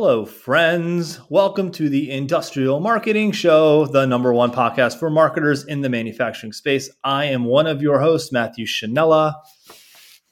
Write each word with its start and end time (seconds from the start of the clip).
Hello, 0.00 0.24
friends. 0.24 1.18
Welcome 1.28 1.72
to 1.72 1.88
the 1.88 2.12
Industrial 2.12 2.78
Marketing 2.78 3.32
Show, 3.32 3.84
the 3.86 4.06
number 4.06 4.32
one 4.32 4.52
podcast 4.52 4.96
for 4.96 5.10
marketers 5.10 5.64
in 5.64 5.80
the 5.80 5.88
manufacturing 5.88 6.52
space. 6.52 6.88
I 7.02 7.24
am 7.24 7.44
one 7.44 7.66
of 7.66 7.82
your 7.82 7.98
hosts, 7.98 8.30
Matthew 8.30 8.64
Chanella. 8.64 9.34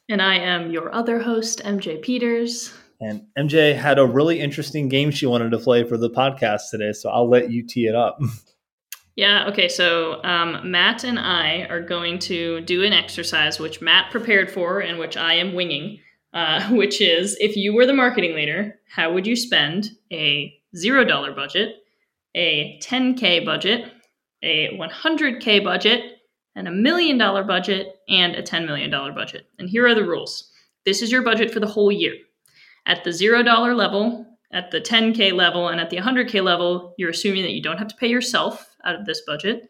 And 0.08 0.22
I 0.22 0.36
am 0.36 0.70
your 0.70 0.94
other 0.94 1.18
host, 1.18 1.62
MJ 1.64 2.00
Peters. 2.00 2.72
And 3.00 3.22
MJ 3.36 3.76
had 3.76 3.98
a 3.98 4.06
really 4.06 4.38
interesting 4.38 4.88
game 4.88 5.10
she 5.10 5.26
wanted 5.26 5.50
to 5.50 5.58
play 5.58 5.82
for 5.82 5.98
the 5.98 6.10
podcast 6.10 6.70
today, 6.70 6.92
so 6.92 7.10
I'll 7.10 7.28
let 7.28 7.50
you 7.50 7.66
tee 7.66 7.86
it 7.86 7.96
up. 7.96 8.20
Yeah, 9.18 9.48
okay, 9.48 9.68
so 9.68 10.22
um, 10.24 10.70
Matt 10.70 11.02
and 11.02 11.18
I 11.18 11.62
are 11.70 11.80
going 11.80 12.18
to 12.18 12.60
do 12.60 12.84
an 12.84 12.92
exercise 12.92 13.58
which 13.58 13.80
Matt 13.80 14.10
prepared 14.10 14.50
for 14.50 14.80
and 14.80 14.98
which 14.98 15.16
I 15.16 15.36
am 15.36 15.54
winging 15.54 16.00
uh, 16.36 16.68
which 16.70 17.00
is 17.00 17.36
if 17.40 17.56
you 17.56 17.74
were 17.74 17.86
the 17.86 17.94
marketing 17.94 18.34
leader, 18.34 18.78
how 18.88 19.12
would 19.12 19.26
you 19.26 19.34
spend 19.34 19.90
a 20.12 20.54
$0 20.76 21.34
budget, 21.34 21.76
a 22.34 22.78
10K 22.82 23.44
budget, 23.44 23.90
a 24.42 24.68
100K 24.78 25.64
budget, 25.64 26.18
and 26.54 26.68
a 26.68 26.70
million 26.70 27.18
dollar 27.18 27.42
budget, 27.42 27.96
and 28.08 28.34
a 28.36 28.42
$10 28.42 28.66
million 28.66 28.90
budget? 28.90 29.46
And 29.58 29.68
here 29.68 29.86
are 29.86 29.94
the 29.94 30.04
rules 30.04 30.52
this 30.84 31.02
is 31.02 31.10
your 31.10 31.22
budget 31.22 31.50
for 31.50 31.58
the 31.58 31.66
whole 31.66 31.90
year. 31.90 32.14
At 32.86 33.02
the 33.02 33.10
$0 33.10 33.76
level, 33.76 34.24
at 34.52 34.70
the 34.70 34.80
10K 34.80 35.32
level, 35.32 35.68
and 35.68 35.80
at 35.80 35.90
the 35.90 35.96
100K 35.96 36.42
level, 36.42 36.94
you're 36.96 37.10
assuming 37.10 37.42
that 37.42 37.52
you 37.52 37.60
don't 37.60 37.78
have 37.78 37.88
to 37.88 37.96
pay 37.96 38.06
yourself 38.06 38.76
out 38.84 38.94
of 38.94 39.04
this 39.04 39.20
budget, 39.26 39.68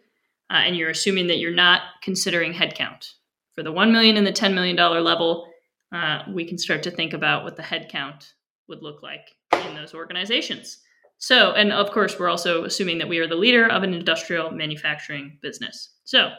uh, 0.50 0.59
and 0.67 0.77
you're 0.77 0.91
assuming 0.91 1.27
that 1.28 1.39
you're 1.39 1.55
not 1.55 1.81
considering 2.03 2.53
headcount. 2.53 3.14
For 3.55 3.62
the 3.62 3.72
1 3.72 3.91
million 3.91 4.19
and 4.19 4.27
the 4.27 4.33
$10 4.33 4.53
million 4.53 4.77
level, 4.77 5.48
uh, 5.92 6.23
we 6.33 6.45
can 6.45 6.59
start 6.59 6.83
to 6.84 6.91
think 6.91 7.12
about 7.12 7.45
what 7.45 7.56
the 7.56 7.62
headcount 7.62 8.33
would 8.69 8.83
look 8.83 9.03
like 9.03 9.29
in 9.53 9.75
those 9.75 9.95
organizations. 9.95 10.78
So, 11.19 11.53
and 11.53 11.73
of 11.73 11.91
course, 11.93 12.19
we're 12.19 12.28
also 12.28 12.65
assuming 12.65 12.98
that 12.98 13.09
we 13.09 13.19
are 13.19 13.27
the 13.27 13.37
leader 13.37 13.67
of 13.67 13.83
an 13.83 13.95
industrial 13.95 14.51
manufacturing 14.51 15.39
business. 15.41 15.95
So, 16.05 16.31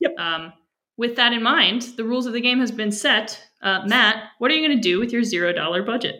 yep. 0.00 0.12
Um, 0.18 0.52
with 0.98 1.16
that 1.16 1.32
in 1.32 1.42
mind, 1.42 1.82
the 1.96 2.04
rules 2.04 2.26
of 2.26 2.32
the 2.32 2.40
game 2.40 2.60
has 2.60 2.70
been 2.70 2.92
set. 2.92 3.40
Uh, 3.62 3.82
Matt, 3.86 4.24
what 4.38 4.50
are 4.50 4.54
you 4.54 4.66
going 4.66 4.76
to 4.76 4.82
do 4.82 4.98
with 4.98 5.12
your 5.12 5.22
zero 5.22 5.52
dollar 5.52 5.82
budget? 5.82 6.16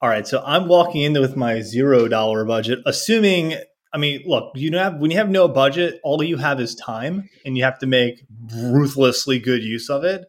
All 0.00 0.08
right, 0.08 0.26
so 0.26 0.42
I'm 0.44 0.68
walking 0.68 1.02
in 1.02 1.20
with 1.20 1.36
my 1.36 1.60
zero 1.60 2.08
dollar 2.08 2.44
budget, 2.44 2.80
assuming. 2.86 3.54
I 3.92 3.96
mean, 3.96 4.22
look, 4.26 4.52
you 4.54 4.76
have 4.76 4.96
when 4.98 5.10
you 5.10 5.16
have 5.16 5.30
no 5.30 5.48
budget, 5.48 5.98
all 6.04 6.22
you 6.22 6.36
have 6.36 6.60
is 6.60 6.74
time, 6.74 7.28
and 7.44 7.56
you 7.56 7.64
have 7.64 7.78
to 7.78 7.86
make 7.86 8.22
ruthlessly 8.54 9.38
good 9.38 9.62
use 9.62 9.88
of 9.88 10.04
it. 10.04 10.26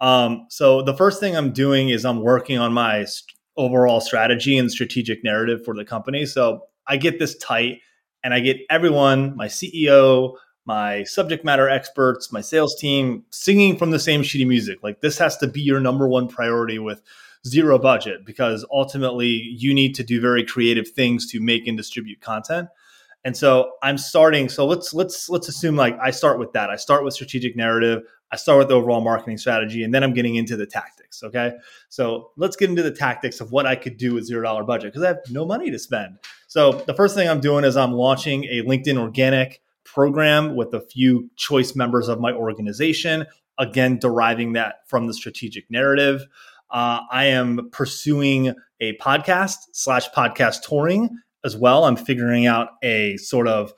Um, 0.00 0.46
so 0.50 0.82
the 0.82 0.94
first 0.94 1.20
thing 1.20 1.36
I'm 1.36 1.52
doing 1.52 1.88
is 1.88 2.04
I'm 2.04 2.20
working 2.20 2.58
on 2.58 2.72
my 2.72 3.04
st- 3.04 3.36
overall 3.56 4.00
strategy 4.00 4.58
and 4.58 4.70
strategic 4.70 5.24
narrative 5.24 5.64
for 5.64 5.74
the 5.74 5.84
company. 5.84 6.26
So 6.26 6.62
I 6.86 6.98
get 6.98 7.18
this 7.18 7.36
tight 7.38 7.80
and 8.22 8.34
I 8.34 8.40
get 8.40 8.58
everyone, 8.68 9.34
my 9.36 9.46
CEO, 9.46 10.34
my 10.66 11.04
subject 11.04 11.44
matter 11.44 11.68
experts, 11.68 12.32
my 12.32 12.40
sales 12.40 12.76
team 12.78 13.24
singing 13.30 13.78
from 13.78 13.92
the 13.92 13.98
same 13.98 14.20
of 14.20 14.48
music. 14.48 14.80
Like 14.82 15.00
this 15.00 15.16
has 15.18 15.36
to 15.38 15.46
be 15.46 15.62
your 15.62 15.80
number 15.80 16.08
one 16.08 16.28
priority 16.28 16.78
with 16.78 17.02
zero 17.46 17.78
budget 17.78 18.26
because 18.26 18.66
ultimately 18.72 19.28
you 19.28 19.72
need 19.72 19.94
to 19.94 20.02
do 20.02 20.20
very 20.20 20.44
creative 20.44 20.88
things 20.88 21.30
to 21.30 21.40
make 21.40 21.66
and 21.66 21.76
distribute 21.76 22.20
content. 22.20 22.68
And 23.24 23.36
so 23.36 23.72
I'm 23.82 23.98
starting. 23.98 24.48
So 24.48 24.66
let's 24.66 24.92
let's 24.92 25.28
let's 25.28 25.48
assume 25.48 25.76
like 25.76 25.96
I 26.00 26.10
start 26.10 26.38
with 26.38 26.52
that. 26.52 26.70
I 26.70 26.76
start 26.76 27.04
with 27.04 27.14
strategic 27.14 27.56
narrative. 27.56 28.02
I 28.32 28.36
start 28.36 28.58
with 28.58 28.68
the 28.68 28.74
overall 28.74 29.00
marketing 29.00 29.38
strategy, 29.38 29.84
and 29.84 29.94
then 29.94 30.02
I'm 30.02 30.12
getting 30.12 30.34
into 30.34 30.56
the 30.56 30.66
tactics. 30.66 31.22
Okay, 31.22 31.52
so 31.88 32.30
let's 32.36 32.56
get 32.56 32.70
into 32.70 32.82
the 32.82 32.90
tactics 32.90 33.40
of 33.40 33.52
what 33.52 33.66
I 33.66 33.76
could 33.76 33.96
do 33.96 34.14
with 34.14 34.24
zero 34.24 34.42
dollar 34.42 34.64
budget 34.64 34.92
because 34.92 35.04
I 35.04 35.08
have 35.08 35.20
no 35.30 35.44
money 35.46 35.70
to 35.70 35.78
spend. 35.78 36.18
So 36.48 36.72
the 36.72 36.94
first 36.94 37.14
thing 37.14 37.28
I'm 37.28 37.40
doing 37.40 37.64
is 37.64 37.76
I'm 37.76 37.92
launching 37.92 38.44
a 38.44 38.62
LinkedIn 38.62 38.98
organic 38.98 39.60
program 39.84 40.56
with 40.56 40.74
a 40.74 40.80
few 40.80 41.30
choice 41.36 41.74
members 41.74 42.08
of 42.08 42.20
my 42.20 42.32
organization. 42.32 43.26
Again, 43.58 43.98
deriving 43.98 44.52
that 44.52 44.88
from 44.88 45.06
the 45.06 45.14
strategic 45.14 45.70
narrative. 45.70 46.26
Uh, 46.70 47.00
I 47.10 47.26
am 47.26 47.70
pursuing 47.70 48.54
a 48.80 48.96
podcast 48.98 49.56
slash 49.72 50.10
podcast 50.10 50.62
touring 50.62 51.08
as 51.44 51.56
well. 51.56 51.84
I'm 51.84 51.96
figuring 51.96 52.46
out 52.46 52.70
a 52.82 53.16
sort 53.16 53.48
of 53.48 53.72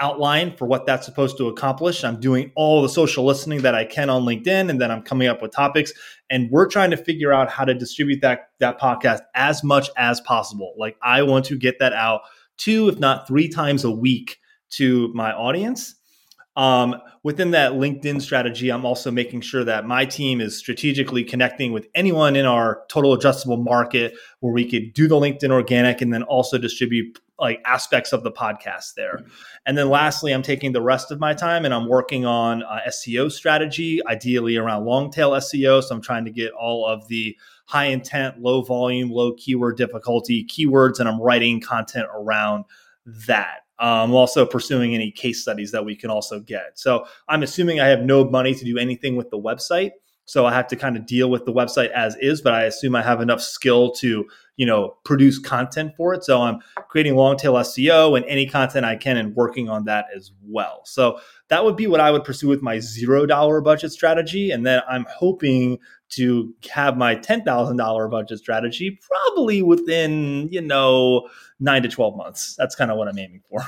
outline 0.00 0.56
for 0.56 0.66
what 0.66 0.86
that's 0.86 1.06
supposed 1.06 1.36
to 1.38 1.48
accomplish. 1.48 2.02
I'm 2.04 2.18
doing 2.18 2.50
all 2.56 2.82
the 2.82 2.88
social 2.88 3.24
listening 3.24 3.62
that 3.62 3.74
I 3.74 3.84
can 3.84 4.10
on 4.10 4.24
LinkedIn 4.24 4.68
and 4.68 4.80
then 4.80 4.90
I'm 4.90 5.02
coming 5.02 5.28
up 5.28 5.40
with 5.40 5.52
topics 5.52 5.92
and 6.30 6.50
we're 6.50 6.68
trying 6.68 6.90
to 6.90 6.96
figure 6.96 7.32
out 7.32 7.50
how 7.50 7.64
to 7.64 7.74
distribute 7.74 8.20
that 8.22 8.50
that 8.58 8.80
podcast 8.80 9.20
as 9.34 9.62
much 9.62 9.90
as 9.96 10.20
possible. 10.20 10.74
Like 10.76 10.96
I 11.02 11.22
want 11.22 11.44
to 11.46 11.56
get 11.56 11.78
that 11.78 11.92
out 11.92 12.22
two 12.56 12.88
if 12.88 12.98
not 12.98 13.28
three 13.28 13.48
times 13.48 13.84
a 13.84 13.90
week 13.90 14.38
to 14.70 15.12
my 15.14 15.32
audience. 15.32 15.94
Um, 16.56 16.94
within 17.24 17.50
that 17.50 17.72
LinkedIn 17.72 18.22
strategy, 18.22 18.70
I'm 18.70 18.84
also 18.84 19.10
making 19.10 19.40
sure 19.40 19.64
that 19.64 19.86
my 19.86 20.04
team 20.04 20.40
is 20.40 20.56
strategically 20.56 21.24
connecting 21.24 21.72
with 21.72 21.88
anyone 21.96 22.36
in 22.36 22.46
our 22.46 22.84
total 22.88 23.16
addressable 23.16 23.62
market 23.62 24.14
where 24.38 24.52
we 24.52 24.68
could 24.68 24.94
do 24.94 25.08
the 25.08 25.16
LinkedIn 25.16 25.50
organic 25.50 26.00
and 26.00 26.14
then 26.14 26.22
also 26.22 26.56
distribute 26.58 27.18
like 27.38 27.60
aspects 27.64 28.12
of 28.12 28.22
the 28.22 28.30
podcast 28.30 28.94
there. 28.94 29.20
And 29.66 29.76
then 29.76 29.88
lastly, 29.88 30.32
I'm 30.32 30.42
taking 30.42 30.72
the 30.72 30.82
rest 30.82 31.10
of 31.10 31.18
my 31.18 31.34
time 31.34 31.64
and 31.64 31.74
I'm 31.74 31.88
working 31.88 32.24
on 32.24 32.62
uh, 32.62 32.80
SEO 32.88 33.30
strategy, 33.30 34.00
ideally 34.06 34.56
around 34.56 34.84
long 34.84 35.10
tail 35.10 35.32
SEO. 35.32 35.82
So 35.82 35.94
I'm 35.94 36.02
trying 36.02 36.24
to 36.26 36.30
get 36.30 36.52
all 36.52 36.86
of 36.86 37.06
the 37.08 37.36
high 37.66 37.86
intent, 37.86 38.40
low 38.40 38.62
volume, 38.62 39.10
low 39.10 39.32
keyword 39.34 39.76
difficulty 39.76 40.44
keywords, 40.44 41.00
and 41.00 41.08
I'm 41.08 41.20
writing 41.20 41.60
content 41.60 42.06
around 42.14 42.64
that. 43.26 43.60
I'm 43.78 44.10
um, 44.10 44.14
also 44.14 44.46
pursuing 44.46 44.94
any 44.94 45.10
case 45.10 45.42
studies 45.42 45.72
that 45.72 45.84
we 45.84 45.96
can 45.96 46.08
also 46.08 46.38
get. 46.38 46.78
So 46.78 47.06
I'm 47.28 47.42
assuming 47.42 47.80
I 47.80 47.88
have 47.88 48.02
no 48.02 48.24
money 48.24 48.54
to 48.54 48.64
do 48.64 48.78
anything 48.78 49.16
with 49.16 49.30
the 49.30 49.38
website. 49.38 49.90
So 50.26 50.46
I 50.46 50.54
have 50.54 50.66
to 50.68 50.76
kind 50.76 50.96
of 50.96 51.06
deal 51.06 51.30
with 51.30 51.44
the 51.44 51.52
website 51.52 51.90
as 51.90 52.16
is, 52.20 52.40
but 52.40 52.54
I 52.54 52.64
assume 52.64 52.96
I 52.96 53.02
have 53.02 53.20
enough 53.20 53.42
skill 53.42 53.92
to, 53.92 54.24
you 54.56 54.66
know, 54.66 54.96
produce 55.04 55.38
content 55.38 55.92
for 55.96 56.14
it. 56.14 56.24
So 56.24 56.40
I'm 56.40 56.60
creating 56.88 57.14
long 57.14 57.36
tail 57.36 57.54
SEO 57.54 58.16
and 58.16 58.24
any 58.26 58.46
content 58.46 58.86
I 58.86 58.96
can 58.96 59.16
and 59.16 59.34
working 59.36 59.68
on 59.68 59.84
that 59.84 60.06
as 60.16 60.32
well. 60.42 60.80
So 60.84 61.20
that 61.48 61.64
would 61.64 61.76
be 61.76 61.86
what 61.86 62.00
I 62.00 62.10
would 62.10 62.24
pursue 62.24 62.48
with 62.48 62.62
my 62.62 62.78
zero 62.78 63.26
dollar 63.26 63.60
budget 63.60 63.92
strategy. 63.92 64.50
And 64.50 64.64
then 64.64 64.80
I'm 64.88 65.06
hoping 65.14 65.78
to 66.10 66.54
have 66.70 66.96
my 66.96 67.16
$10,000 67.16 68.10
budget 68.10 68.38
strategy 68.38 68.98
probably 69.02 69.62
within, 69.62 70.48
you 70.50 70.60
know, 70.60 71.28
nine 71.60 71.82
to 71.82 71.88
12 71.88 72.16
months. 72.16 72.54
That's 72.56 72.74
kind 72.74 72.90
of 72.90 72.96
what 72.96 73.08
I'm 73.08 73.18
aiming 73.18 73.42
for. 73.48 73.62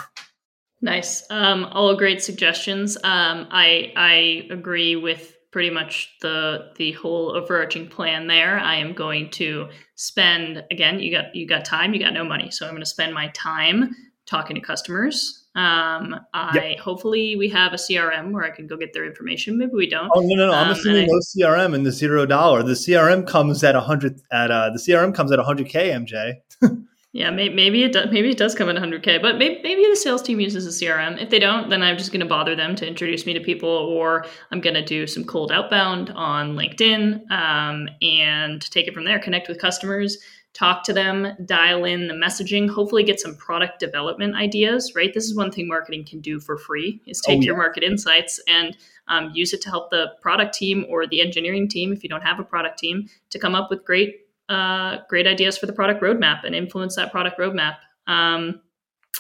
Nice. 0.81 1.25
Um, 1.31 1.65
all 1.73 1.97
great 1.97 2.23
suggestions. 2.23 2.97
Um, 2.99 3.49
I, 3.51 3.93
I 3.97 4.47
agree 4.51 4.95
with 4.95 5.36
pretty 5.51 5.71
much 5.71 6.15
the 6.21 6.73
the 6.77 6.93
whole 6.93 7.35
overarching 7.37 7.89
plan 7.89 8.27
there. 8.27 8.59
I 8.59 8.77
am 8.77 8.93
going 8.93 9.31
to 9.33 9.69
spend 9.95 10.65
again. 10.71 11.01
You 11.01 11.11
got 11.11 11.35
you 11.35 11.47
got 11.47 11.65
time. 11.65 11.95
You 11.95 12.01
got 12.01 12.13
no 12.13 12.25
money, 12.25 12.51
so 12.51 12.67
I'm 12.67 12.73
going 12.73 12.83
to 12.83 12.87
spend 12.87 13.15
my 13.15 13.29
time 13.29 13.95
talking 14.27 14.57
to 14.57 14.61
customers. 14.61 15.45
Um, 15.55 16.15
I 16.35 16.73
yep. 16.73 16.81
hopefully 16.81 17.37
we 17.37 17.49
have 17.49 17.73
a 17.73 17.77
CRM 17.77 18.33
where 18.33 18.45
I 18.45 18.51
can 18.51 18.67
go 18.67 18.77
get 18.77 18.93
their 18.93 19.07
information. 19.07 19.57
Maybe 19.57 19.73
we 19.73 19.89
don't. 19.89 20.11
Oh 20.15 20.21
no 20.21 20.35
no 20.35 20.49
no! 20.49 20.53
I'm 20.53 20.67
um, 20.67 20.73
assuming 20.73 21.05
I, 21.05 21.07
no 21.07 21.21
CRM 21.21 21.75
in 21.75 21.83
the 21.83 21.93
zero 21.93 22.27
dollar. 22.27 22.63
The 22.63 22.73
CRM 22.73 23.27
comes 23.27 23.65
at 23.65 23.75
a 23.75 23.81
hundred 23.81 24.21
at 24.31 24.51
uh 24.51 24.71
the 24.71 24.79
CRM 24.79 25.15
comes 25.15 25.33
at 25.33 25.39
hundred 25.39 25.69
k 25.69 25.91
MJ. 25.91 26.35
Yeah, 27.17 27.31
maybe, 27.31 27.55
maybe 27.55 27.83
it 27.83 27.93
does. 27.93 28.09
Maybe 28.13 28.29
it 28.29 28.37
does 28.37 28.55
come 28.55 28.69
at 28.69 28.77
100k, 28.77 29.23
but 29.23 29.39
maybe, 29.39 29.59
maybe 29.63 29.87
the 29.89 29.97
sales 29.97 30.21
team 30.21 30.39
uses 30.39 30.67
a 30.67 30.85
CRM. 30.85 31.19
If 31.19 31.31
they 31.31 31.39
don't, 31.39 31.71
then 31.71 31.83
I'm 31.83 31.97
just 31.97 32.13
going 32.13 32.21
to 32.21 32.27
bother 32.27 32.55
them 32.55 32.77
to 32.77 32.87
introduce 32.87 33.25
me 33.25 33.33
to 33.33 33.41
people, 33.41 33.71
or 33.71 34.27
I'm 34.51 34.61
going 34.61 34.75
to 34.75 34.85
do 34.85 35.07
some 35.07 35.25
cold 35.25 35.51
outbound 35.51 36.11
on 36.11 36.57
LinkedIn 36.57 37.31
um, 37.31 37.89
and 38.03 38.61
take 38.71 38.87
it 38.87 38.93
from 38.93 39.07
there. 39.07 39.19
Connect 39.19 39.49
with 39.49 39.59
customers, 39.59 40.19
talk 40.53 40.85
to 40.85 40.93
them, 40.93 41.29
dial 41.47 41.87
in 41.87 42.07
the 42.07 42.13
messaging. 42.13 42.69
Hopefully, 42.69 43.03
get 43.03 43.19
some 43.19 43.35
product 43.37 43.81
development 43.81 44.37
ideas. 44.37 44.93
Right, 44.95 45.15
this 45.15 45.25
is 45.25 45.35
one 45.35 45.51
thing 45.51 45.67
marketing 45.67 46.05
can 46.05 46.21
do 46.21 46.39
for 46.39 46.59
free: 46.59 47.01
is 47.07 47.23
take 47.23 47.39
oh, 47.39 47.41
yeah. 47.41 47.47
your 47.47 47.57
market 47.57 47.83
insights 47.83 48.39
and 48.47 48.77
um, 49.09 49.31
use 49.33 49.55
it 49.55 49.63
to 49.63 49.71
help 49.71 49.89
the 49.89 50.09
product 50.21 50.55
team 50.55 50.85
or 50.91 51.07
the 51.07 51.23
engineering 51.23 51.67
team, 51.67 51.95
if 51.95 52.03
you 52.03 52.11
don't 52.11 52.25
have 52.25 52.41
a 52.41 52.45
product 52.45 52.79
team, 52.79 53.09
to 53.31 53.39
come 53.39 53.55
up 53.55 53.71
with 53.71 53.87
great 53.87 54.26
uh, 54.49 54.99
great 55.09 55.27
ideas 55.27 55.59
for 55.59 55.67
the 55.67 55.73
product 55.73 56.03
roadmap 56.03 56.45
and 56.45 56.55
influence 56.55 56.97
that 56.97 57.11
product 57.11 57.39
roadmap. 57.39 57.77
Um, 58.07 58.61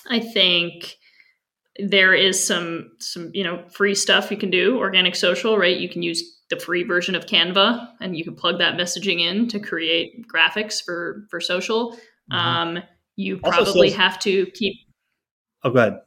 I 0.08 0.20
think 0.20 0.96
there 1.78 2.14
is 2.14 2.44
some 2.44 2.92
some 3.00 3.30
you 3.34 3.44
know 3.44 3.62
free 3.68 3.94
stuff 3.94 4.30
you 4.30 4.36
can 4.36 4.50
do 4.50 4.78
organic 4.78 5.14
social 5.14 5.58
right? 5.58 5.76
You 5.76 5.88
can 5.88 6.02
use 6.02 6.36
the 6.48 6.58
free 6.58 6.84
version 6.84 7.14
of 7.14 7.26
canva 7.26 7.88
and 8.00 8.16
you 8.16 8.24
can 8.24 8.34
plug 8.34 8.58
that 8.58 8.74
messaging 8.74 9.20
in 9.20 9.48
to 9.48 9.58
create 9.58 10.26
graphics 10.28 10.82
for 10.82 11.26
for 11.30 11.40
social. 11.40 11.92
Mm-hmm. 12.32 12.36
um, 12.36 12.82
you 13.14 13.38
probably 13.38 13.90
have 13.90 14.18
to 14.20 14.46
keep 14.46 14.74
oh 15.64 15.70
go 15.70 15.78
ahead. 15.78 16.00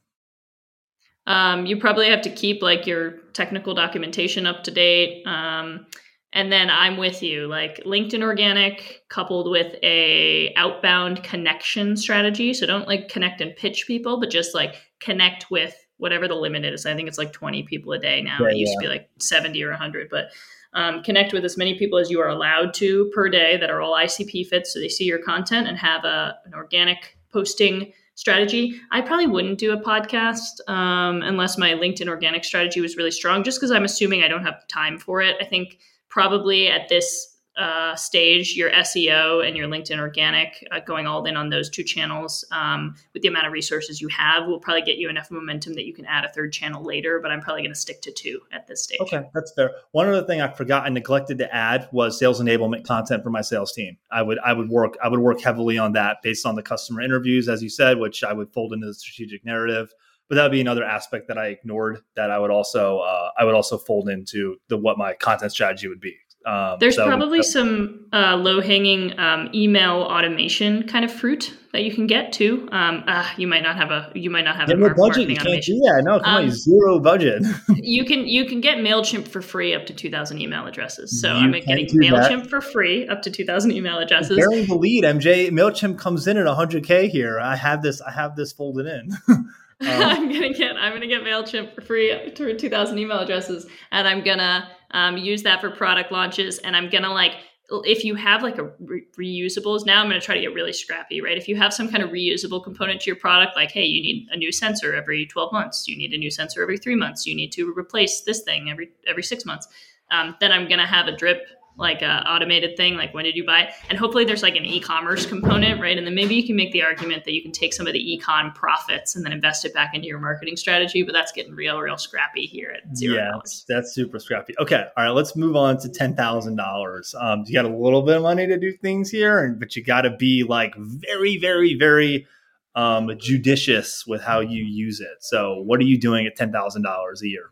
Um, 1.28 1.66
you 1.66 1.78
probably 1.78 2.10
have 2.10 2.22
to 2.22 2.30
keep 2.30 2.62
like 2.62 2.88
your 2.88 3.20
technical 3.34 3.74
documentation 3.74 4.48
up 4.48 4.64
to 4.64 4.72
date. 4.72 5.26
Um, 5.28 5.86
and 6.34 6.52
then 6.52 6.70
I'm 6.70 6.98
with 6.98 7.24
you. 7.24 7.48
Like 7.48 7.84
LinkedIn 7.86 8.22
organic 8.22 9.04
coupled 9.10 9.50
with 9.50 9.76
a 9.82 10.54
outbound 10.56 11.24
connection 11.24 11.98
strategy. 11.98 12.54
So 12.54 12.66
don't 12.66 12.88
like 12.88 13.10
connect 13.10 13.42
and 13.42 13.56
pitch 13.56 13.88
people, 13.88 14.20
but 14.20 14.30
just 14.30 14.54
like 14.54 14.76
connect 15.00 15.50
with 15.50 15.76
whatever 15.98 16.28
the 16.28 16.36
limit 16.36 16.66
is. 16.66 16.86
I 16.86 16.96
think 16.96 17.08
it's 17.08 17.18
like 17.18 17.34
20 17.34 17.64
people 17.64 17.94
a 17.94 18.00
day 18.00 18.22
now. 18.22 18.38
Yeah, 18.42 18.50
it 18.50 18.58
used 18.58 18.74
yeah. 18.74 18.88
to 18.88 18.94
be 18.94 19.00
like 19.00 19.10
70 19.20 19.62
or 19.64 19.72
100, 19.72 20.10
but 20.10 20.30
um, 20.74 21.02
connect 21.02 21.34
with 21.34 21.44
as 21.44 21.58
many 21.58 21.78
people 21.78 21.98
as 21.98 22.12
you 22.12 22.22
are 22.22 22.30
allowed 22.30 22.74
to 22.76 23.12
per 23.14 23.28
day 23.28 23.58
that 23.58 23.72
are 23.72 23.82
all 23.82 23.96
ICP 23.96 24.48
fits 24.48 24.72
so 24.72 24.80
they 24.80 24.88
see 24.88 25.06
your 25.06 25.18
content 25.18 25.68
and 25.68 25.78
have 25.78 26.06
a, 26.06 26.38
an 26.46 26.54
organic 26.54 27.18
posting 27.34 27.92
strategy. 28.14 28.80
I 28.92 29.02
probably 29.02 29.28
wouldn't 29.28 29.58
do 29.58 29.72
a 29.72 29.82
podcast 29.82 30.60
um, 30.68 31.22
unless 31.24 31.58
my 31.58 31.72
LinkedIn 31.72 32.08
organic 32.08 32.44
strategy 32.44 32.82
was 32.82 32.98
really 32.98 33.12
strong, 33.12 33.44
just 33.44 33.60
because 33.60 33.72
I'm 33.72 33.86
assuming 33.86 34.24
I 34.24 34.28
don't 34.28 34.44
have 34.44 34.68
time 34.68 35.00
for 35.00 35.22
it. 35.22 35.38
I 35.42 35.46
think 35.46 35.80
probably 36.10 36.68
at 36.68 36.90
this 36.90 37.40
uh, 37.60 37.94
stage, 37.96 38.56
your 38.56 38.72
SEO 38.72 39.46
and 39.46 39.58
your 39.58 39.68
LinkedIn 39.68 40.00
organic, 40.00 40.66
uh, 40.72 40.80
going 40.80 41.06
all 41.06 41.26
in 41.26 41.36
on 41.36 41.50
those 41.50 41.70
two 41.70 41.84
channels 41.84 42.46
um, 42.52 42.96
with 43.14 43.22
the 43.22 43.28
amount 43.28 43.46
of 43.48 43.52
resources 43.52 44.00
you 44.00 44.08
have 44.08 44.48
will 44.48 44.60
probably 44.60 44.82
get 44.82 44.98
you 44.98 45.10
enough 45.10 45.30
momentum 45.30 45.74
that 45.74 45.86
you 45.86 45.94
can 45.94 46.06
add 46.06 46.24
a 46.24 46.30
third 46.30 46.54
channel 46.54 46.84
later. 46.84 47.20
But 47.22 47.32
I'm 47.32 47.42
probably 47.42 47.64
going 47.64 47.74
to 47.74 47.80
stick 47.80 48.02
to 48.04 48.14
two 48.14 48.40
at 48.54 48.66
this 48.68 48.84
stage. 48.84 49.00
Okay, 49.02 49.24
that's 49.34 49.52
fair. 49.52 49.72
One 49.92 50.08
other 50.08 50.26
thing 50.26 50.40
I 50.40 50.48
forgot 50.48 50.86
I 50.86 50.90
neglected 50.90 51.38
to 51.40 51.54
add 51.54 51.90
was 51.92 52.18
sales 52.18 52.42
enablement 52.42 52.86
content 52.86 53.24
for 53.24 53.30
my 53.30 53.42
sales 53.42 53.74
team. 53.74 53.98
I 54.10 54.22
would 54.22 54.40
I 54.40 54.54
would 54.54 54.70
work 54.70 54.98
I 55.04 55.10
would 55.10 55.20
work 55.20 55.42
heavily 55.42 55.78
on 55.78 55.92
that 55.94 56.22
based 56.24 56.46
on 56.46 56.56
the 56.56 56.64
customer 56.64 57.02
interviews, 57.02 57.50
as 57.50 57.62
you 57.62 57.70
said, 57.70 58.00
which 58.00 58.24
I 58.24 58.32
would 58.32 58.54
fold 58.54 58.72
into 58.72 58.88
the 58.88 58.94
strategic 58.94 59.44
narrative 59.44 59.94
but 60.30 60.36
that 60.36 60.44
would 60.44 60.52
be 60.52 60.62
another 60.62 60.84
aspect 60.84 61.28
that 61.28 61.38
I 61.38 61.48
ignored 61.48 62.00
that 62.16 62.32
I 62.32 62.40
would 62.40 62.52
also 62.52 63.00
uh, 63.00 63.32
I 63.38 63.44
would 63.44 63.56
also 63.56 63.78
fold 63.78 64.08
into 64.10 64.58
the 64.70 64.78
what 64.78 64.98
my 64.98 65.14
content 65.14 65.52
strategy 65.52 65.88
would 65.88 66.00
be. 66.00 66.16
Um, 66.46 66.78
There's 66.80 66.96
so, 66.96 67.06
probably 67.06 67.44
some 67.44 68.08
uh, 68.14 68.36
low 68.38 68.62
hanging 68.62 69.20
um, 69.20 69.50
email 69.54 69.96
automation 70.04 70.88
kind 70.88 71.04
of 71.04 71.12
fruit 71.12 71.54
that 71.74 71.84
you 71.84 71.94
can 71.94 72.08
get 72.08 72.32
too. 72.32 72.70
Um, 72.72 73.04
uh, 73.08 73.28
you 73.36 73.46
might 73.46 73.62
not 73.62 73.76
have 73.76 73.92
a 73.92 74.12
you 74.16 74.30
might 74.30 74.46
not 74.46 74.56
have 74.56 74.70
a 74.70 74.78
mar- 74.78 74.96
budget. 74.96 75.30
You 75.30 75.36
can't 75.36 75.48
automation. 75.48 75.76
do 75.76 75.82
that. 75.82 76.04
No, 76.06 76.20
come 76.20 76.34
on, 76.34 76.44
um, 76.46 76.50
zero 76.50 77.00
budget. 77.00 77.44
you 77.76 78.06
can 78.06 78.26
you 78.26 78.46
can 78.46 78.62
get 78.62 78.78
Mailchimp 78.78 79.28
for 79.28 79.42
free 79.42 79.76
up 79.76 79.86
to 79.88 79.94
two 79.94 80.10
thousand 80.10 80.40
email 80.40 80.66
addresses. 80.66 81.20
So 81.22 81.28
you 81.28 81.40
I'm 81.40 81.52
getting 81.52 81.88
Mailchimp 81.88 82.44
that. 82.44 82.50
for 82.50 82.62
free 82.62 83.08
up 83.08 83.22
to 83.24 83.32
two 83.32 83.46
thousand 83.46 83.72
email 83.72 83.98
addresses. 83.98 84.38
Bearing 84.38 84.66
the 84.66 84.76
lead, 84.76 85.04
MJ. 85.04 85.50
Mailchimp 85.50 85.98
comes 85.98 86.26
in 86.26 86.38
at 86.38 86.46
100k 86.46 87.10
here. 87.10 87.40
I 87.40 87.58
have 87.58 87.82
this. 87.82 88.02
I 88.02 88.12
have 88.12 88.36
this 88.36 88.54
folded 88.54 88.86
in. 88.88 89.10
Um, 89.90 90.02
I'm 90.02 90.32
gonna 90.32 90.54
get 90.54 90.76
I'm 90.76 90.92
gonna 90.92 91.08
get 91.08 91.24
Mailchimp 91.24 91.74
for 91.74 91.82
free 91.82 92.10
to 92.36 92.58
2,000 92.58 93.00
email 93.00 93.20
addresses, 93.20 93.66
and 93.92 94.08
I'm 94.08 94.24
gonna 94.24 94.70
um, 94.92 95.16
use 95.18 95.44
that 95.44 95.62
for 95.62 95.72
product 95.72 96.12
launches, 96.12 96.58
and 96.58 96.76
I'm 96.76 96.90
gonna 96.90 97.14
like 97.14 97.36
if 97.72 98.04
you 98.04 98.16
have 98.16 98.42
like 98.42 98.58
a 98.58 98.72
re- 98.80 99.06
reusables 99.18 99.86
now 99.86 100.02
i'm 100.02 100.10
going 100.10 100.20
to 100.20 100.26
try 100.26 100.36
to 100.36 100.42
get 100.42 100.54
really 100.54 100.74
scrappy 100.74 101.22
right? 101.22 101.38
If 101.38 101.48
you 101.48 101.56
have 101.58 101.74
some 101.74 101.90
kind 101.90 102.04
of 102.04 102.10
reusable 102.10 102.64
component 102.64 103.02
to 103.02 103.08
your 103.08 103.16
product 103.16 103.56
like 103.56 103.72
hey 103.72 103.86
you 103.86 104.02
need 104.02 104.28
a 104.32 104.38
new 104.38 104.52
sensor 104.52 104.96
every 104.96 105.26
12 105.26 105.54
months 105.54 105.88
you 105.88 105.98
need 105.98 106.14
a 106.14 106.18
new 106.18 106.32
sensor 106.32 106.62
every 106.62 106.78
three 106.78 106.96
months 106.96 107.26
you 107.26 107.36
need 107.36 107.52
to 107.54 107.72
replace 107.78 108.22
this 108.22 108.42
thing 108.42 108.70
every 108.70 108.90
every 109.08 109.24
six 109.24 109.46
months 109.46 109.68
um, 110.12 110.36
then 110.40 110.52
i'm 110.52 110.68
going 110.68 110.80
to 110.80 110.86
have 110.86 111.08
a 111.08 111.16
drip 111.16 111.46
like 111.80 112.02
a 112.02 112.24
automated 112.30 112.76
thing 112.76 112.96
like 112.96 113.14
when 113.14 113.24
did 113.24 113.36
you 113.36 113.46
buy 113.46 113.62
it? 113.62 113.74
And 113.90 113.98
hopefully 113.98 114.26
there's 114.26 114.44
like 114.44 114.56
an 114.56 114.66
e-commerce 114.66 115.26
component 115.26 115.80
right 115.80 115.98
and 115.98 116.06
then 116.06 116.14
maybe 116.14 116.36
you 116.36 116.46
can 116.46 116.56
make 116.56 116.72
the 116.72 116.84
argument 116.84 117.24
that 117.24 117.34
you 117.34 117.42
can 117.42 117.52
take 117.52 117.74
some 117.74 117.88
of 117.88 117.94
the 117.94 118.00
econ 118.00 118.54
profits 118.54 119.16
and 119.16 119.26
then 119.26 119.32
invest 119.32 119.66
it 119.66 119.74
back 119.74 119.96
into 119.96 120.08
your 120.08 120.20
marketing 120.20 120.58
strategy 120.58 121.04
but 121.04 121.14
that's 121.14 121.32
getting 121.32 121.56
real 121.56 121.80
real 121.80 121.98
scrappy 121.98 122.46
here 122.46 122.72
at 122.72 122.96
zero 122.98 123.16
yeah 123.16 123.32
that's 123.68 123.94
super 123.94 124.20
scrappy. 124.20 124.54
Okay 124.60 124.86
all 124.98 125.04
right 125.06 125.10
let's 125.12 125.36
move 125.36 125.56
on 125.56 125.78
to 125.80 125.88
$10000 125.88 127.16
um, 127.24 127.44
you 127.48 127.54
got 127.54 127.66
a 127.66 127.76
little 127.76 128.02
bit 128.02 128.18
of 128.18 128.24
money 128.24 128.46
to 128.46 128.58
do 128.58 128.72
things 128.74 129.10
here 129.10 129.44
and 129.44 129.60
but 129.60 129.76
you 129.76 129.84
got 129.84 130.02
to 130.02 130.12
be 130.12 130.44
like 130.44 130.76
very 130.78 131.38
very 131.38 131.76
very 131.76 132.28
um, 132.76 133.10
judicious 133.18 134.06
with 134.06 134.22
how 134.22 134.40
you 134.40 134.64
use 134.64 135.02
it. 135.02 135.18
So 135.22 135.60
what 135.62 135.80
are 135.80 135.84
you 135.84 136.00
doing 136.00 136.28
at 136.28 136.38
$10000 136.38 136.86
a 137.22 137.28
year 137.28 137.50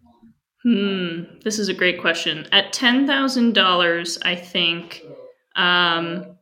Hmm, 0.63 1.24
this 1.44 1.59
is 1.59 1.69
a 1.69 1.74
great 1.74 2.01
question. 2.01 2.48
At 2.51 2.74
ten 2.74 3.06
thousand 3.06 3.54
dollars, 3.54 4.18
I 4.24 4.36
think 4.36 5.04
um, 5.56 6.38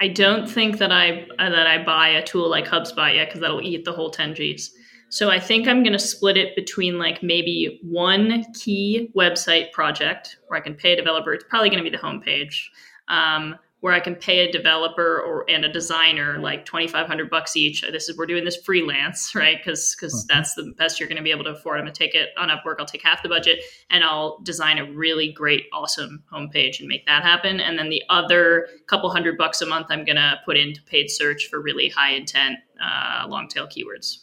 I 0.00 0.08
don't 0.08 0.48
think 0.48 0.78
that 0.78 0.92
I 0.92 1.26
uh, 1.38 1.50
that 1.50 1.66
I 1.66 1.82
buy 1.84 2.08
a 2.08 2.24
tool 2.24 2.48
like 2.48 2.66
HubSpot 2.66 3.14
yet 3.14 3.28
because 3.28 3.40
that'll 3.40 3.60
eat 3.60 3.84
the 3.84 3.92
whole 3.92 4.10
ten 4.10 4.32
Gs. 4.34 4.70
So 5.10 5.28
I 5.28 5.38
think 5.38 5.68
I'm 5.68 5.82
going 5.82 5.92
to 5.92 5.98
split 5.98 6.38
it 6.38 6.56
between 6.56 6.98
like 6.98 7.22
maybe 7.22 7.78
one 7.82 8.44
key 8.54 9.10
website 9.14 9.70
project 9.72 10.38
where 10.46 10.58
I 10.58 10.62
can 10.62 10.74
pay 10.74 10.94
a 10.94 10.96
developer. 10.96 11.34
It's 11.34 11.44
probably 11.50 11.68
going 11.68 11.84
to 11.84 11.90
be 11.90 11.94
the 11.94 12.02
homepage. 12.02 12.68
Um, 13.08 13.56
where 13.82 13.92
I 13.92 13.98
can 13.98 14.14
pay 14.14 14.48
a 14.48 14.52
developer 14.52 15.20
or 15.20 15.44
and 15.50 15.64
a 15.64 15.72
designer 15.72 16.38
like 16.38 16.64
twenty 16.64 16.86
five 16.86 17.08
hundred 17.08 17.28
bucks 17.28 17.56
each. 17.56 17.82
This 17.82 18.08
is 18.08 18.16
we're 18.16 18.26
doing 18.26 18.44
this 18.44 18.56
freelance, 18.56 19.34
right? 19.34 19.58
Because 19.58 19.96
because 19.96 20.14
mm-hmm. 20.14 20.38
that's 20.38 20.54
the 20.54 20.72
best 20.78 21.00
you're 21.00 21.08
going 21.08 21.16
to 21.16 21.22
be 21.22 21.32
able 21.32 21.42
to 21.42 21.50
afford. 21.50 21.78
I'm 21.78 21.84
going 21.84 21.92
to 21.92 21.98
take 21.98 22.14
it 22.14 22.28
on 22.38 22.48
Upwork. 22.48 22.76
I'll 22.78 22.86
take 22.86 23.02
half 23.02 23.24
the 23.24 23.28
budget 23.28 23.64
and 23.90 24.04
I'll 24.04 24.38
design 24.44 24.78
a 24.78 24.84
really 24.92 25.32
great, 25.32 25.64
awesome 25.72 26.22
homepage 26.32 26.78
and 26.78 26.86
make 26.86 27.04
that 27.06 27.24
happen. 27.24 27.58
And 27.58 27.76
then 27.76 27.90
the 27.90 28.04
other 28.08 28.68
couple 28.86 29.10
hundred 29.10 29.36
bucks 29.36 29.60
a 29.62 29.66
month, 29.66 29.88
I'm 29.90 30.04
going 30.04 30.16
to 30.16 30.38
put 30.44 30.56
into 30.56 30.80
paid 30.82 31.10
search 31.10 31.48
for 31.48 31.60
really 31.60 31.88
high 31.88 32.12
intent, 32.12 32.58
uh, 32.80 33.26
long 33.26 33.48
tail 33.48 33.66
keywords. 33.66 34.18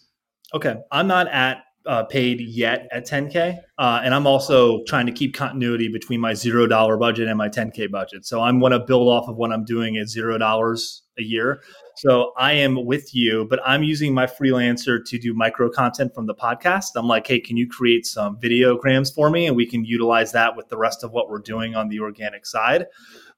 Okay, 0.54 0.78
I'm 0.90 1.08
not 1.08 1.28
at 1.28 1.66
uh, 1.86 2.04
paid 2.04 2.42
yet 2.42 2.88
at 2.92 3.08
10K. 3.08 3.58
Uh, 3.78 4.02
and 4.04 4.14
I'm 4.14 4.28
also 4.28 4.84
trying 4.84 5.06
to 5.06 5.12
keep 5.12 5.34
continuity 5.34 5.88
between 5.88 6.20
my 6.20 6.34
zero 6.34 6.68
dollar 6.68 6.98
budget 6.98 7.28
and 7.28 7.38
my 7.38 7.50
10K 7.50 7.90
budget. 7.90 8.26
So 8.26 8.42
I'm 8.42 8.60
going 8.60 8.72
to 8.74 8.80
build 8.80 9.08
off 9.08 9.28
of 9.28 9.38
what 9.38 9.52
I'm 9.52 9.64
doing 9.64 9.98
at 9.98 10.08
zero 10.08 10.38
dollars 10.38 11.04
a 11.18 11.24
year. 11.24 11.62
So 11.98 12.32
I 12.38 12.54
am 12.54 12.86
with 12.86 13.14
you, 13.14 13.46
but 13.50 13.60
I'm 13.66 13.84
using 13.84 14.14
my 14.14 14.26
freelancer 14.26 15.04
to 15.06 15.20
do 15.20 15.34
micro 15.34 15.70
content 15.70 16.14
from 16.14 16.28
the 16.28 16.36
podcast. 16.36 16.92
I'm 16.96 17.08
like, 17.08 17.28
hey, 17.28 17.40
can 17.40 17.58
you 17.58 17.68
create 17.68 18.06
some 18.06 18.38
videograms 18.38 19.14
for 19.14 19.30
me? 19.30 19.48
And 19.48 19.56
we 19.56 19.66
can 19.66 19.84
utilize 19.84 20.32
that 20.32 20.56
with 20.56 20.70
the 20.70 20.78
rest 20.78 21.04
of 21.04 21.12
what 21.12 21.30
we're 21.30 21.40
doing 21.40 21.76
on 21.76 21.90
the 21.90 22.00
organic 22.00 22.46
side. 22.46 22.86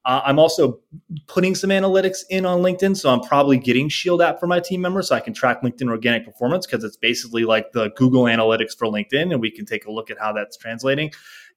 Uh, 0.03 0.21
I'm 0.25 0.39
also 0.39 0.79
putting 1.27 1.53
some 1.53 1.69
analytics 1.69 2.19
in 2.29 2.45
on 2.45 2.61
LinkedIn. 2.61 2.97
So 2.97 3.09
I'm 3.11 3.21
probably 3.21 3.57
getting 3.57 3.87
Shield 3.87 4.21
app 4.21 4.39
for 4.39 4.47
my 4.47 4.59
team 4.59 4.81
members 4.81 5.09
so 5.09 5.15
I 5.15 5.19
can 5.19 5.33
track 5.33 5.61
LinkedIn 5.61 5.89
organic 5.89 6.25
performance 6.25 6.65
because 6.65 6.83
it's 6.83 6.97
basically 6.97 7.45
like 7.45 7.71
the 7.71 7.91
Google 7.95 8.23
Analytics 8.23 8.75
for 8.77 8.87
LinkedIn. 8.87 9.31
And 9.31 9.39
we 9.39 9.51
can 9.51 9.65
take 9.65 9.85
a 9.85 9.91
look 9.91 10.09
at 10.09 10.17
how 10.19 10.33
that's 10.33 10.57
translating. 10.57 11.11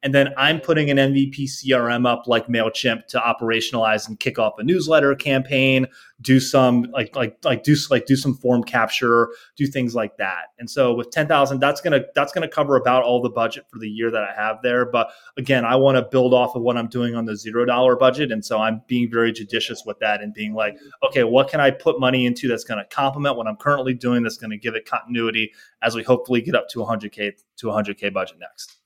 And 0.04 0.14
then 0.14 0.34
I'm 0.36 0.60
putting 0.60 0.90
an 0.90 0.98
MVP 0.98 1.48
CRM 1.48 2.06
up 2.06 2.26
like 2.26 2.46
MailChimp 2.46 3.06
to 3.06 3.18
operationalize 3.18 4.06
and 4.06 4.20
kick 4.20 4.38
off 4.38 4.52
a 4.58 4.62
newsletter 4.62 5.14
campaign, 5.14 5.86
do 6.20 6.38
some 6.38 6.82
like 6.92 7.16
like 7.16 7.38
like 7.42 7.62
do 7.62 7.74
like 7.90 8.04
do 8.04 8.14
some 8.14 8.34
form 8.34 8.62
capture, 8.62 9.30
do 9.56 9.66
things 9.66 9.94
like 9.94 10.18
that. 10.18 10.48
And 10.58 10.68
so 10.68 10.92
with 10.92 11.10
10,000 11.10 11.58
that's 11.58 11.80
going 11.80 11.98
to 11.98 12.06
that's 12.14 12.34
going 12.34 12.46
to 12.46 12.54
cover 12.54 12.76
about 12.76 13.02
all 13.02 13.22
the 13.22 13.30
budget 13.30 13.64
for 13.70 13.78
the 13.78 13.88
year 13.88 14.10
that 14.10 14.22
I 14.22 14.34
have 14.34 14.58
there, 14.62 14.84
but 14.84 15.10
again, 15.38 15.64
I 15.64 15.74
want 15.76 15.96
to 15.96 16.02
build 16.02 16.34
off 16.34 16.54
of 16.54 16.60
what 16.60 16.76
I'm 16.76 16.88
doing 16.88 17.14
on 17.14 17.24
the 17.24 17.32
$0 17.32 17.98
budget 17.98 18.30
and 18.30 18.44
so 18.44 18.58
I'm 18.58 18.82
being 18.86 19.10
very 19.10 19.32
judicious 19.32 19.84
with 19.86 19.98
that 20.00 20.20
and 20.20 20.34
being 20.34 20.52
like, 20.52 20.76
okay, 21.02 21.24
what 21.24 21.48
can 21.48 21.60
I 21.60 21.70
put 21.70 21.98
money 21.98 22.26
into 22.26 22.46
that's 22.46 22.64
going 22.64 22.78
to 22.78 22.94
complement 22.94 23.38
what 23.38 23.46
I'm 23.46 23.56
currently 23.56 23.94
doing 23.94 24.22
that's 24.22 24.36
going 24.36 24.50
to 24.50 24.58
give 24.58 24.74
it 24.74 24.84
continuity 24.84 25.50
as 25.80 25.94
we 25.94 26.02
hopefully 26.02 26.42
get 26.42 26.54
up 26.54 26.68
to 26.70 26.80
100k 26.80 27.32
to 27.56 27.66
100k 27.66 28.12
budget 28.12 28.38
next. 28.38 28.76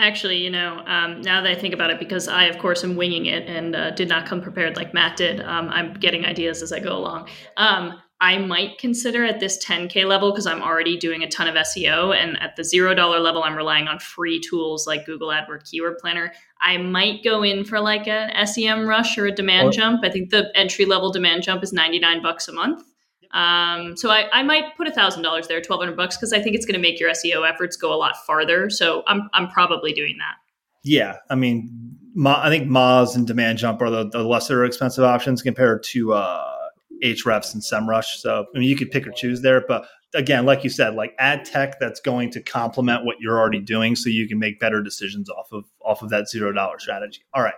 Actually, 0.00 0.38
you 0.38 0.48
know, 0.48 0.82
um, 0.86 1.20
now 1.20 1.42
that 1.42 1.50
I 1.50 1.54
think 1.54 1.74
about 1.74 1.90
it, 1.90 1.98
because 1.98 2.26
I, 2.26 2.44
of 2.44 2.56
course, 2.58 2.82
am 2.82 2.96
winging 2.96 3.26
it 3.26 3.46
and 3.46 3.76
uh, 3.76 3.90
did 3.90 4.08
not 4.08 4.24
come 4.24 4.40
prepared 4.40 4.74
like 4.74 4.94
Matt 4.94 5.18
did, 5.18 5.42
um, 5.42 5.68
I'm 5.68 5.92
getting 5.92 6.24
ideas 6.24 6.62
as 6.62 6.72
I 6.72 6.80
go 6.80 6.96
along. 6.96 7.28
Um, 7.58 8.00
I 8.18 8.38
might 8.38 8.78
consider 8.78 9.24
at 9.24 9.40
this 9.40 9.62
10K 9.62 10.06
level 10.06 10.30
because 10.30 10.46
I'm 10.46 10.62
already 10.62 10.96
doing 10.96 11.22
a 11.22 11.28
ton 11.28 11.48
of 11.48 11.54
SEO. 11.54 12.16
And 12.16 12.40
at 12.42 12.56
the 12.56 12.62
$0 12.62 13.22
level, 13.22 13.42
I'm 13.42 13.54
relying 13.54 13.88
on 13.88 13.98
free 13.98 14.40
tools 14.40 14.86
like 14.86 15.04
Google 15.04 15.28
AdWords 15.28 15.70
Keyword 15.70 15.98
Planner. 15.98 16.32
I 16.62 16.78
might 16.78 17.22
go 17.22 17.42
in 17.42 17.64
for 17.64 17.78
like 17.78 18.06
a 18.06 18.30
SEMrush 18.36 19.18
or 19.18 19.26
a 19.26 19.32
demand 19.32 19.68
or- 19.68 19.72
jump. 19.72 20.00
I 20.02 20.08
think 20.08 20.30
the 20.30 20.50
entry 20.54 20.86
level 20.86 21.12
DemandJump 21.12 21.62
is 21.62 21.74
99 21.74 22.22
bucks 22.22 22.48
a 22.48 22.52
month. 22.52 22.89
Um, 23.32 23.96
so 23.96 24.10
I, 24.10 24.28
I 24.32 24.42
might 24.42 24.76
put 24.76 24.88
a 24.88 24.90
thousand 24.90 25.22
dollars 25.22 25.48
there, 25.48 25.60
twelve 25.60 25.80
hundred 25.80 25.96
bucks, 25.96 26.16
because 26.16 26.32
I 26.32 26.40
think 26.40 26.56
it's 26.56 26.66
going 26.66 26.74
to 26.74 26.80
make 26.80 26.98
your 26.98 27.10
SEO 27.10 27.48
efforts 27.48 27.76
go 27.76 27.92
a 27.92 27.96
lot 27.96 28.16
farther. 28.26 28.70
So 28.70 29.02
I'm 29.06 29.28
I'm 29.32 29.48
probably 29.48 29.92
doing 29.92 30.16
that. 30.18 30.36
Yeah, 30.82 31.16
I 31.28 31.34
mean, 31.34 31.70
Ma, 32.14 32.40
I 32.42 32.48
think 32.48 32.68
Moz 32.68 33.14
and 33.14 33.28
DemandJump 33.28 33.80
are 33.82 33.90
the, 33.90 34.08
the 34.08 34.22
lesser 34.24 34.64
expensive 34.64 35.04
options 35.04 35.42
compared 35.42 35.82
to 35.84 36.14
uh, 36.14 36.56
Ahrefs 37.04 37.54
and 37.54 37.62
SEMrush. 37.62 38.16
So 38.16 38.46
I 38.54 38.58
mean, 38.58 38.68
you 38.68 38.76
could 38.76 38.90
pick 38.90 39.06
or 39.06 39.12
choose 39.12 39.42
there, 39.42 39.62
but 39.66 39.86
again, 40.14 40.44
like 40.44 40.64
you 40.64 40.70
said, 40.70 40.94
like 40.94 41.14
add 41.18 41.44
tech 41.44 41.78
that's 41.78 42.00
going 42.00 42.30
to 42.32 42.42
complement 42.42 43.04
what 43.04 43.16
you're 43.20 43.38
already 43.38 43.60
doing, 43.60 43.94
so 43.94 44.08
you 44.08 44.26
can 44.26 44.38
make 44.38 44.58
better 44.58 44.82
decisions 44.82 45.30
off 45.30 45.52
of 45.52 45.64
off 45.84 46.02
of 46.02 46.10
that 46.10 46.28
zero 46.28 46.52
dollar 46.52 46.78
strategy. 46.78 47.22
All 47.34 47.42
right, 47.42 47.54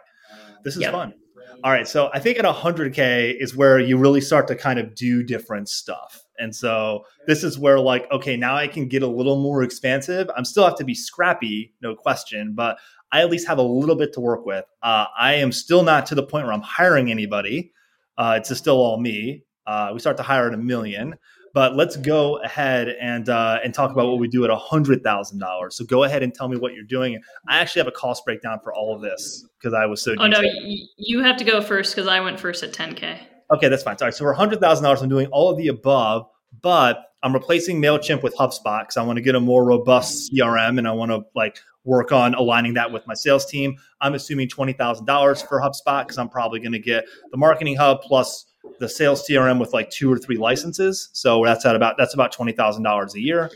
this 0.65 0.77
is 0.77 0.83
yep. 0.83 0.93
fun. 0.93 1.15
All 1.65 1.71
right. 1.71 1.87
So 1.87 2.11
I 2.13 2.19
think 2.19 2.39
at 2.39 2.45
100K 2.45 3.37
is 3.41 3.57
where 3.57 3.79
you 3.79 3.97
really 3.97 4.21
start 4.21 4.49
to 4.49 4.57
kind 4.57 4.79
of 4.79 4.95
do 4.95 5.23
different 5.23 5.69
stuff. 5.69 6.23
And 6.39 6.55
so 6.55 7.05
this 7.27 7.45
is 7.45 7.59
where, 7.59 7.79
like, 7.79 8.11
okay, 8.11 8.37
now 8.37 8.57
I 8.57 8.67
can 8.67 8.89
get 8.89 9.03
a 9.03 9.07
little 9.07 9.41
more 9.41 9.63
expansive. 9.63 10.29
I'm 10.37 10.45
still 10.45 10.65
have 10.65 10.77
to 10.77 10.85
be 10.85 10.95
scrappy, 10.95 11.73
no 11.81 11.95
question, 11.95 12.55
but 12.55 12.79
I 13.13 13.21
at 13.21 13.31
least 13.31 13.47
have 13.47 13.59
a 13.59 13.63
little 13.63 13.95
bit 13.95 14.13
to 14.15 14.21
work 14.21 14.45
with. 14.45 14.65
Uh, 14.83 15.07
I 15.17 15.35
am 15.35 15.53
still 15.53 15.83
not 15.83 16.07
to 16.07 16.15
the 16.15 16.23
point 16.23 16.45
where 16.45 16.53
I'm 16.53 16.63
hiring 16.63 17.11
anybody. 17.11 17.73
Uh, 18.17 18.39
it's 18.39 18.57
still 18.57 18.79
all 18.79 18.99
me. 18.99 19.45
Uh, 19.67 19.91
we 19.93 20.01
start 20.01 20.17
to 20.17 20.23
hire 20.23 20.49
at 20.49 20.55
a 20.55 20.59
million, 20.59 21.15
but 21.55 21.77
let's 21.77 21.97
go 21.97 22.39
ahead 22.39 22.89
and 23.01 23.29
uh, 23.29 23.59
and 23.63 23.75
talk 23.75 23.91
about 23.91 24.07
what 24.09 24.19
we 24.19 24.29
do 24.29 24.45
at 24.45 24.51
hundred 24.51 25.03
thousand 25.03 25.39
dollars. 25.39 25.77
So 25.77 25.85
go 25.85 26.05
ahead 26.05 26.23
and 26.23 26.35
tell 26.35 26.49
me 26.49 26.57
what 26.57 26.75
you're 26.75 26.85
doing. 26.85 27.21
I 27.49 27.59
actually 27.59 27.81
have 27.81 27.89
a 27.89 27.93
cost 27.93 28.25
breakdown 28.25 28.59
for 28.63 28.75
all 28.75 28.95
of 28.95 29.03
this 29.03 29.47
because 29.59 29.75
I 29.75 29.87
was 29.87 30.03
so. 30.03 30.13
Oh 30.19 30.29
detailed. 30.29 30.45
no, 30.45 30.75
you 30.97 31.23
have 31.23 31.37
to 31.39 31.45
go 31.45 31.61
first 31.61 31.95
because 31.95 32.09
I 32.09 32.21
went 32.21 32.41
first 32.41 32.63
at 32.63 32.73
10k. 32.73 33.19
Okay, 33.53 33.69
that's 33.69 33.83
fine. 33.83 33.99
Sorry. 33.99 34.13
So 34.13 34.25
for 34.25 34.33
hundred 34.33 34.61
thousand 34.61 34.85
dollars, 34.85 35.03
I'm 35.03 35.09
doing 35.09 35.27
all 35.29 35.51
of 35.51 35.59
the 35.59 35.69
above, 35.69 36.27
but 36.61 37.05
I'm 37.23 37.33
replacing 37.33 37.81
Mailchimp 37.81 38.23
with 38.23 38.35
HubSpot 38.37 38.81
because 38.81 38.97
I 38.97 39.03
want 39.03 39.17
to 39.19 39.23
get 39.23 39.35
a 39.35 39.41
more 39.41 39.65
robust 39.65 40.33
CRM 40.33 40.79
and 40.79 40.89
I 40.89 40.93
want 40.93 41.11
to 41.11 41.23
like 41.35 41.59
work 41.85 42.13
on 42.13 42.35
aligning 42.35 42.75
that 42.75 42.91
with 42.91 43.07
my 43.07 43.15
sales 43.15 43.45
team. 43.45 43.77
I'm 44.01 44.15
assuming 44.15 44.49
twenty 44.49 44.73
thousand 44.73 45.05
dollars 45.05 45.43
for 45.43 45.61
HubSpot 45.61 46.05
because 46.05 46.19
I'm 46.19 46.29
probably 46.29 46.61
going 46.61 46.73
to 46.73 46.79
get 46.79 47.05
the 47.31 47.37
Marketing 47.37 47.77
Hub 47.77 48.01
plus 48.01 48.47
the 48.79 48.89
sales 48.89 49.27
CRM 49.29 49.61
with 49.61 49.73
like 49.73 49.91
two 49.91 50.13
or 50.13 50.19
three 50.19 50.37
licenses. 50.37 51.11
So 51.13 51.43
that's 51.45 51.65
at 51.67 51.77
about 51.77 51.97
that's 51.99 52.15
about 52.15 52.33
twenty 52.33 52.53
thousand 52.53 52.83
dollars 52.83 53.15
a 53.15 53.21
year. 53.21 53.51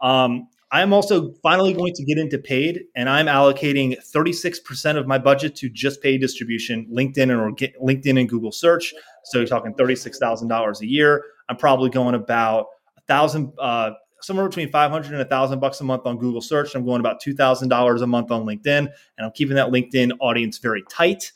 Um, 0.00 0.48
I'm 0.72 0.94
also 0.94 1.34
finally 1.42 1.74
going 1.74 1.92
to 1.92 2.04
get 2.04 2.16
into 2.16 2.38
paid, 2.38 2.84
and 2.96 3.06
I'm 3.06 3.26
allocating 3.26 3.94
36% 4.14 4.96
of 4.96 5.06
my 5.06 5.18
budget 5.18 5.54
to 5.56 5.68
just 5.68 6.02
paid 6.02 6.22
distribution, 6.22 6.88
LinkedIn 6.90 7.30
and 7.30 7.56
LinkedIn 7.78 8.18
and 8.18 8.26
Google 8.26 8.52
search. 8.52 8.94
So 9.24 9.36
you're 9.36 9.46
talking 9.46 9.74
$36,000 9.74 10.80
a 10.80 10.86
year. 10.86 11.24
I'm 11.50 11.58
probably 11.58 11.90
going 11.90 12.14
about 12.14 12.68
a 12.96 13.02
thousand, 13.02 13.52
uh, 13.58 13.90
somewhere 14.22 14.48
between 14.48 14.70
500 14.70 15.12
and 15.12 15.20
a 15.20 15.26
thousand 15.26 15.60
bucks 15.60 15.78
a 15.82 15.84
month 15.84 16.06
on 16.06 16.16
Google 16.16 16.40
search. 16.40 16.74
I'm 16.74 16.86
going 16.86 17.00
about 17.00 17.22
$2,000 17.22 18.02
a 18.02 18.06
month 18.06 18.30
on 18.30 18.46
LinkedIn, 18.46 18.78
and 18.78 18.90
I'm 19.20 19.32
keeping 19.32 19.56
that 19.56 19.68
LinkedIn 19.68 20.12
audience 20.20 20.56
very 20.56 20.84
tight. 20.88 21.32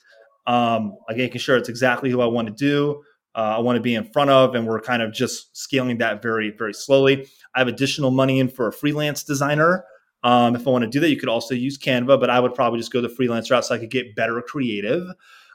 Um, 0.47 0.97
like 1.09 1.19
making 1.19 1.41
sure 1.41 1.59
it's 1.59 1.69
exactly 1.69 2.09
who 2.09 2.23
I 2.23 2.27
want 2.27 2.49
to 2.49 2.55
do 2.55 3.03
uh, 3.37 3.57
I 3.57 3.59
want 3.59 3.76
to 3.76 3.83
be 3.83 3.95
in 3.95 4.05
front 4.05 4.31
of, 4.31 4.55
and 4.55 4.66
we're 4.66 4.81
kind 4.81 5.02
of 5.02 5.12
just 5.12 5.55
scaling 5.55 5.99
that 5.99 6.23
very, 6.23 6.50
very 6.50 6.73
slowly. 6.73 7.28
I 7.55 7.59
have 7.59 7.69
additional 7.69 8.11
money 8.11 8.40
in 8.40 8.49
for 8.49 8.69
a 8.69 8.73
freelance 8.73 9.23
designer. 9.23 9.85
Um, 10.23 10.57
if 10.57 10.66
I 10.66 10.71
want 10.71 10.85
to 10.85 10.90
do 10.90 11.00
that, 11.00 11.11
you 11.11 11.19
could 11.19 11.28
also 11.28 11.55
use 11.55 11.78
Canva, 11.78 12.19
but 12.19 12.31
I 12.31 12.40
would 12.40 12.55
probably 12.55 12.78
just 12.81 12.93
go 12.93 13.02
the 13.02 13.11
freelance 13.11 13.50
route 13.50 13.66
so 13.66 13.75
I 13.75 13.78
could 13.78 13.90
get 13.90 14.16
better 14.16 14.40
creative. 14.40 15.07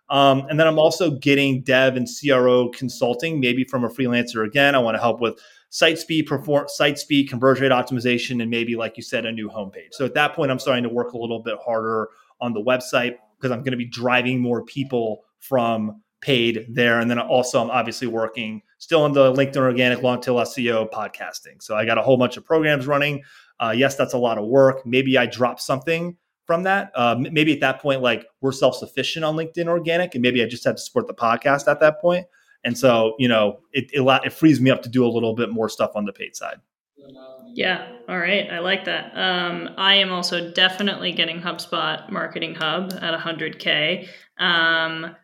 Um, 0.10 0.46
and 0.50 0.60
then 0.60 0.68
I'm 0.68 0.78
also 0.78 1.12
getting 1.12 1.64
dev 1.64 1.96
and 1.96 2.08
CRO 2.08 2.70
consulting, 2.70 3.40
maybe 3.40 3.64
from 3.64 3.84
a 3.84 3.90
freelancer 3.90 4.46
again. 4.46 4.76
I 4.76 4.80
want 4.80 4.96
to 4.96 5.02
help 5.02 5.20
with 5.20 5.40
site 5.70 5.98
speed, 5.98 6.28
perform 6.28 6.68
site 6.68 7.00
speed, 7.00 7.30
conversion 7.30 7.64
rate 7.64 7.72
optimization, 7.72 8.42
and 8.42 8.52
maybe, 8.52 8.76
like 8.76 8.98
you 8.98 9.04
said, 9.04 9.26
a 9.26 9.32
new 9.32 9.50
homepage. 9.50 9.94
So 9.94 10.06
at 10.06 10.14
that 10.14 10.36
point, 10.36 10.52
I'm 10.52 10.60
starting 10.60 10.84
to 10.84 10.90
work 10.90 11.14
a 11.14 11.18
little 11.18 11.42
bit 11.42 11.58
harder 11.66 12.10
on 12.40 12.54
the 12.54 12.62
website 12.62 13.16
because 13.38 13.52
I'm 13.52 13.60
going 13.60 13.72
to 13.72 13.78
be 13.78 13.86
driving 13.86 14.40
more 14.40 14.64
people 14.64 15.24
from 15.40 16.02
paid 16.22 16.66
there. 16.70 17.00
And 17.00 17.10
then 17.10 17.20
also, 17.20 17.62
I'm 17.62 17.70
obviously 17.70 18.08
working 18.08 18.62
still 18.78 19.04
on 19.04 19.14
the 19.14 19.34
LinkedIn 19.34 19.58
Organic 19.58 20.02
Long 20.02 20.22
Tail 20.22 20.36
SEO 20.36 20.90
podcasting. 20.92 21.62
So 21.62 21.76
I 21.76 21.86
got 21.86 21.98
a 21.98 22.02
whole 22.02 22.18
bunch 22.18 22.38
of 22.38 22.46
programs 22.46 22.88
running. 22.88 23.24
Uh, 23.60 23.74
yes, 23.76 23.96
that's 23.96 24.14
a 24.14 24.18
lot 24.18 24.38
of 24.38 24.46
work. 24.46 24.86
Maybe 24.86 25.18
I 25.18 25.26
drop 25.26 25.60
something 25.60 26.16
from 26.46 26.64
that. 26.64 26.92
Uh, 26.96 27.16
maybe 27.20 27.54
at 27.54 27.60
that 27.60 27.82
point, 27.82 28.02
like 28.02 28.26
we're 28.42 28.52
self 28.52 28.76
sufficient 28.76 29.26
on 29.26 29.36
LinkedIn 29.36 29.68
Organic, 29.68 30.16
and 30.16 30.22
maybe 30.22 30.44
I 30.44 30.48
just 30.48 30.64
have 30.64 30.76
to 30.76 30.82
support 30.82 31.08
the 31.08 31.14
podcast 31.14 31.68
at 31.68 31.80
that 31.80 32.00
point. 32.02 32.26
And 32.64 32.78
so, 32.78 33.16
you 33.18 33.28
know, 33.28 33.60
it, 33.74 33.90
it, 33.92 34.22
it 34.26 34.34
frees 34.34 34.62
me 34.62 34.70
up 34.70 34.84
to 34.84 34.90
do 34.90 35.06
a 35.06 35.10
little 35.10 35.36
bit 35.36 35.50
more 35.50 35.70
stuff 35.70 35.92
on 35.96 36.06
the 36.06 36.14
paid 36.14 36.36
side. 36.36 36.58
Yeah. 37.54 37.92
All 38.08 38.18
right. 38.18 38.50
I 38.50 38.60
like 38.60 38.86
that. 38.86 39.12
Um, 39.18 39.72
I 39.78 39.96
am 39.96 40.12
also 40.12 40.52
definitely 40.52 41.12
getting 41.12 41.42
HubSpot 41.42 42.10
Marketing 42.10 42.56
Hub 42.56 42.94
at 43.02 43.20
100K. 43.20 44.08
Um, 44.38 45.16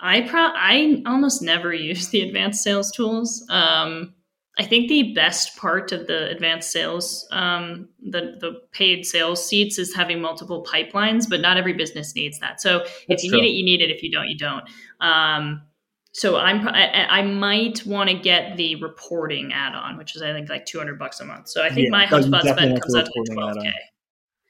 I 0.00 0.22
pro 0.22 0.40
I 0.40 1.02
almost 1.06 1.42
never 1.42 1.72
use 1.72 2.08
the 2.08 2.20
advanced 2.22 2.62
sales 2.62 2.90
tools. 2.90 3.44
Um, 3.48 4.14
I 4.58 4.64
think 4.64 4.88
the 4.88 5.12
best 5.12 5.56
part 5.56 5.92
of 5.92 6.06
the 6.06 6.30
advanced 6.30 6.70
sales, 6.70 7.28
um, 7.30 7.88
the 8.02 8.36
the 8.40 8.60
paid 8.72 9.04
sales 9.04 9.44
seats, 9.44 9.78
is 9.78 9.94
having 9.94 10.20
multiple 10.20 10.64
pipelines. 10.64 11.28
But 11.28 11.40
not 11.40 11.56
every 11.56 11.74
business 11.74 12.14
needs 12.14 12.38
that. 12.40 12.60
So 12.60 12.78
That's 13.08 13.22
if 13.22 13.24
you 13.24 13.30
true. 13.30 13.40
need 13.40 13.48
it, 13.48 13.52
you 13.52 13.64
need 13.64 13.80
it. 13.82 13.90
If 13.90 14.02
you 14.02 14.10
don't, 14.10 14.28
you 14.28 14.36
don't. 14.36 14.64
Um, 15.00 15.62
so 16.12 16.36
I'm 16.36 16.66
I, 16.68 17.06
I 17.08 17.22
might 17.22 17.84
want 17.84 18.08
to 18.08 18.16
get 18.16 18.56
the 18.56 18.76
reporting 18.76 19.52
add-on, 19.52 19.98
which 19.98 20.16
is 20.16 20.22
I 20.22 20.32
think 20.32 20.48
like 20.48 20.64
200 20.64 20.98
bucks 20.98 21.20
a 21.20 21.26
month. 21.26 21.48
So 21.48 21.62
I 21.62 21.68
think 21.68 21.86
yeah, 21.86 21.90
my 21.90 22.06
HubSpot 22.06 22.40
spend 22.40 22.80
comes 22.80 22.94
out 22.94 23.04
to 23.04 23.24
12k. 23.30 23.70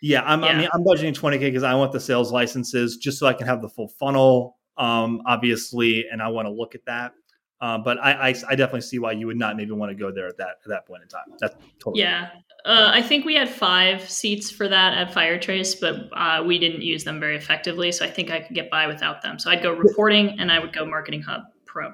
Yeah, 0.02 0.22
I'm, 0.22 0.42
yeah. 0.42 0.48
I 0.48 0.58
mean, 0.58 0.68
I'm 0.72 0.84
budgeting 0.84 1.18
20k 1.18 1.40
because 1.40 1.64
I 1.64 1.74
want 1.74 1.90
the 1.90 1.98
sales 1.98 2.30
licenses 2.30 2.98
just 2.98 3.18
so 3.18 3.26
I 3.26 3.32
can 3.32 3.46
have 3.48 3.62
the 3.62 3.68
full 3.68 3.88
funnel 3.98 4.55
um, 4.78 5.22
obviously, 5.26 6.06
and 6.10 6.22
I 6.22 6.28
want 6.28 6.46
to 6.46 6.52
look 6.52 6.74
at 6.74 6.84
that. 6.86 7.12
Uh, 7.58 7.78
but 7.78 7.98
I, 7.98 8.12
I, 8.12 8.28
I, 8.28 8.54
definitely 8.54 8.82
see 8.82 8.98
why 8.98 9.12
you 9.12 9.26
would 9.26 9.38
not 9.38 9.56
maybe 9.56 9.72
want 9.72 9.90
to 9.90 9.94
go 9.94 10.12
there 10.12 10.26
at 10.26 10.36
that 10.36 10.56
at 10.62 10.68
that 10.68 10.86
point 10.86 11.02
in 11.02 11.08
time. 11.08 11.24
That's 11.40 11.54
totally 11.78 12.02
yeah. 12.02 12.28
Uh, 12.66 12.90
I 12.92 13.00
think 13.00 13.24
we 13.24 13.34
had 13.34 13.48
five 13.48 14.10
seats 14.10 14.50
for 14.50 14.68
that 14.68 14.92
at 14.92 15.14
Firetrace, 15.14 15.74
but 15.74 16.10
uh, 16.12 16.42
we 16.44 16.58
didn't 16.58 16.82
use 16.82 17.02
them 17.02 17.18
very 17.18 17.34
effectively. 17.36 17.92
So 17.92 18.04
I 18.04 18.10
think 18.10 18.30
I 18.30 18.40
could 18.40 18.54
get 18.54 18.70
by 18.70 18.86
without 18.86 19.22
them. 19.22 19.38
So 19.38 19.50
I'd 19.50 19.62
go 19.62 19.72
reporting 19.72 20.38
and 20.38 20.52
I 20.52 20.58
would 20.58 20.74
go 20.74 20.84
Marketing 20.84 21.22
Hub 21.22 21.42
Pro. 21.64 21.92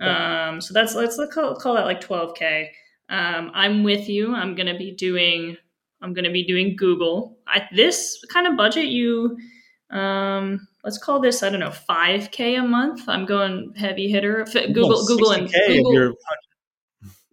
Um, 0.00 0.60
so 0.60 0.74
that's 0.74 0.94
let's, 0.94 1.18
call, 1.32 1.56
call 1.56 1.74
that 1.76 1.86
like 1.86 2.02
12k. 2.02 2.68
Um, 3.08 3.50
I'm 3.54 3.82
with 3.82 4.10
you. 4.10 4.34
I'm 4.34 4.54
going 4.54 4.66
to 4.66 4.76
be 4.76 4.92
doing 4.92 5.56
I'm 6.02 6.14
to 6.14 6.30
be 6.30 6.44
doing 6.44 6.76
Google. 6.76 7.38
At 7.52 7.68
this 7.74 8.22
kind 8.30 8.46
of 8.46 8.56
budget, 8.56 8.86
you 8.86 9.36
um, 9.90 10.66
let's 10.86 10.98
call 10.98 11.20
this 11.20 11.42
I 11.42 11.50
don't 11.50 11.60
know 11.60 11.70
5k 11.70 12.60
a 12.60 12.66
month. 12.66 13.02
I'm 13.08 13.26
going 13.26 13.74
heavy 13.76 14.08
hitter. 14.08 14.46
Google 14.72 15.04
Google 15.04 15.32
and 15.32 15.52
Google, 15.66 16.14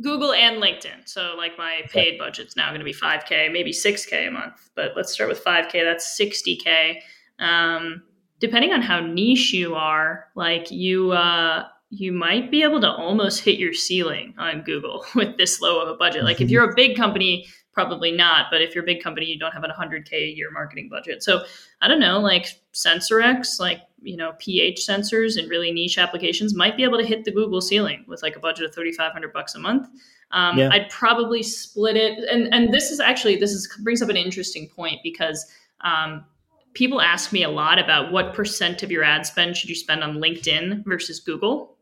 Google 0.01 0.33
and 0.33 0.61
LinkedIn. 0.61 1.07
So 1.07 1.35
like 1.37 1.57
my 1.57 1.83
paid 1.89 2.17
budget's 2.17 2.57
now 2.57 2.69
going 2.69 2.79
to 2.79 2.85
be 2.85 2.93
5k, 2.93 3.53
maybe 3.53 3.71
6k 3.71 4.27
a 4.27 4.31
month. 4.31 4.69
But 4.75 4.93
let's 4.97 5.13
start 5.13 5.29
with 5.29 5.43
5k. 5.45 5.83
That's 5.83 6.19
60k. 6.19 6.97
Um, 7.39 8.01
depending 8.39 8.73
on 8.73 8.81
how 8.81 8.99
niche 8.99 9.53
you 9.53 9.75
are, 9.75 10.25
like 10.35 10.71
you 10.71 11.11
uh, 11.11 11.67
you 11.91 12.11
might 12.11 12.49
be 12.49 12.63
able 12.63 12.81
to 12.81 12.89
almost 12.89 13.41
hit 13.41 13.59
your 13.59 13.73
ceiling 13.73 14.33
on 14.39 14.63
Google 14.63 15.05
with 15.15 15.37
this 15.37 15.61
low 15.61 15.79
of 15.79 15.89
a 15.89 15.95
budget. 15.95 16.23
Like 16.23 16.41
if 16.41 16.47
mm-hmm. 16.47 16.53
you're 16.53 16.71
a 16.71 16.75
big 16.75 16.97
company, 16.97 17.45
probably 17.73 18.11
not. 18.11 18.47
But 18.51 18.61
if 18.61 18.73
you're 18.73 18.83
a 18.83 18.85
big 18.85 19.01
company, 19.01 19.25
you 19.25 19.37
don't 19.37 19.51
have 19.51 19.63
a 19.63 19.67
100k 19.67 20.13
a 20.13 20.35
year 20.35 20.51
marketing 20.51 20.89
budget. 20.89 21.23
So 21.23 21.43
I 21.81 21.87
don't 21.87 21.99
know, 21.99 22.19
like 22.19 22.47
SensorX, 22.73 23.59
like 23.59 23.81
you 24.01 24.17
know 24.17 24.33
pH 24.37 24.85
sensors 24.87 25.37
and 25.37 25.49
really 25.49 25.71
niche 25.71 25.97
applications 25.97 26.55
might 26.55 26.77
be 26.77 26.83
able 26.83 26.97
to 26.97 27.05
hit 27.05 27.23
the 27.25 27.31
Google 27.31 27.61
ceiling 27.61 28.05
with 28.07 28.21
like 28.21 28.35
a 28.35 28.39
budget 28.39 28.65
of 28.65 28.75
3,500 28.75 29.33
bucks 29.33 29.55
a 29.55 29.59
month. 29.59 29.87
Um, 30.31 30.57
yeah. 30.57 30.69
I'd 30.71 30.89
probably 30.89 31.43
split 31.43 31.97
it, 31.97 32.19
and 32.29 32.53
and 32.53 32.73
this 32.73 32.91
is 32.91 32.99
actually 32.99 33.37
this 33.37 33.51
is 33.51 33.67
brings 33.83 34.01
up 34.01 34.09
an 34.09 34.17
interesting 34.17 34.69
point 34.69 34.99
because. 35.03 35.45
Um, 35.81 36.25
people 36.73 37.01
ask 37.01 37.31
me 37.31 37.43
a 37.43 37.49
lot 37.49 37.77
about 37.77 38.11
what 38.11 38.33
percent 38.33 38.81
of 38.81 38.89
your 38.89 39.03
ad 39.03 39.27
spend 39.27 39.55
should 39.55 39.69
you 39.69 39.75
spend 39.75 40.03
on 40.03 40.15
LinkedIn 40.15 40.83
versus 40.85 41.19
Google. 41.19 41.77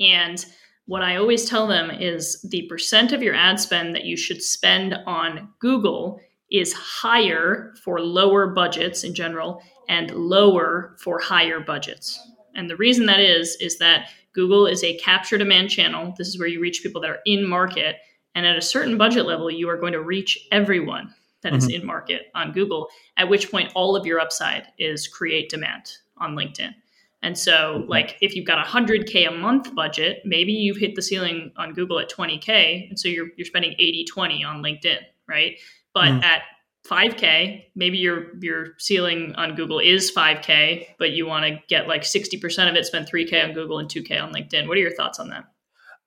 And 0.00 0.44
what 0.92 1.02
I 1.02 1.16
always 1.16 1.46
tell 1.46 1.66
them 1.66 1.90
is 1.90 2.42
the 2.42 2.66
percent 2.68 3.12
of 3.12 3.22
your 3.22 3.34
ad 3.34 3.58
spend 3.58 3.94
that 3.94 4.04
you 4.04 4.14
should 4.14 4.42
spend 4.42 4.94
on 5.06 5.48
Google 5.58 6.20
is 6.50 6.74
higher 6.74 7.72
for 7.82 7.98
lower 7.98 8.48
budgets 8.48 9.02
in 9.02 9.14
general 9.14 9.62
and 9.88 10.10
lower 10.10 10.94
for 11.00 11.18
higher 11.18 11.60
budgets. 11.60 12.20
And 12.54 12.68
the 12.68 12.76
reason 12.76 13.06
that 13.06 13.20
is, 13.20 13.56
is 13.58 13.78
that 13.78 14.10
Google 14.34 14.66
is 14.66 14.84
a 14.84 14.98
capture 14.98 15.38
demand 15.38 15.70
channel. 15.70 16.12
This 16.18 16.28
is 16.28 16.38
where 16.38 16.46
you 16.46 16.60
reach 16.60 16.82
people 16.82 17.00
that 17.00 17.10
are 17.10 17.20
in 17.24 17.48
market. 17.48 17.96
And 18.34 18.44
at 18.44 18.58
a 18.58 18.60
certain 18.60 18.98
budget 18.98 19.24
level, 19.24 19.50
you 19.50 19.70
are 19.70 19.78
going 19.78 19.94
to 19.94 20.02
reach 20.02 20.46
everyone 20.52 21.14
that 21.40 21.54
mm-hmm. 21.54 21.56
is 21.56 21.68
in 21.70 21.86
market 21.86 22.26
on 22.34 22.52
Google, 22.52 22.88
at 23.16 23.30
which 23.30 23.50
point 23.50 23.72
all 23.74 23.96
of 23.96 24.04
your 24.04 24.20
upside 24.20 24.66
is 24.78 25.08
create 25.08 25.48
demand 25.48 25.90
on 26.18 26.36
LinkedIn. 26.36 26.74
And 27.22 27.38
so, 27.38 27.52
mm-hmm. 27.52 27.90
like, 27.90 28.16
if 28.20 28.34
you've 28.34 28.46
got 28.46 28.58
a 28.58 28.68
hundred 28.68 29.06
k 29.06 29.24
a 29.24 29.30
month 29.30 29.74
budget, 29.74 30.22
maybe 30.24 30.52
you've 30.52 30.76
hit 30.76 30.94
the 30.94 31.02
ceiling 31.02 31.52
on 31.56 31.72
Google 31.72 31.98
at 31.98 32.10
20k, 32.10 32.88
and 32.88 32.98
so 32.98 33.08
you're 33.08 33.28
you're 33.36 33.46
spending 33.46 33.72
80 33.78 34.06
20 34.06 34.44
on 34.44 34.62
LinkedIn, 34.62 34.98
right? 35.28 35.58
But 35.94 36.08
mm. 36.08 36.24
at 36.24 36.42
5k, 36.86 37.64
maybe 37.76 37.98
your 37.98 38.38
your 38.40 38.74
ceiling 38.78 39.34
on 39.36 39.54
Google 39.54 39.78
is 39.78 40.12
5k, 40.12 40.86
but 40.98 41.12
you 41.12 41.26
want 41.26 41.44
to 41.46 41.60
get 41.68 41.86
like 41.86 42.02
60% 42.02 42.68
of 42.68 42.74
it, 42.74 42.86
spend 42.86 43.08
3k 43.10 43.44
on 43.44 43.52
Google 43.52 43.78
and 43.78 43.88
2k 43.88 44.20
on 44.20 44.32
LinkedIn. 44.32 44.66
What 44.66 44.76
are 44.76 44.80
your 44.80 44.94
thoughts 44.94 45.20
on 45.20 45.28
that? 45.30 45.44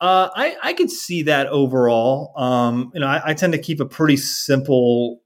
Uh, 0.01 0.29
I 0.35 0.57
I 0.61 0.73
could 0.73 0.91
see 0.91 1.23
that 1.23 1.47
overall. 1.47 2.33
Um, 2.35 2.91
you 2.93 2.99
know, 2.99 3.07
I, 3.07 3.29
I 3.29 3.33
tend 3.33 3.53
to 3.53 3.59
keep 3.59 3.79
a 3.79 3.85
pretty 3.85 4.17
simple 4.17 5.21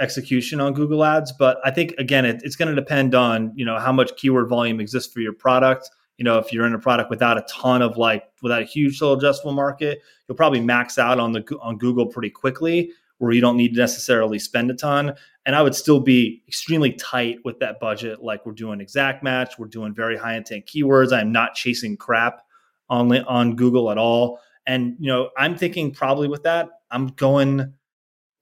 execution 0.00 0.60
on 0.60 0.72
Google 0.72 1.04
Ads. 1.04 1.32
But 1.32 1.58
I 1.64 1.70
think 1.70 1.94
again, 1.98 2.24
it, 2.24 2.40
it's 2.44 2.56
going 2.56 2.68
to 2.68 2.74
depend 2.74 3.14
on 3.14 3.52
you 3.54 3.64
know 3.64 3.78
how 3.78 3.92
much 3.92 4.16
keyword 4.16 4.48
volume 4.48 4.80
exists 4.80 5.12
for 5.12 5.20
your 5.20 5.32
product. 5.32 5.90
You 6.18 6.24
know, 6.24 6.38
if 6.38 6.52
you're 6.52 6.66
in 6.66 6.74
a 6.74 6.78
product 6.78 7.10
without 7.10 7.38
a 7.38 7.44
ton 7.48 7.82
of 7.82 7.96
like 7.96 8.24
without 8.42 8.62
a 8.62 8.64
huge 8.64 8.98
total 8.98 9.20
addressable 9.20 9.54
market, 9.54 10.00
you'll 10.28 10.36
probably 10.36 10.60
max 10.60 10.98
out 10.98 11.18
on 11.18 11.32
the 11.32 11.44
on 11.60 11.78
Google 11.78 12.06
pretty 12.06 12.30
quickly. 12.30 12.92
where 13.18 13.32
you 13.32 13.40
don't 13.40 13.56
need 13.56 13.74
to 13.74 13.80
necessarily 13.80 14.38
spend 14.38 14.70
a 14.70 14.74
ton. 14.74 15.14
And 15.46 15.54
I 15.54 15.62
would 15.62 15.74
still 15.74 16.00
be 16.00 16.42
extremely 16.48 16.92
tight 16.94 17.38
with 17.44 17.58
that 17.60 17.78
budget. 17.78 18.22
Like 18.22 18.44
we're 18.44 18.52
doing 18.52 18.80
exact 18.80 19.22
match, 19.22 19.54
we're 19.58 19.66
doing 19.66 19.94
very 19.94 20.16
high 20.16 20.36
intent 20.36 20.66
keywords. 20.66 21.12
I'm 21.12 21.32
not 21.32 21.54
chasing 21.54 21.96
crap 21.96 22.42
on 22.88 23.16
on 23.24 23.56
Google 23.56 23.90
at 23.90 23.98
all. 23.98 24.40
And 24.66 24.96
you 24.98 25.08
know, 25.08 25.30
I'm 25.36 25.56
thinking 25.56 25.92
probably 25.92 26.28
with 26.28 26.42
that, 26.44 26.68
I'm 26.90 27.08
going 27.08 27.74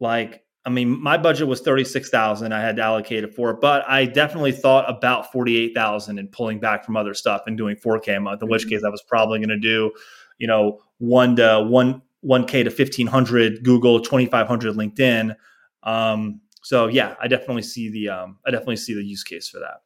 like 0.00 0.44
I 0.64 0.70
mean, 0.70 1.02
my 1.02 1.18
budget 1.18 1.48
was 1.48 1.60
thirty 1.60 1.84
six 1.84 2.08
thousand. 2.08 2.52
I 2.52 2.60
had 2.60 2.78
allocated 2.78 3.34
for 3.34 3.50
it, 3.50 3.60
but 3.60 3.84
I 3.88 4.04
definitely 4.04 4.52
thought 4.52 4.88
about 4.88 5.32
forty 5.32 5.56
eight 5.58 5.74
thousand 5.74 6.18
and 6.18 6.30
pulling 6.30 6.60
back 6.60 6.84
from 6.84 6.96
other 6.96 7.14
stuff 7.14 7.42
and 7.46 7.56
doing 7.56 7.76
four 7.76 7.98
K 7.98 8.14
a 8.14 8.20
month. 8.20 8.42
In 8.42 8.48
which 8.48 8.62
mm-hmm. 8.62 8.70
case, 8.70 8.84
I 8.84 8.88
was 8.88 9.02
probably 9.02 9.40
going 9.40 9.48
to 9.48 9.58
do, 9.58 9.90
you 10.38 10.46
know, 10.46 10.80
one 10.98 11.36
to 11.36 11.64
one 11.66 12.02
one 12.20 12.46
K 12.46 12.62
to 12.62 12.70
fifteen 12.70 13.08
hundred 13.08 13.64
Google, 13.64 14.00
twenty 14.00 14.26
five 14.26 14.46
hundred 14.46 14.76
LinkedIn. 14.76 15.34
Um, 15.82 16.40
so 16.62 16.86
yeah, 16.86 17.16
I 17.20 17.26
definitely 17.26 17.62
see 17.62 17.90
the 17.90 18.10
um, 18.10 18.38
I 18.46 18.52
definitely 18.52 18.76
see 18.76 18.94
the 18.94 19.04
use 19.04 19.24
case 19.24 19.48
for 19.48 19.58
that. 19.58 19.82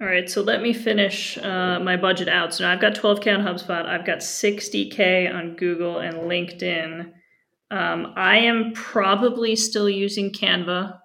All 0.00 0.08
right, 0.08 0.28
so 0.28 0.42
let 0.42 0.60
me 0.60 0.72
finish 0.72 1.38
uh, 1.38 1.78
my 1.78 1.96
budget 1.96 2.28
out. 2.28 2.52
So 2.52 2.64
now 2.64 2.72
I've 2.72 2.80
got 2.80 2.94
12K 2.94 3.38
on 3.38 3.44
HubSpot, 3.44 3.86
I've 3.86 4.04
got 4.04 4.18
60K 4.18 5.32
on 5.32 5.54
Google 5.54 5.98
and 5.98 6.16
LinkedIn. 6.16 7.12
Um, 7.70 8.12
I 8.16 8.38
am 8.38 8.72
probably 8.74 9.56
still 9.56 9.88
using 9.88 10.30
Canva 10.30 10.98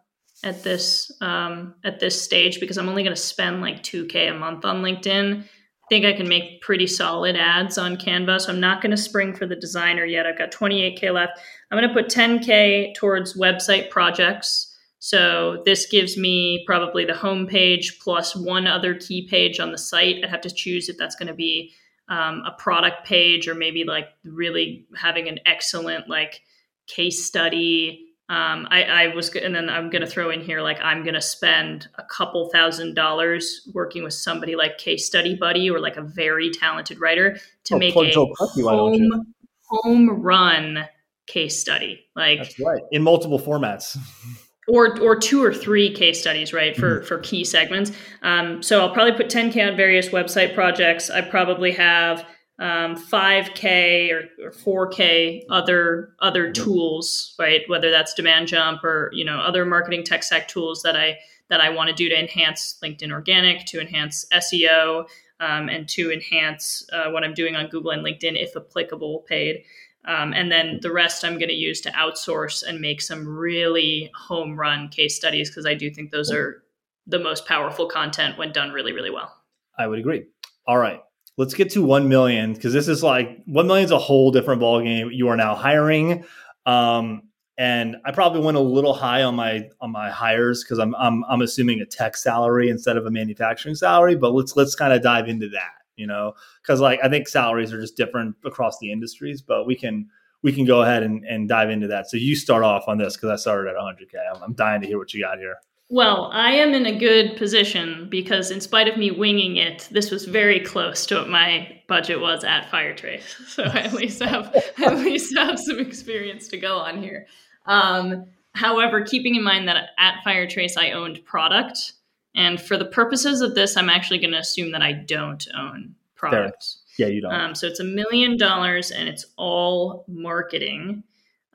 at 0.44 0.64
this 0.64 1.12
um, 1.22 1.76
at 1.84 2.00
this 2.00 2.22
stage 2.22 2.60
because 2.60 2.78
I'm 2.78 2.90
only 2.90 3.04
going 3.04 3.16
to 3.16 3.22
spend 3.22 3.62
like 3.62 3.84
2K 3.84 4.32
a 4.32 4.34
month 4.34 4.66
on 4.66 4.82
LinkedIn. 4.82 5.42
I 5.44 5.88
think 5.90 6.06
I 6.06 6.14
can 6.14 6.30
make 6.30 6.62
pretty 6.62 6.86
solid 6.86 7.36
ads 7.36 7.78
on 7.78 7.98
Canva, 7.98 8.42
so 8.42 8.54
I'm 8.54 8.60
not 8.60 8.82
going 8.82 8.92
to 8.92 8.98
spring 8.98 9.34
for 9.34 9.48
the 9.48 9.56
designer 9.56 10.06
yet. 10.06 10.28
I've 10.28 10.38
got 10.38 10.52
28K 10.52 11.12
left. 11.12 11.40
I'm 11.72 11.80
going 11.80 11.88
to 11.88 11.94
put 11.94 12.12
10K 12.12 12.94
towards 12.94 13.36
website 13.36 13.90
projects. 13.90 14.68
So 15.00 15.64
this 15.66 15.88
gives 15.88 16.18
me 16.18 16.64
probably 16.68 17.06
the 17.06 17.16
home 17.16 17.48
page 17.48 18.00
plus 18.00 18.36
one 18.36 18.68
other 18.68 18.94
key 18.94 19.28
page 19.28 19.60
on 19.60 19.72
the 19.72 19.78
site. 19.78 20.18
I'd 20.24 20.30
have 20.30 20.42
to 20.42 20.54
choose 20.54 20.90
if 20.90 20.98
that's 20.98 21.16
going 21.16 21.28
to 21.28 21.34
be 21.34 21.74
um, 22.10 22.44
a 22.46 22.52
product 22.52 23.06
page 23.06 23.48
or 23.48 23.56
maybe 23.56 23.84
like 23.84 24.10
really 24.24 24.86
having 24.96 25.28
an 25.28 25.40
excellent 25.46 26.10
like 26.10 26.42
case 26.90 27.26
study. 27.26 28.06
Um, 28.28 28.68
I, 28.70 28.84
I 28.84 29.08
was, 29.16 29.34
and 29.36 29.56
then 29.56 29.70
I'm 29.70 29.90
going 29.90 30.02
to 30.02 30.08
throw 30.08 30.30
in 30.30 30.42
here 30.42 30.62
like 30.62 30.80
I'm 30.82 31.04
going 31.04 31.16
to 31.16 31.22
spend 31.22 31.88
a 31.98 32.04
couple 32.04 32.50
thousand 32.50 32.94
dollars 32.94 33.68
working 33.74 34.04
with 34.04 34.14
somebody 34.14 34.56
like 34.56 34.78
Case 34.78 35.08
Study 35.08 35.36
Buddy 35.36 35.70
or 35.70 35.80
like 35.80 35.98
a 35.98 36.04
very 36.04 36.52
talented 36.52 37.00
writer 37.00 37.40
to 37.66 37.76
oh, 37.76 37.80
make 37.80 37.96
a 37.96 38.12
home, 38.12 39.34
home 39.70 40.10
run 40.10 40.86
case 41.30 41.62
study. 41.62 42.06
Like 42.16 42.40
that's 42.40 42.60
right 42.60 42.82
in 42.92 43.02
multiple 43.02 43.40
formats. 43.40 43.98
or 44.68 45.00
or 45.00 45.16
two 45.16 45.44
or 45.44 45.54
three 45.54 45.94
case 45.94 46.20
studies, 46.20 46.54
right, 46.54 46.76
for 46.76 46.98
mm-hmm. 46.98 47.08
for 47.08 47.20
key 47.20 47.44
segments. 47.46 47.92
Um, 48.22 48.62
so 48.62 48.82
I'll 48.82 48.94
probably 48.94 49.14
put 49.14 49.28
10k 49.28 49.72
on 49.72 49.78
various 49.78 50.10
website 50.10 50.54
projects. 50.54 51.10
I 51.10 51.22
probably 51.22 51.72
have 51.72 52.26
um, 52.60 52.96
5k 52.96 54.12
or, 54.12 54.46
or 54.46 54.52
4k 54.52 55.46
other 55.50 56.14
other 56.20 56.52
tools, 56.52 57.34
right? 57.40 57.62
Whether 57.68 57.90
that's 57.90 58.14
DemandJump 58.20 58.84
or 58.84 59.10
you 59.14 59.24
know 59.24 59.40
other 59.40 59.66
marketing 59.66 60.04
tech 60.04 60.24
stack 60.24 60.48
tools 60.48 60.82
that 60.84 60.96
I 60.96 61.18
that 61.50 61.62
I 61.62 61.70
want 61.70 61.90
to 61.90 61.96
do 61.96 62.10
to 62.10 62.20
enhance 62.20 62.78
LinkedIn 62.84 63.12
organic, 63.12 63.66
to 63.68 63.80
enhance 63.80 64.26
SEO, 64.32 65.08
um, 65.40 65.70
and 65.70 65.88
to 65.90 66.12
enhance 66.12 66.88
uh, 66.94 67.10
what 67.10 67.24
I'm 67.24 67.34
doing 67.34 67.56
on 67.56 67.68
Google 67.68 67.92
and 67.92 68.06
LinkedIn, 68.06 68.42
if 68.42 68.56
applicable, 68.56 69.26
paid. 69.28 69.64
Um, 70.06 70.34
and 70.34 70.52
then 70.52 70.80
the 70.82 70.92
rest 70.92 71.26
I'm 71.26 71.38
going 71.38 71.50
to 71.50 71.56
use 71.56 71.82
to 71.82 71.92
outsource 71.92 72.64
and 72.64 72.80
make 72.80 73.02
some 73.02 73.28
really 73.28 74.12
home 74.16 74.58
run 74.60 74.90
case 74.90 75.16
studies 75.16 75.50
because 75.50 75.66
I 75.66 75.74
do 75.74 75.90
think 75.90 76.12
those 76.12 76.32
are 76.32 76.64
the 77.06 77.20
most 77.20 77.46
powerful 77.46 77.88
content 77.88 78.38
when 78.38 78.52
done 78.52 78.72
really, 78.72 78.94
really 78.94 79.10
well. 79.10 79.36
I 79.78 79.88
would 79.88 80.00
agree. 80.00 80.26
All 80.68 80.78
right. 80.78 81.02
Let's 81.40 81.54
get 81.54 81.72
to 81.72 81.84
1 81.84 82.08
million 82.08 82.54
because 82.54 82.74
this 82.74 82.88
is 82.88 83.02
like 83.02 83.42
1 83.46 83.66
million 83.66 83.86
is 83.86 83.92
a 83.92 83.98
whole 83.98 84.30
different 84.30 84.60
ball 84.60 84.82
game 84.82 85.10
You 85.12 85.30
are 85.30 85.38
now 85.38 85.56
hiring. 85.56 86.26
Um, 86.66 87.24
and 87.58 87.98
I 88.06 88.12
probably 88.12 88.42
went 88.42 88.58
a 88.58 88.62
little 88.62 88.94
high 88.94 89.24
on 89.24 89.36
my 89.36 89.70
on 89.82 89.92
my 89.92 90.10
hires 90.10 90.64
because 90.64 90.80
I'm, 90.80 90.96
I'm 90.96 91.24
I'm 91.26 91.42
assuming 91.42 91.82
a 91.82 91.86
tech 91.86 92.16
salary 92.16 92.70
instead 92.70 92.96
of 92.96 93.06
a 93.06 93.12
manufacturing 93.12 93.76
salary. 93.76 94.16
But 94.16 94.34
let's 94.34 94.56
let's 94.56 94.76
kind 94.76 94.94
of 94.94 95.02
dive 95.02 95.28
into 95.28 95.50
that 95.50 95.80
you 96.00 96.08
know, 96.08 96.34
because 96.64 96.80
like 96.80 97.00
I 97.04 97.10
think 97.10 97.28
salaries 97.28 97.74
are 97.74 97.80
just 97.80 97.98
different 97.98 98.36
across 98.46 98.80
the 98.80 98.92
industries, 98.92 99.42
but 99.42 99.66
we 99.66 99.76
can 99.76 100.08
we 100.42 100.54
can 100.54 100.64
go 100.66 100.82
ahead 100.82 101.04
and, 101.04 101.26
and 101.26 101.50
dive 101.50 101.70
into 101.70 101.88
that. 101.88 102.10
So 102.10 102.16
you 102.16 102.36
start 102.36 102.64
off 102.64 102.86
on 102.88 102.98
this 102.98 103.18
because 103.18 103.30
I 103.30 103.36
started 103.36 103.70
at 103.70 103.76
100k. 103.76 104.16
I'm, 104.34 104.42
I'm 104.42 104.54
dying 104.54 104.80
to 104.82 104.88
hear 104.88 104.98
what 104.98 105.14
you 105.14 105.22
got 105.22 105.38
here. 105.38 105.58
Well, 105.92 106.30
I 106.32 106.52
am 106.52 106.76
in 106.76 106.86
a 106.86 106.98
good 106.98 107.36
position 107.36 108.08
because, 108.10 108.52
in 108.52 108.62
spite 108.62 108.88
of 108.88 108.98
me 108.98 109.10
winging 109.10 109.58
it, 109.58 109.88
this 109.92 110.12
was 110.12 110.26
very 110.26 110.60
close 110.60 111.08
to 111.08 111.16
what 111.16 111.30
my 111.30 111.82
budget 111.88 112.22
was 112.22 112.44
at 112.44 112.70
Firetrace. 112.70 113.36
So 113.48 113.64
I 113.64 113.80
at 113.80 113.94
least 113.94 114.22
have 114.22 114.56
at 114.86 114.98
least 114.98 115.36
have 115.36 115.58
some 115.58 115.80
experience 115.80 116.48
to 116.50 116.58
go 116.58 116.78
on 116.78 117.02
here. 117.02 117.26
Um, 117.66 118.26
however, 118.54 119.02
keeping 119.02 119.34
in 119.34 119.44
mind 119.44 119.68
that 119.68 119.90
at 119.98 120.24
Firetrace 120.24 120.78
I 120.78 120.92
owned 120.92 121.26
product, 121.26 121.94
and 122.36 122.62
for 122.62 122.78
the 122.78 122.86
purposes 122.86 123.42
of 123.42 123.56
this, 123.56 123.76
I'm 123.76 123.90
actually 123.90 124.20
going 124.20 124.34
to 124.34 124.40
assume 124.40 124.72
that 124.74 124.84
I 124.84 124.94
don't 124.94 125.46
own 125.58 125.96
products. 126.16 126.84
Yeah, 127.00 127.08
you 127.08 127.22
don't. 127.22 127.34
Um, 127.34 127.56
so 127.56 127.66
it's 127.66 127.80
a 127.80 127.84
million 127.84 128.38
dollars 128.38 128.92
and 128.92 129.10
it's 129.10 129.26
all 129.38 130.06
marketing. 130.08 131.04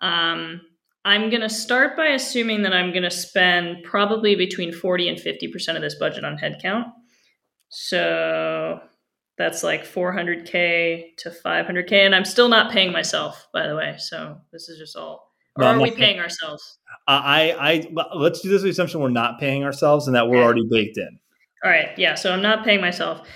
Um, 0.01 0.63
I'm 1.05 1.29
going 1.29 1.43
to 1.43 1.51
start 1.51 1.97
by 1.97 2.09
assuming 2.09 2.63
that 2.63 2.73
I'm 2.73 2.91
going 2.91 3.03
to 3.03 3.11
spend 3.11 3.83
probably 3.85 4.37
between 4.37 4.73
40 4.73 5.09
and 5.09 5.19
50% 5.19 5.77
of 5.77 5.83
this 5.83 5.97
budget 5.97 6.25
on 6.25 6.39
headcount. 6.39 6.91
So 7.69 8.81
that's 9.37 9.63
like 9.63 9.85
400K 9.85 11.17
to 11.19 11.31
500K. 11.31 11.93
And 11.93 12.15
I'm 12.15 12.25
still 12.25 12.49
not 12.49 12.73
paying 12.73 12.93
myself, 12.93 13.49
by 13.53 13.67
the 13.67 13.77
way. 13.77 13.97
So 13.99 14.39
this 14.53 14.69
is 14.69 14.79
just 14.79 14.97
all. 14.97 15.31
Or 15.57 15.65
are 15.65 15.81
we 15.81 15.91
paying 15.91 16.19
ourselves? 16.19 16.79
I, 17.07 17.55
I, 17.59 18.15
let's 18.17 18.41
do 18.41 18.49
this 18.49 18.65
assumption 18.65 19.01
we're 19.01 19.11
not 19.11 19.39
paying 19.39 19.63
ourselves 19.63 20.09
and 20.09 20.17
that 20.17 20.29
we're 20.29 20.43
already 20.43 20.67
baked 20.69 20.97
in. 20.97 21.19
All 21.65 21.71
right. 21.71 21.97
Yeah. 21.97 22.17
So 22.17 22.33
I'm 22.33 22.43
not 22.43 22.65
paying 22.65 22.81
myself. 22.81 23.27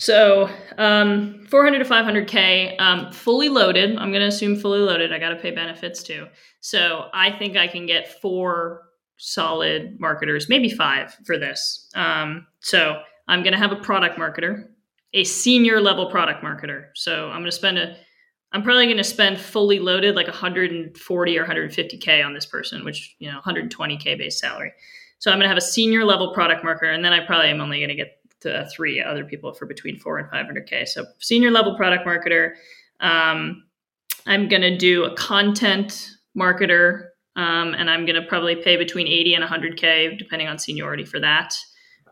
So 0.00 0.48
um, 0.78 1.44
400 1.50 1.78
to 1.78 1.84
500K, 1.84 2.80
um, 2.80 3.12
fully 3.12 3.50
loaded. 3.50 3.98
I'm 3.98 4.10
going 4.10 4.22
to 4.22 4.28
assume 4.28 4.56
fully 4.56 4.80
loaded. 4.80 5.12
I 5.12 5.18
got 5.18 5.28
to 5.28 5.36
pay 5.36 5.50
benefits 5.50 6.02
too. 6.02 6.26
So 6.60 7.10
I 7.12 7.30
think 7.32 7.58
I 7.58 7.68
can 7.68 7.84
get 7.84 8.18
four 8.22 8.80
solid 9.18 10.00
marketers, 10.00 10.48
maybe 10.48 10.70
five 10.70 11.14
for 11.26 11.36
this. 11.36 11.90
Um, 11.94 12.46
so 12.60 13.02
I'm 13.28 13.42
going 13.42 13.52
to 13.52 13.58
have 13.58 13.72
a 13.72 13.76
product 13.76 14.18
marketer, 14.18 14.68
a 15.12 15.22
senior 15.24 15.82
level 15.82 16.10
product 16.10 16.42
marketer. 16.42 16.86
So 16.94 17.26
I'm 17.26 17.40
going 17.40 17.44
to 17.44 17.52
spend 17.52 17.78
a 17.78 17.94
I'm 18.52 18.62
probably 18.62 18.86
going 18.86 18.96
to 18.96 19.04
spend 19.04 19.38
fully 19.38 19.78
loaded 19.78 20.16
like 20.16 20.26
140 20.26 21.38
or 21.38 21.44
150k 21.46 22.24
on 22.24 22.32
this 22.32 22.46
person, 22.46 22.86
which 22.86 23.14
you 23.18 23.30
know 23.30 23.38
120k 23.40 24.16
base 24.16 24.40
salary. 24.40 24.72
So 25.18 25.30
I'm 25.30 25.36
going 25.36 25.44
to 25.44 25.48
have 25.48 25.58
a 25.58 25.60
senior 25.60 26.06
level 26.06 26.32
product 26.32 26.64
marketer, 26.64 26.94
and 26.94 27.04
then 27.04 27.12
I 27.12 27.24
probably 27.24 27.50
am 27.50 27.60
only 27.60 27.78
going 27.78 27.90
to 27.90 27.94
get 27.94 28.19
to 28.40 28.66
three 28.74 29.02
other 29.02 29.24
people 29.24 29.52
for 29.52 29.66
between 29.66 29.98
four 29.98 30.18
and 30.18 30.28
500k. 30.30 30.88
So 30.88 31.04
senior 31.18 31.50
level 31.50 31.76
product 31.76 32.06
marketer. 32.06 32.54
Um, 33.00 33.64
I'm 34.26 34.48
going 34.48 34.62
to 34.62 34.76
do 34.76 35.04
a 35.04 35.14
content 35.16 36.10
marketer, 36.36 37.08
um, 37.36 37.74
and 37.74 37.90
I'm 37.90 38.06
going 38.06 38.20
to 38.20 38.28
probably 38.28 38.56
pay 38.56 38.76
between 38.76 39.06
80 39.06 39.34
and 39.34 39.44
100k 39.44 40.18
depending 40.18 40.48
on 40.48 40.58
seniority 40.58 41.04
for 41.04 41.20
that. 41.20 41.54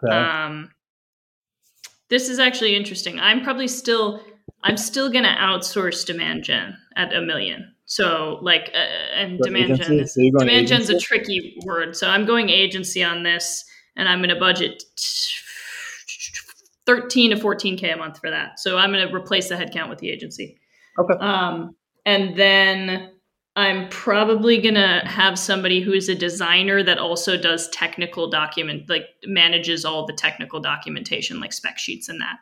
Okay. 0.03 0.15
Um, 0.15 0.71
this 2.09 2.29
is 2.29 2.39
actually 2.39 2.75
interesting. 2.75 3.21
I'm 3.21 3.43
probably 3.43 3.69
still 3.69 4.23
I'm 4.63 4.77
still 4.77 5.11
going 5.11 5.25
to 5.25 5.31
outsource 5.31 6.05
demand 6.05 6.45
gen 6.45 6.77
at 6.97 7.15
a 7.15 7.21
million. 7.21 7.75
So 7.85 8.39
like, 8.43 8.71
uh, 8.75 8.79
and 9.15 9.39
demand 9.39 9.77
gen, 9.77 10.01
is, 10.01 10.15
so 10.15 10.21
demand 10.39 10.69
gen's 10.69 10.91
a 10.91 10.99
tricky 10.99 11.57
word. 11.65 11.97
So 11.97 12.09
I'm 12.09 12.27
going 12.27 12.49
agency 12.49 13.03
on 13.03 13.23
this 13.23 13.65
and 13.97 14.09
I'm 14.09 14.19
going 14.19 14.31
to 14.31 14.41
budget 14.41 14.83
13 16.89 17.33
to 17.33 17.37
14K 17.37 17.93
a 17.93 17.97
month 17.99 18.19
for 18.19 18.31
that. 18.31 18.59
So 18.59 18.79
I'm 18.79 18.91
going 18.91 19.07
to 19.07 19.15
replace 19.15 19.51
the 19.51 19.57
headcount 19.57 19.91
with 19.91 19.99
the 19.99 20.09
agency. 20.09 20.57
Okay. 20.99 21.13
Um, 21.21 21.77
and 22.07 22.35
then 22.35 23.13
I'm 23.57 23.91
probably 23.91 24.59
going 24.59 24.77
to 24.77 25.03
have 25.05 25.39
somebody 25.39 25.83
who 25.83 25.93
is 25.93 26.09
a 26.09 26.15
designer 26.15 26.83
that 26.83 26.97
also 26.97 27.37
does 27.37 27.69
technical 27.69 28.31
document, 28.31 28.89
like 28.89 29.05
manages 29.27 29.85
all 29.85 30.07
the 30.07 30.15
technical 30.15 30.61
documentation, 30.61 31.41
like 31.41 31.53
spec 31.53 31.79
sheets 31.79 32.09
and 32.09 32.23
that. 32.23 32.39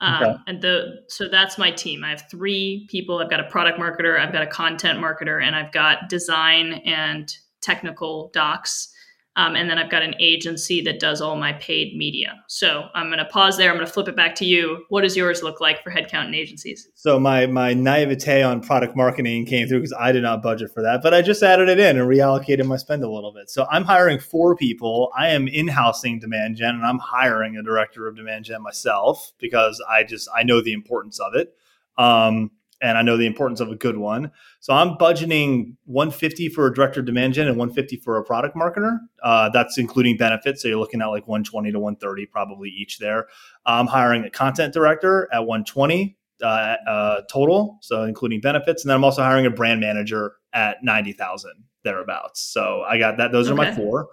Um, 0.00 0.22
okay. 0.24 0.42
And 0.48 0.60
the 0.60 1.02
so 1.08 1.28
that's 1.28 1.56
my 1.56 1.70
team. 1.70 2.02
I 2.02 2.10
have 2.10 2.24
three 2.28 2.88
people. 2.90 3.18
I've 3.18 3.30
got 3.30 3.38
a 3.38 3.48
product 3.48 3.78
marketer, 3.78 4.18
I've 4.18 4.32
got 4.32 4.42
a 4.42 4.46
content 4.48 4.98
marketer, 4.98 5.40
and 5.40 5.54
I've 5.54 5.70
got 5.70 6.08
design 6.08 6.74
and 6.84 7.32
technical 7.60 8.30
docs. 8.34 8.92
Um, 9.38 9.54
and 9.54 9.70
then 9.70 9.78
I've 9.78 9.88
got 9.88 10.02
an 10.02 10.16
agency 10.18 10.80
that 10.80 10.98
does 10.98 11.20
all 11.20 11.36
my 11.36 11.52
paid 11.54 11.96
media. 11.96 12.42
So 12.48 12.88
I'm 12.96 13.06
going 13.06 13.18
to 13.18 13.24
pause 13.24 13.56
there. 13.56 13.70
I'm 13.70 13.76
going 13.76 13.86
to 13.86 13.92
flip 13.92 14.08
it 14.08 14.16
back 14.16 14.34
to 14.36 14.44
you. 14.44 14.84
What 14.88 15.02
does 15.02 15.16
yours 15.16 15.44
look 15.44 15.60
like 15.60 15.80
for 15.84 15.92
headcount 15.92 16.24
and 16.24 16.34
agencies? 16.34 16.88
So 16.96 17.20
my 17.20 17.46
my 17.46 17.72
naivete 17.72 18.42
on 18.42 18.60
product 18.60 18.96
marketing 18.96 19.46
came 19.46 19.68
through 19.68 19.78
because 19.78 19.94
I 19.96 20.10
did 20.10 20.24
not 20.24 20.42
budget 20.42 20.74
for 20.74 20.82
that, 20.82 21.04
but 21.04 21.14
I 21.14 21.22
just 21.22 21.40
added 21.44 21.68
it 21.68 21.78
in 21.78 21.96
and 21.96 22.08
reallocated 22.08 22.66
my 22.66 22.76
spend 22.76 23.04
a 23.04 23.08
little 23.08 23.32
bit. 23.32 23.48
So 23.48 23.64
I'm 23.70 23.84
hiring 23.84 24.18
four 24.18 24.56
people. 24.56 25.12
I 25.16 25.28
am 25.28 25.46
in-housing 25.46 26.18
demand 26.18 26.56
gen, 26.56 26.74
and 26.74 26.84
I'm 26.84 26.98
hiring 26.98 27.56
a 27.56 27.62
director 27.62 28.08
of 28.08 28.16
demand 28.16 28.46
gen 28.46 28.60
myself 28.60 29.32
because 29.38 29.80
I 29.88 30.02
just 30.02 30.28
I 30.34 30.42
know 30.42 30.60
the 30.60 30.72
importance 30.72 31.20
of 31.20 31.36
it. 31.36 31.54
Um, 31.96 32.50
and 32.80 32.96
I 32.96 33.02
know 33.02 33.16
the 33.16 33.26
importance 33.26 33.60
of 33.60 33.70
a 33.70 33.76
good 33.76 33.98
one. 33.98 34.30
So 34.60 34.72
I'm 34.72 34.90
budgeting 34.96 35.76
150 35.86 36.48
for 36.50 36.66
a 36.66 36.74
director 36.74 37.00
of 37.00 37.06
demand 37.06 37.34
gen 37.34 37.48
and 37.48 37.56
150 37.56 37.96
for 37.96 38.16
a 38.16 38.24
product 38.24 38.56
marketer. 38.56 38.98
Uh, 39.22 39.48
that's 39.50 39.78
including 39.78 40.16
benefits. 40.16 40.62
So 40.62 40.68
you're 40.68 40.78
looking 40.78 41.02
at 41.02 41.06
like 41.06 41.26
120 41.26 41.72
to 41.72 41.78
130 41.78 42.26
probably 42.26 42.68
each 42.70 42.98
there. 42.98 43.26
I'm 43.66 43.86
hiring 43.86 44.24
a 44.24 44.30
content 44.30 44.72
director 44.72 45.28
at 45.32 45.40
120 45.40 46.16
uh, 46.42 46.46
uh, 46.46 47.22
total, 47.30 47.78
so 47.80 48.04
including 48.04 48.40
benefits, 48.40 48.84
and 48.84 48.90
then 48.90 48.96
I'm 48.96 49.04
also 49.04 49.22
hiring 49.22 49.46
a 49.46 49.50
brand 49.50 49.80
manager 49.80 50.34
at 50.52 50.82
90,000 50.82 51.50
thereabouts. 51.82 52.40
So 52.40 52.82
I 52.82 52.98
got 52.98 53.16
that. 53.16 53.32
Those 53.32 53.50
okay. 53.50 53.54
are 53.54 53.56
my 53.56 53.74
four. 53.74 54.08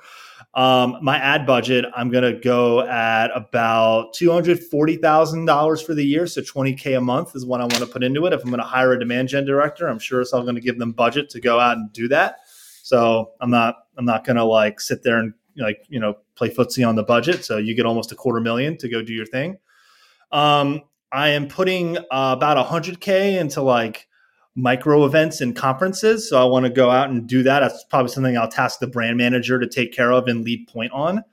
Um, 0.56 1.00
my 1.02 1.18
ad 1.18 1.46
budget, 1.46 1.84
I'm 1.96 2.10
going 2.10 2.24
to 2.24 2.40
go 2.40 2.80
at 2.82 3.28
about 3.36 4.14
$240,000 4.16 5.86
for 5.86 5.94
the 5.94 6.06
year. 6.06 6.28
So 6.28 6.42
20K 6.42 6.98
a 6.98 7.02
month 7.02 7.36
is 7.36 7.46
what 7.46 7.60
I 7.60 7.66
want 7.66 7.80
to 7.80 7.88
put 7.88 8.04
into 8.04 8.26
it. 8.26 8.32
If 8.32 8.42
I'm 8.42 8.50
going 8.50 8.62
to 8.62 8.66
hire 8.66 8.94
a 8.94 9.00
demand 9.00 9.28
gen 9.28 9.46
director, 9.46 9.88
I'm 9.88 10.00
sure 10.00 10.22
it's 10.22 10.34
I'm 10.34 10.44
going 10.44 10.56
to 10.56 10.62
give 10.62 10.80
them 10.80 10.94
budget 10.94 11.30
to 11.32 11.42
go 11.42 11.60
out 11.60 11.76
and 11.76 11.92
do 11.92 12.08
that. 12.08 12.38
So 12.84 13.32
I'm 13.42 13.50
not, 13.50 13.76
I'm 13.98 14.06
not 14.06 14.26
going 14.26 14.38
to 14.38 14.46
like 14.46 14.80
sit 14.80 15.04
there 15.04 15.18
and 15.18 15.34
like, 15.58 15.84
you 15.90 16.00
know, 16.00 16.16
play 16.36 16.50
footsie 16.50 16.88
on 16.88 16.96
the 16.96 17.04
budget. 17.04 17.44
So 17.44 17.58
you 17.58 17.76
get 17.76 17.86
almost 17.86 18.14
a 18.14 18.16
quarter 18.16 18.40
million 18.40 18.78
to 18.78 18.88
go 18.88 19.02
do 19.02 19.14
your 19.14 19.26
thing. 19.26 19.58
Um, 20.32 20.84
I 21.12 21.30
am 21.30 21.50
putting 21.50 21.98
uh, 21.98 22.04
about 22.12 22.66
100K 22.66 23.40
into 23.40 23.62
like, 23.62 24.08
micro 24.56 25.06
events 25.06 25.42
and 25.42 25.56
conferences. 25.56 26.30
So 26.30 26.42
I 26.42 26.46
want 26.46 26.66
to 26.66 26.72
go 26.72 26.90
out 26.90 27.10
and 27.10 27.28
do 27.28 27.44
that. 27.44 27.60
That's 27.60 27.84
probably 27.90 28.12
something 28.12 28.38
I'll 28.38 28.48
task 28.48 28.80
the 28.80 28.88
brand 28.88 29.18
manager 29.18 29.60
to 29.60 29.68
take 29.68 29.94
care 29.94 30.12
of 30.12 30.28
and 30.28 30.44
lead 30.44 30.68
point 30.68 30.94
on. 30.94 31.24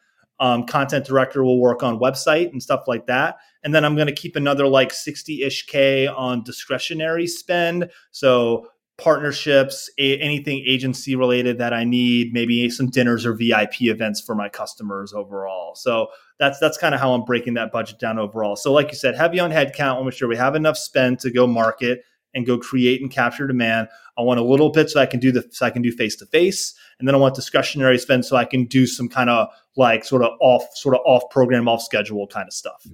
Um, 0.40 0.66
content 0.66 1.06
director 1.06 1.44
will 1.44 1.60
work 1.60 1.84
on 1.84 2.00
website 2.00 2.50
and 2.50 2.60
stuff 2.60 2.84
like 2.88 3.06
that. 3.06 3.36
And 3.62 3.72
then 3.72 3.84
I'm 3.84 3.94
going 3.94 4.08
to 4.08 4.12
keep 4.12 4.34
another 4.34 4.66
like 4.66 4.92
60 4.92 5.42
ish 5.42 5.66
K 5.66 6.08
on 6.08 6.42
discretionary 6.42 7.28
spend. 7.28 7.90
So 8.10 8.66
partnerships, 8.98 9.88
a- 9.98 10.18
anything 10.18 10.64
agency 10.66 11.14
related 11.14 11.58
that 11.58 11.72
I 11.72 11.84
need, 11.84 12.32
maybe 12.32 12.68
some 12.70 12.90
dinners 12.90 13.24
or 13.24 13.34
VIP 13.34 13.82
events 13.82 14.20
for 14.20 14.34
my 14.34 14.48
customers 14.48 15.12
overall. 15.12 15.76
So 15.76 16.08
that's 16.40 16.58
that's 16.58 16.76
kind 16.76 16.92
of 16.92 17.00
how 17.00 17.12
I'm 17.14 17.24
breaking 17.24 17.54
that 17.54 17.70
budget 17.70 18.00
down 18.00 18.18
overall. 18.18 18.56
So 18.56 18.72
like 18.72 18.88
you 18.90 18.96
said, 18.96 19.14
heavy 19.14 19.38
on 19.38 19.52
headcount. 19.52 19.94
I'll 19.94 20.04
make 20.04 20.14
sure 20.14 20.28
we 20.28 20.36
have 20.36 20.56
enough 20.56 20.76
spend 20.76 21.20
to 21.20 21.30
go 21.30 21.46
market 21.46 22.02
and 22.34 22.46
go 22.46 22.58
create 22.58 23.00
and 23.00 23.10
capture 23.10 23.46
demand. 23.46 23.88
I 24.16 24.22
want 24.22 24.40
a 24.40 24.42
little 24.42 24.70
bit 24.70 24.90
so 24.90 25.00
I 25.00 25.06
can 25.06 25.20
do 25.20 25.32
the 25.32 25.46
so 25.50 25.66
I 25.66 25.70
can 25.70 25.82
do 25.82 25.92
face 25.92 26.16
to 26.16 26.26
face, 26.26 26.74
and 26.98 27.08
then 27.08 27.14
I 27.14 27.18
want 27.18 27.34
discretionary 27.34 27.98
spend 27.98 28.24
so 28.24 28.36
I 28.36 28.44
can 28.44 28.64
do 28.64 28.86
some 28.86 29.08
kind 29.08 29.30
of 29.30 29.48
like 29.76 30.04
sort 30.04 30.22
of 30.22 30.32
off 30.40 30.64
sort 30.74 30.94
of 30.94 31.00
off 31.04 31.22
program, 31.30 31.68
off 31.68 31.82
schedule 31.82 32.26
kind 32.26 32.46
of 32.46 32.52
stuff. 32.52 32.86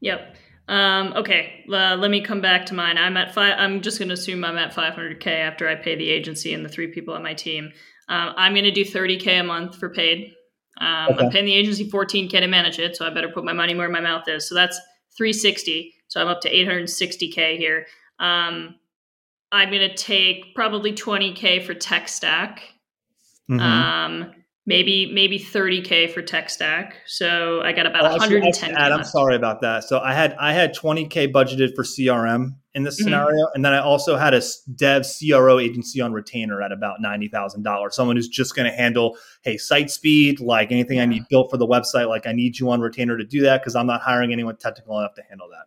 Yep. 0.00 0.36
Um, 0.68 1.12
okay, 1.14 1.64
uh, 1.68 1.96
let 1.96 2.12
me 2.12 2.20
come 2.20 2.40
back 2.40 2.64
to 2.66 2.74
mine. 2.74 2.96
I'm 2.96 3.16
at 3.16 3.34
five. 3.34 3.54
I'm 3.58 3.80
just 3.80 3.98
going 3.98 4.08
to 4.08 4.14
assume 4.14 4.44
I'm 4.44 4.56
at 4.56 4.72
500k 4.72 5.26
after 5.26 5.68
I 5.68 5.74
pay 5.74 5.96
the 5.96 6.08
agency 6.08 6.54
and 6.54 6.64
the 6.64 6.68
three 6.68 6.86
people 6.86 7.12
on 7.12 7.24
my 7.24 7.34
team. 7.34 7.72
Um, 8.08 8.34
I'm 8.36 8.52
going 8.52 8.64
to 8.64 8.70
do 8.70 8.84
30k 8.84 9.40
a 9.40 9.42
month 9.42 9.76
for 9.76 9.90
paid. 9.90 10.32
Um, 10.80 11.08
okay. 11.10 11.24
I'm 11.24 11.30
paying 11.30 11.44
the 11.44 11.54
agency 11.54 11.90
14k 11.90 12.30
to 12.30 12.46
manage 12.46 12.78
it, 12.78 12.96
so 12.96 13.04
I 13.04 13.10
better 13.10 13.28
put 13.28 13.44
my 13.44 13.52
money 13.52 13.74
where 13.74 13.88
my 13.88 14.00
mouth 14.00 14.28
is. 14.28 14.48
So 14.48 14.54
that's 14.54 14.78
360. 15.16 15.92
So 16.06 16.20
I'm 16.20 16.28
up 16.28 16.40
to 16.42 16.52
860k 16.52 17.58
here. 17.58 17.86
Um, 18.20 18.76
I'm 19.52 19.70
going 19.70 19.88
to 19.88 19.94
take 19.94 20.54
probably 20.54 20.92
20k 20.92 21.64
for 21.64 21.74
tech 21.74 22.08
stack. 22.08 22.62
Mm-hmm. 23.50 23.60
Um, 23.60 24.32
maybe 24.66 25.10
maybe 25.12 25.38
30k 25.38 26.12
for 26.12 26.22
tech 26.22 26.48
stack. 26.48 26.96
So 27.06 27.60
I 27.62 27.72
got 27.72 27.86
about 27.86 28.04
oh, 28.04 28.16
110. 28.18 28.76
Add, 28.76 28.92
I'm 28.92 29.02
sorry 29.02 29.34
about 29.34 29.60
that. 29.62 29.84
So 29.84 29.98
I 29.98 30.14
had 30.14 30.36
I 30.38 30.52
had 30.52 30.74
20k 30.74 31.32
budgeted 31.32 31.74
for 31.74 31.82
CRM 31.82 32.54
in 32.74 32.84
this 32.84 32.96
mm-hmm. 32.96 33.04
scenario, 33.04 33.48
and 33.54 33.64
then 33.64 33.72
I 33.72 33.80
also 33.80 34.16
had 34.16 34.32
a 34.32 34.42
dev 34.76 35.04
CRO 35.04 35.58
agency 35.58 36.00
on 36.00 36.12
retainer 36.12 36.62
at 36.62 36.70
about 36.70 37.00
ninety 37.00 37.26
thousand 37.26 37.62
dollars. 37.62 37.96
Someone 37.96 38.16
who's 38.16 38.28
just 38.28 38.54
going 38.54 38.70
to 38.70 38.76
handle 38.76 39.16
hey 39.42 39.56
site 39.56 39.90
speed, 39.90 40.38
like 40.38 40.70
anything 40.70 40.98
yeah. 40.98 41.02
I 41.02 41.06
need 41.06 41.24
built 41.28 41.50
for 41.50 41.56
the 41.56 41.66
website. 41.66 42.08
Like 42.08 42.26
I 42.28 42.32
need 42.32 42.58
you 42.58 42.70
on 42.70 42.80
retainer 42.80 43.16
to 43.16 43.24
do 43.24 43.40
that 43.42 43.62
because 43.62 43.74
I'm 43.74 43.86
not 43.86 44.02
hiring 44.02 44.32
anyone 44.32 44.56
technical 44.56 44.98
enough 44.98 45.14
to 45.14 45.22
handle 45.28 45.48
that. 45.48 45.66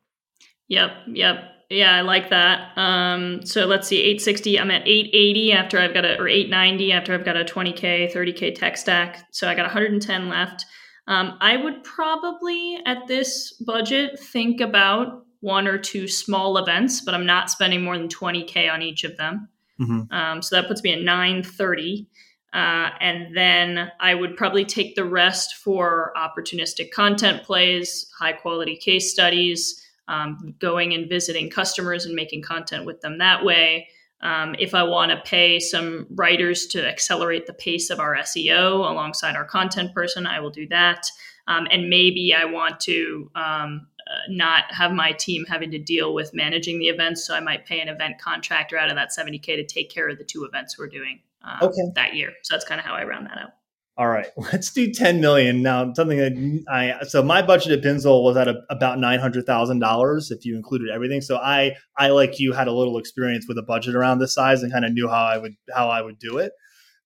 Yep, 0.70 0.92
yep. 1.08 1.36
Yeah, 1.70 1.96
I 1.96 2.02
like 2.02 2.30
that. 2.30 2.78
Um, 2.78 3.46
so 3.46 3.66
let's 3.66 3.88
see, 3.88 3.98
860. 3.98 4.60
I'm 4.60 4.72
at 4.72 4.88
880 4.88 5.52
after 5.54 5.80
I've 5.80 5.94
got 5.94 6.06
a, 6.06 6.20
or 6.20 6.28
890 6.28 6.92
after 6.92 7.14
I've 7.14 7.26
got 7.26 7.38
a 7.38 7.44
20K, 7.44 8.14
30K 8.14 8.56
tech 8.56 8.78
stack. 8.78 9.28
So 9.32 9.48
I 9.48 9.56
got 9.56 9.64
110 9.64 10.30
left. 10.30 10.66
Um, 11.08 11.38
I 11.42 11.58
would 11.58 11.84
probably 11.84 12.80
at 12.86 13.08
this 13.08 13.54
budget 13.54 14.20
think 14.20 14.62
about 14.62 15.26
one 15.42 15.68
or 15.68 15.78
two 15.78 16.08
small 16.08 16.58
events, 16.58 17.02
but 17.02 17.14
I'm 17.14 17.26
not 17.26 17.50
spending 17.50 17.84
more 17.84 17.98
than 17.98 18.08
20K 18.08 18.72
on 18.72 18.82
each 18.82 19.04
of 19.04 19.18
them. 19.18 19.50
Mm-hmm. 19.80 20.14
Um, 20.14 20.42
so 20.42 20.56
that 20.56 20.68
puts 20.68 20.84
me 20.84 20.94
at 20.94 21.02
930. 21.02 22.08
Uh, 22.54 22.92
and 23.00 23.36
then 23.36 23.92
I 24.00 24.14
would 24.14 24.38
probably 24.38 24.64
take 24.64 24.96
the 24.96 25.04
rest 25.04 25.56
for 25.56 26.14
opportunistic 26.16 26.92
content 26.92 27.44
plays, 27.44 28.10
high 28.18 28.34
quality 28.34 28.76
case 28.76 29.12
studies, 29.12 29.84
um, 30.08 30.56
going 30.60 30.94
and 30.94 31.10
visiting 31.10 31.50
customers 31.50 32.06
and 32.06 32.16
making 32.16 32.42
content 32.42 32.86
with 32.86 33.02
them 33.02 33.18
that 33.20 33.44
way. 33.44 33.88
Um, 34.22 34.56
if 34.58 34.74
I 34.74 34.84
want 34.84 35.12
to 35.12 35.22
pay 35.30 35.60
some 35.60 36.08
writers 36.12 36.66
to 36.68 36.88
accelerate 36.88 37.46
the 37.46 37.54
pace 37.54 37.90
of 37.90 38.00
our 38.00 38.16
SEO 38.16 38.90
alongside 38.90 39.36
our 39.36 39.44
content 39.44 39.94
person, 39.94 40.26
I 40.26 40.40
will 40.40 40.50
do 40.50 40.68
that. 40.70 41.06
Um, 41.48 41.68
and 41.70 41.90
maybe 41.90 42.34
I 42.34 42.46
want 42.46 42.80
to 42.82 43.30
um, 43.36 43.88
uh, 44.08 44.16
not 44.30 44.64
have 44.70 44.94
my 44.94 45.12
team 45.12 45.46
having 45.46 45.72
to 45.72 45.80
deal 45.80 46.14
with 46.14 46.34
managing 46.34 46.80
the 46.80 46.88
events. 46.88 47.26
So 47.26 47.36
I 47.36 47.42
might 47.42 47.66
pay 47.66 47.82
an 47.82 47.90
event 47.90 48.18
contractor 48.20 48.78
out 48.78 48.90
of 48.90 48.96
that 48.96 49.10
70K 49.10 49.58
to 49.58 49.66
take 49.66 49.90
care 49.90 50.08
of 50.08 50.18
the 50.18 50.24
two 50.24 50.46
events 50.46 50.80
we're 50.80 50.88
doing 50.88 51.20
um, 51.42 51.58
okay. 51.62 51.92
that 51.96 52.16
year. 52.16 52.32
So 52.44 52.56
that's 52.56 52.66
kind 52.66 52.80
of 52.80 52.86
how 52.86 52.94
I 52.94 53.04
round 53.04 53.28
that 53.28 53.38
out. 53.38 53.52
All 53.96 54.08
right, 54.08 54.28
let's 54.38 54.72
do 54.72 54.92
10 54.92 55.22
million 55.22 55.62
now. 55.62 55.94
Something 55.94 56.18
that 56.18 56.64
I 56.70 57.06
so 57.06 57.22
my 57.22 57.42
budget 57.42 57.72
at 57.72 57.84
Binzel 57.84 58.24
was 58.24 58.38
at 58.38 58.48
a, 58.48 58.62
about 58.70 59.00
nine 59.00 59.20
hundred 59.20 59.46
thousand 59.46 59.80
dollars 59.80 60.32
if 60.32 60.46
you 60.46 60.56
included 60.56 60.90
everything. 60.90 61.22
So 61.22 61.38
I 61.38 61.76
I 61.98 62.10
like 62.10 62.40
you 62.40 62.54
had 62.54 62.68
a 62.68 62.74
little 62.74 62.98
experience 62.98 63.46
with 63.48 63.58
a 63.58 63.64
budget 63.64 63.96
around 63.96 64.20
this 64.20 64.34
size 64.34 64.64
and 64.64 64.72
kind 64.72 64.86
of 64.86 64.94
knew 64.94 65.08
how 65.08 65.24
I 65.24 65.38
would 65.38 65.56
how 65.74 65.90
I 65.90 66.02
would 66.02 66.18
do 66.20 66.38
it. 66.38 66.54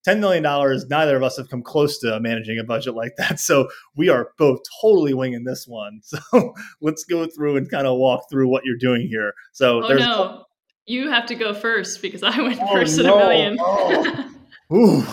$10 0.07 0.19
million, 0.19 0.41
neither 0.89 1.17
of 1.17 1.23
us 1.23 1.35
have 1.35 1.49
come 1.49 1.61
close 1.61 1.99
to 1.99 2.17
managing 2.21 2.57
a 2.59 2.63
budget 2.63 2.95
like 2.95 3.13
that. 3.17 3.39
So 3.47 3.67
we 3.95 4.09
are 4.09 4.29
both 4.37 4.59
totally 4.81 5.13
winging 5.13 5.43
this 5.43 5.67
one. 5.67 6.01
So 6.31 6.53
let's 6.81 7.03
go 7.03 7.25
through 7.27 7.57
and 7.57 7.69
kind 7.69 7.87
of 7.87 7.97
walk 7.97 8.29
through 8.29 8.47
what 8.47 8.63
you're 8.65 8.77
doing 8.77 9.07
here. 9.07 9.33
So 9.51 9.83
oh, 9.83 9.87
there's 9.87 10.01
no. 10.01 10.45
You 10.85 11.09
have 11.11 11.25
to 11.27 11.35
go 11.35 11.53
first 11.53 12.01
because 12.01 12.23
I 12.23 12.41
went 12.41 12.59
oh, 12.61 12.73
first 12.73 12.97
no. 12.97 13.03
at 13.03 13.13
a 13.13 13.27
million. 13.27 13.57
oh. 13.59 14.31
Ooh. 14.73 15.05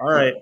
All 0.00 0.10
right. 0.10 0.34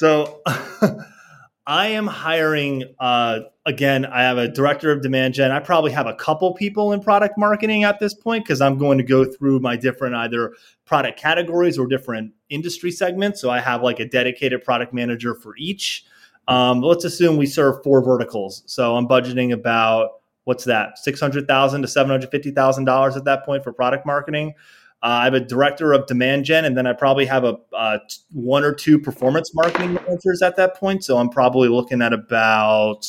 So 0.00 0.40
I 1.66 1.88
am 1.88 2.06
hiring 2.06 2.84
uh, 2.98 3.40
again. 3.66 4.06
I 4.06 4.22
have 4.22 4.38
a 4.38 4.48
director 4.48 4.90
of 4.90 5.02
demand 5.02 5.34
gen. 5.34 5.50
I 5.50 5.58
probably 5.58 5.92
have 5.92 6.06
a 6.06 6.14
couple 6.14 6.54
people 6.54 6.94
in 6.94 7.02
product 7.02 7.36
marketing 7.36 7.84
at 7.84 8.00
this 8.00 8.14
point 8.14 8.46
because 8.46 8.62
I'm 8.62 8.78
going 8.78 8.96
to 8.96 9.04
go 9.04 9.26
through 9.26 9.60
my 9.60 9.76
different 9.76 10.14
either 10.14 10.54
product 10.86 11.20
categories 11.20 11.78
or 11.78 11.86
different 11.86 12.32
industry 12.48 12.90
segments. 12.90 13.42
So 13.42 13.50
I 13.50 13.60
have 13.60 13.82
like 13.82 14.00
a 14.00 14.06
dedicated 14.06 14.64
product 14.64 14.94
manager 14.94 15.34
for 15.34 15.54
each. 15.58 16.06
Um, 16.48 16.80
let's 16.80 17.04
assume 17.04 17.36
we 17.36 17.44
serve 17.44 17.82
four 17.84 18.02
verticals. 18.02 18.62
So 18.64 18.96
I'm 18.96 19.06
budgeting 19.06 19.52
about 19.52 20.12
what's 20.44 20.64
that, 20.64 20.98
six 20.98 21.20
hundred 21.20 21.46
thousand 21.46 21.82
to 21.82 21.88
seven 21.88 22.08
hundred 22.08 22.30
fifty 22.30 22.52
thousand 22.52 22.86
dollars 22.86 23.18
at 23.18 23.24
that 23.24 23.44
point 23.44 23.62
for 23.62 23.72
product 23.74 24.06
marketing. 24.06 24.54
Uh, 25.02 25.06
I 25.06 25.24
have 25.24 25.34
a 25.34 25.40
director 25.40 25.92
of 25.92 26.06
demand 26.06 26.44
gen, 26.44 26.64
and 26.66 26.76
then 26.76 26.86
I 26.86 26.92
probably 26.92 27.24
have 27.26 27.44
a 27.44 28.00
one 28.32 28.64
or 28.64 28.74
two 28.74 28.98
performance 28.98 29.54
marketing 29.54 29.94
managers 29.94 30.42
at 30.42 30.56
that 30.56 30.76
point. 30.76 31.04
So 31.04 31.16
I'm 31.16 31.30
probably 31.30 31.68
looking 31.68 32.02
at 32.02 32.12
about 32.12 33.06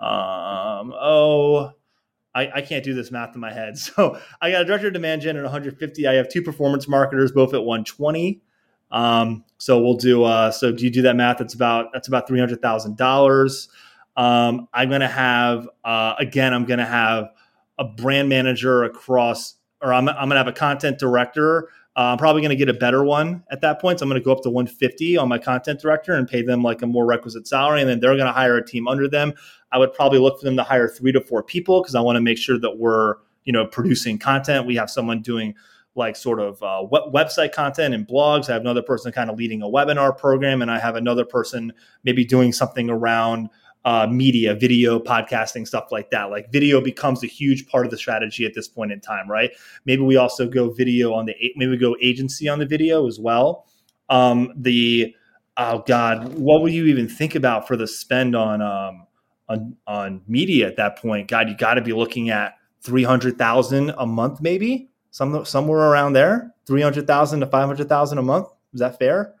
um, 0.00 0.94
oh, 0.98 1.72
I, 2.34 2.50
I, 2.54 2.62
can't 2.62 2.82
do 2.82 2.94
this 2.94 3.10
math 3.10 3.34
in 3.34 3.40
my 3.40 3.52
head. 3.52 3.74
So 3.78 4.18
I 4.40 4.50
got 4.50 4.62
a 4.62 4.64
director 4.64 4.86
of 4.86 4.94
demand 4.94 5.20
gen 5.20 5.36
at 5.36 5.42
150. 5.42 6.06
I 6.06 6.14
have 6.14 6.30
two 6.30 6.40
performance 6.40 6.88
marketers, 6.88 7.32
both 7.32 7.52
at 7.52 7.62
120. 7.64 8.40
Um, 8.90 9.44
so 9.58 9.78
we'll 9.82 9.96
do. 9.96 10.24
Uh, 10.24 10.50
so 10.50 10.72
do 10.72 10.84
you 10.84 10.90
do 10.90 11.02
that 11.02 11.16
math? 11.16 11.36
That's 11.36 11.54
about 11.54 11.92
that's 11.92 12.08
about 12.08 12.26
three 12.26 12.40
hundred 12.40 12.62
thousand 12.62 12.92
um, 12.92 12.96
dollars. 12.96 13.68
I'm 14.72 14.88
to 15.02 15.08
have 15.08 15.68
uh, 15.84 16.14
again. 16.18 16.54
I'm 16.54 16.64
to 16.78 16.86
have 16.86 17.28
a 17.78 17.84
brand 17.84 18.28
manager 18.28 18.84
across 18.84 19.54
or 19.82 19.92
I'm, 19.92 20.08
I'm 20.08 20.14
going 20.14 20.30
to 20.30 20.36
have 20.36 20.48
a 20.48 20.52
content 20.52 20.98
director 20.98 21.68
Uh, 21.96 22.12
I'm 22.12 22.18
probably 22.18 22.40
going 22.40 22.50
to 22.50 22.56
get 22.56 22.68
a 22.68 22.74
better 22.74 23.02
one 23.04 23.42
at 23.50 23.60
that 23.62 23.80
point. 23.80 23.98
So 23.98 24.04
I'm 24.04 24.08
going 24.08 24.20
to 24.20 24.24
go 24.24 24.32
up 24.32 24.42
to 24.44 24.50
150 24.50 25.16
on 25.16 25.28
my 25.28 25.38
content 25.38 25.80
director 25.80 26.14
and 26.14 26.28
pay 26.28 26.40
them 26.42 26.62
like 26.62 26.82
a 26.82 26.86
more 26.86 27.04
requisite 27.04 27.48
salary, 27.48 27.80
and 27.80 27.90
then 27.90 27.98
they're 28.00 28.14
going 28.14 28.26
to 28.26 28.32
hire 28.32 28.56
a 28.56 28.64
team 28.64 28.86
under 28.86 29.08
them. 29.08 29.34
I 29.72 29.78
would 29.78 29.92
probably 29.92 30.18
look 30.18 30.38
for 30.38 30.44
them 30.44 30.56
to 30.56 30.62
hire 30.62 30.88
three 30.88 31.12
to 31.12 31.20
four 31.20 31.42
people 31.42 31.82
because 31.82 31.94
I 31.94 32.00
want 32.00 32.16
to 32.16 32.20
make 32.20 32.38
sure 32.38 32.58
that 32.58 32.78
we're 32.78 33.16
you 33.44 33.52
know 33.52 33.66
producing 33.66 34.18
content. 34.18 34.66
We 34.66 34.76
have 34.76 34.88
someone 34.88 35.20
doing 35.20 35.54
like 35.96 36.14
sort 36.14 36.38
of 36.38 36.62
uh, 36.62 36.86
web- 36.88 37.12
website 37.12 37.52
content 37.52 37.94
and 37.94 38.06
blogs. 38.06 38.48
I 38.48 38.52
have 38.52 38.62
another 38.62 38.82
person 38.82 39.10
kind 39.10 39.28
of 39.28 39.36
leading 39.36 39.60
a 39.62 39.66
webinar 39.66 40.16
program, 40.16 40.62
and 40.62 40.70
I 40.70 40.78
have 40.78 40.94
another 40.94 41.24
person 41.24 41.72
maybe 42.04 42.24
doing 42.24 42.52
something 42.52 42.88
around 42.88 43.50
uh, 43.84 44.06
media, 44.10 44.54
video, 44.54 44.98
podcasting, 44.98 45.66
stuff 45.66 45.90
like 45.90 46.10
that. 46.10 46.24
Like 46.24 46.52
video 46.52 46.80
becomes 46.80 47.24
a 47.24 47.26
huge 47.26 47.66
part 47.66 47.86
of 47.86 47.90
the 47.90 47.96
strategy 47.96 48.44
at 48.44 48.54
this 48.54 48.68
point 48.68 48.92
in 48.92 49.00
time, 49.00 49.30
right? 49.30 49.50
Maybe 49.86 50.02
we 50.02 50.16
also 50.16 50.48
go 50.48 50.70
video 50.70 51.14
on 51.14 51.26
the 51.26 51.34
maybe 51.56 51.70
we 51.70 51.76
go 51.76 51.96
agency 52.02 52.48
on 52.48 52.58
the 52.58 52.66
video 52.66 53.06
as 53.06 53.18
well. 53.18 53.66
Um, 54.08 54.52
the 54.56 55.14
oh 55.56 55.82
god, 55.86 56.34
what 56.34 56.62
would 56.62 56.72
you 56.72 56.86
even 56.86 57.08
think 57.08 57.34
about 57.34 57.66
for 57.66 57.76
the 57.76 57.86
spend 57.86 58.36
on 58.36 58.60
um, 58.60 59.06
on 59.48 59.76
on 59.86 60.22
media 60.26 60.66
at 60.66 60.76
that 60.76 60.98
point? 60.98 61.28
God, 61.28 61.48
you 61.48 61.56
got 61.56 61.74
to 61.74 61.82
be 61.82 61.92
looking 61.92 62.30
at 62.30 62.54
three 62.82 63.04
hundred 63.04 63.38
thousand 63.38 63.94
a 63.96 64.06
month, 64.06 64.40
maybe 64.40 64.90
some 65.10 65.44
somewhere 65.44 65.90
around 65.90 66.12
there, 66.12 66.54
three 66.66 66.82
hundred 66.82 67.06
thousand 67.06 67.40
to 67.40 67.46
five 67.46 67.66
hundred 67.66 67.88
thousand 67.88 68.18
a 68.18 68.22
month. 68.22 68.48
Is 68.74 68.80
that 68.80 68.98
fair? 68.98 69.34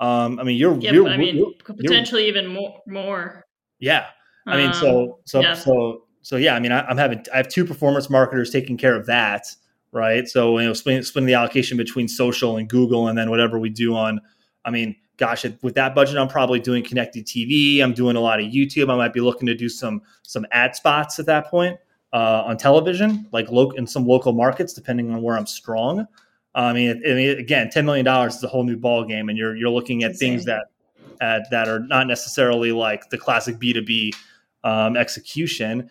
Um, 0.00 0.38
I 0.40 0.42
mean, 0.42 0.58
you're, 0.58 0.76
yeah, 0.78 0.92
you're 0.92 1.08
I 1.08 1.16
mean, 1.16 1.36
you're, 1.36 1.52
potentially 1.64 2.26
even 2.26 2.48
more. 2.48 2.82
More. 2.86 3.44
Yeah. 3.78 4.06
I 4.46 4.56
mean, 4.56 4.72
so 4.74 5.20
so 5.24 5.40
yeah. 5.40 5.54
so 5.54 6.04
so 6.22 6.36
yeah. 6.36 6.54
I 6.54 6.60
mean, 6.60 6.72
I, 6.72 6.88
am 6.90 6.98
having 6.98 7.24
I 7.32 7.38
have 7.38 7.48
two 7.48 7.64
performance 7.64 8.10
marketers 8.10 8.50
taking 8.50 8.76
care 8.76 8.94
of 8.94 9.06
that, 9.06 9.46
right? 9.92 10.28
So 10.28 10.58
you 10.58 10.66
know, 10.66 10.72
splitting, 10.74 11.02
splitting 11.02 11.26
the 11.26 11.34
allocation 11.34 11.76
between 11.76 12.08
social 12.08 12.56
and 12.56 12.68
Google, 12.68 13.08
and 13.08 13.16
then 13.16 13.30
whatever 13.30 13.58
we 13.58 13.70
do 13.70 13.94
on. 13.94 14.20
I 14.66 14.70
mean, 14.70 14.96
gosh, 15.16 15.44
with 15.62 15.74
that 15.74 15.94
budget, 15.94 16.16
I'm 16.16 16.28
probably 16.28 16.60
doing 16.60 16.84
connected 16.84 17.26
TV. 17.26 17.80
I'm 17.82 17.94
doing 17.94 18.16
a 18.16 18.20
lot 18.20 18.40
of 18.40 18.46
YouTube. 18.46 18.90
I 18.90 18.96
might 18.96 19.12
be 19.12 19.20
looking 19.20 19.46
to 19.46 19.54
do 19.54 19.68
some 19.68 20.02
some 20.22 20.46
ad 20.50 20.76
spots 20.76 21.18
at 21.18 21.26
that 21.26 21.46
point 21.46 21.78
uh, 22.12 22.42
on 22.46 22.56
television, 22.56 23.26
like 23.32 23.50
local 23.50 23.76
in 23.78 23.86
some 23.86 24.06
local 24.06 24.32
markets, 24.32 24.72
depending 24.72 25.10
on 25.10 25.22
where 25.22 25.36
I'm 25.36 25.46
strong. 25.46 26.06
I 26.54 26.72
mean, 26.72 27.02
I 27.04 27.14
mean, 27.14 27.38
again, 27.38 27.70
ten 27.70 27.84
million 27.84 28.04
dollars 28.04 28.36
is 28.36 28.44
a 28.44 28.48
whole 28.48 28.64
new 28.64 28.76
ball 28.76 29.04
game, 29.04 29.28
and 29.28 29.38
you're 29.38 29.56
you're 29.56 29.70
looking 29.70 30.04
at 30.04 30.16
things 30.16 30.44
that 30.44 30.66
uh, 31.20 31.40
that 31.50 31.68
are 31.68 31.80
not 31.80 32.06
necessarily 32.06 32.72
like 32.72 33.10
the 33.10 33.18
classic 33.18 33.58
B 33.58 33.72
two 33.72 33.82
B 33.82 34.12
um, 34.64 34.96
execution. 34.96 35.90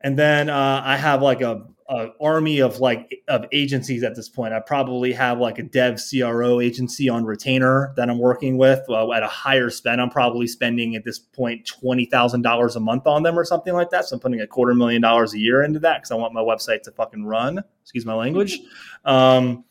And 0.00 0.18
then 0.18 0.48
uh, 0.48 0.82
I 0.84 0.96
have 0.96 1.22
like 1.22 1.40
a, 1.40 1.66
a, 1.88 2.10
army 2.20 2.60
of 2.60 2.78
like 2.78 3.22
of 3.26 3.46
agencies 3.50 4.04
at 4.04 4.14
this 4.14 4.28
point. 4.28 4.52
I 4.52 4.60
probably 4.60 5.12
have 5.12 5.40
like 5.40 5.58
a 5.58 5.64
dev 5.64 5.98
CRO 5.98 6.60
agency 6.60 7.08
on 7.08 7.24
retainer 7.24 7.92
that 7.96 8.08
I'm 8.08 8.18
working 8.18 8.58
with 8.58 8.80
uh, 8.88 9.10
at 9.12 9.24
a 9.24 9.28
higher 9.28 9.70
spend. 9.70 10.00
I'm 10.00 10.10
probably 10.10 10.46
spending 10.46 10.94
at 10.94 11.04
this 11.04 11.18
point 11.18 11.66
twenty 11.66 12.04
thousand 12.04 12.42
dollars 12.42 12.76
a 12.76 12.80
month 12.80 13.06
on 13.08 13.24
them 13.24 13.36
or 13.36 13.44
something 13.44 13.72
like 13.72 13.90
that. 13.90 14.04
So 14.04 14.14
I'm 14.14 14.20
putting 14.20 14.40
a 14.40 14.46
quarter 14.46 14.74
million 14.74 15.02
dollars 15.02 15.34
a 15.34 15.38
year 15.38 15.62
into 15.62 15.80
that 15.80 15.98
because 15.98 16.12
I 16.12 16.14
want 16.14 16.32
my 16.32 16.42
website 16.42 16.82
to 16.82 16.92
fucking 16.92 17.24
run. 17.24 17.64
Excuse 17.82 18.06
my 18.06 18.14
language. 18.14 18.60
Um, 19.04 19.64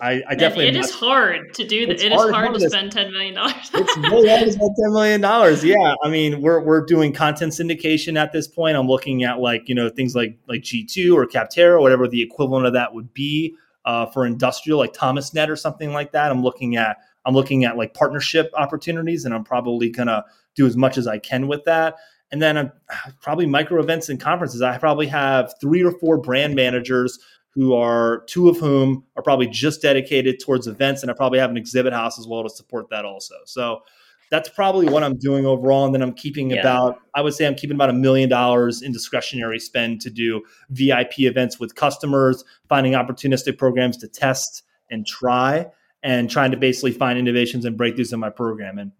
I, 0.00 0.22
I 0.28 0.34
definitely. 0.34 0.68
it 0.68 0.76
is 0.76 0.90
hard 0.90 1.54
to 1.54 1.66
do 1.66 1.86
that. 1.86 2.00
It 2.00 2.12
is 2.12 2.20
hard, 2.20 2.34
hard 2.34 2.54
to 2.54 2.68
spend 2.68 2.92
ten 2.92 3.12
million 3.12 3.34
dollars. 3.34 3.70
it's 3.72 3.96
really 4.10 4.28
hard 4.28 4.42
to 4.42 4.52
spend 4.52 4.70
ten 4.76 4.92
million 4.92 5.20
dollars. 5.20 5.64
Yeah, 5.64 5.94
I 6.02 6.08
mean, 6.08 6.40
we're 6.40 6.60
we're 6.60 6.84
doing 6.84 7.12
content 7.12 7.52
syndication 7.52 8.18
at 8.18 8.32
this 8.32 8.48
point. 8.48 8.76
I'm 8.76 8.88
looking 8.88 9.24
at 9.24 9.40
like 9.40 9.68
you 9.68 9.74
know 9.74 9.88
things 9.88 10.14
like 10.14 10.38
like 10.48 10.62
G2 10.62 11.14
or 11.14 11.26
Capterra, 11.26 11.80
whatever 11.80 12.08
the 12.08 12.20
equivalent 12.20 12.66
of 12.66 12.72
that 12.72 12.92
would 12.94 13.12
be 13.14 13.56
uh, 13.84 14.06
for 14.06 14.26
industrial, 14.26 14.78
like 14.78 14.94
ThomasNet 14.94 15.48
or 15.48 15.56
something 15.56 15.92
like 15.92 16.12
that. 16.12 16.30
I'm 16.30 16.42
looking 16.42 16.76
at 16.76 16.98
I'm 17.24 17.34
looking 17.34 17.64
at 17.64 17.76
like 17.76 17.94
partnership 17.94 18.50
opportunities, 18.54 19.24
and 19.24 19.34
I'm 19.34 19.44
probably 19.44 19.90
gonna 19.90 20.24
do 20.54 20.66
as 20.66 20.76
much 20.76 20.98
as 20.98 21.06
I 21.06 21.18
can 21.18 21.48
with 21.48 21.64
that. 21.64 21.96
And 22.32 22.42
then 22.42 22.56
I'm 22.58 22.72
probably 23.20 23.46
micro 23.46 23.80
events 23.80 24.08
and 24.08 24.18
conferences. 24.18 24.60
I 24.60 24.76
probably 24.78 25.06
have 25.06 25.54
three 25.60 25.84
or 25.84 25.92
four 25.92 26.18
brand 26.18 26.54
managers 26.54 27.18
who 27.54 27.74
are 27.74 28.24
two 28.26 28.48
of 28.48 28.58
whom 28.58 29.04
are 29.16 29.22
probably 29.22 29.46
just 29.46 29.82
dedicated 29.82 30.40
towards 30.40 30.66
events, 30.66 31.02
and 31.02 31.10
I 31.10 31.14
probably 31.14 31.38
have 31.38 31.50
an 31.50 31.56
exhibit 31.56 31.92
house 31.92 32.18
as 32.18 32.26
well 32.26 32.42
to 32.42 32.50
support 32.50 32.90
that 32.90 33.04
also. 33.04 33.34
So 33.46 33.82
that's 34.30 34.48
probably 34.48 34.86
what 34.86 35.04
I'm 35.04 35.16
doing 35.16 35.46
overall. 35.46 35.84
And 35.84 35.94
then 35.94 36.02
I'm 36.02 36.12
keeping 36.12 36.50
yeah. 36.50 36.60
about, 36.60 36.98
I 37.14 37.20
would 37.20 37.34
say 37.34 37.46
I'm 37.46 37.54
keeping 37.54 37.76
about 37.76 37.90
a 37.90 37.94
million 37.94 38.28
dollars 38.28 38.82
in 38.82 38.90
discretionary 38.90 39.60
spend 39.60 40.00
to 40.00 40.10
do 40.10 40.42
VIP 40.70 41.20
events 41.20 41.60
with 41.60 41.76
customers, 41.76 42.42
finding 42.68 42.94
opportunistic 42.94 43.58
programs 43.58 43.96
to 43.98 44.08
test 44.08 44.64
and 44.90 45.06
try, 45.06 45.66
and 46.02 46.28
trying 46.28 46.50
to 46.50 46.56
basically 46.56 46.92
find 46.92 47.18
innovations 47.18 47.64
and 47.64 47.78
breakthroughs 47.78 48.12
in 48.12 48.18
my 48.18 48.30
program. 48.30 48.78
And 48.78 48.92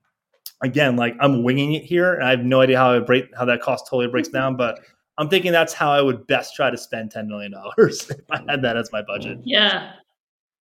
again, 0.63 0.97
like 0.97 1.17
I'm 1.21 1.43
winging 1.43 1.73
it 1.73 1.85
here. 1.85 2.15
And 2.15 2.25
I 2.25 2.31
have 2.31 2.45
no 2.45 2.61
idea 2.61 2.79
how 2.79 2.93
I 2.93 3.01
break 3.01 3.35
how 3.37 3.45
that 3.47 3.61
cost 3.61 3.87
totally 3.89 4.09
breaks 4.09 4.29
down, 4.29 4.57
but 4.57 4.81
I'm 5.17 5.29
thinking 5.29 5.53
that's 5.53 5.73
how 5.73 5.93
I 5.93 6.03
would 6.03 6.27
best 6.27 6.55
try 6.55 6.71
to 6.71 6.77
spend 6.77 7.13
$10 7.13 7.27
million 7.27 7.55
if 7.79 8.11
I 8.31 8.41
had 8.49 8.63
that 8.63 8.77
as 8.77 8.91
my 8.93 9.03
budget. 9.03 9.39
Yeah. 9.45 9.93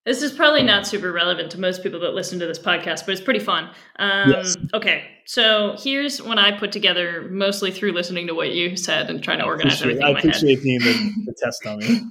This 0.06 0.22
is 0.22 0.34
probably 0.34 0.64
not 0.64 0.86
super 0.86 1.14
relevant 1.14 1.50
to 1.52 1.60
most 1.60 1.82
people 1.82 2.00
that 2.02 2.14
listen 2.14 2.38
to 2.40 2.46
this 2.46 2.60
podcast, 2.60 3.06
but 3.06 3.10
it's 3.10 3.22
pretty 3.22 3.40
fun. 3.40 3.70
Um, 4.00 4.32
yes. 4.32 4.58
Okay, 4.74 5.06
so 5.26 5.76
here's 5.80 6.22
what 6.22 6.38
I 6.38 6.58
put 6.58 6.74
together, 6.74 7.30
mostly 7.32 7.72
through 7.72 7.94
listening 7.94 8.28
to 8.28 8.34
what 8.36 8.52
you 8.52 8.76
said 8.76 9.10
and 9.10 9.24
trying 9.24 9.40
to 9.40 9.46
organize 9.46 9.82
everything. 9.82 10.04
I 10.04 10.10
appreciate 10.10 10.62
being 10.62 10.80
the, 10.80 11.14
the 11.28 11.34
test 11.42 11.66
on 11.66 11.80
me. 11.80 12.02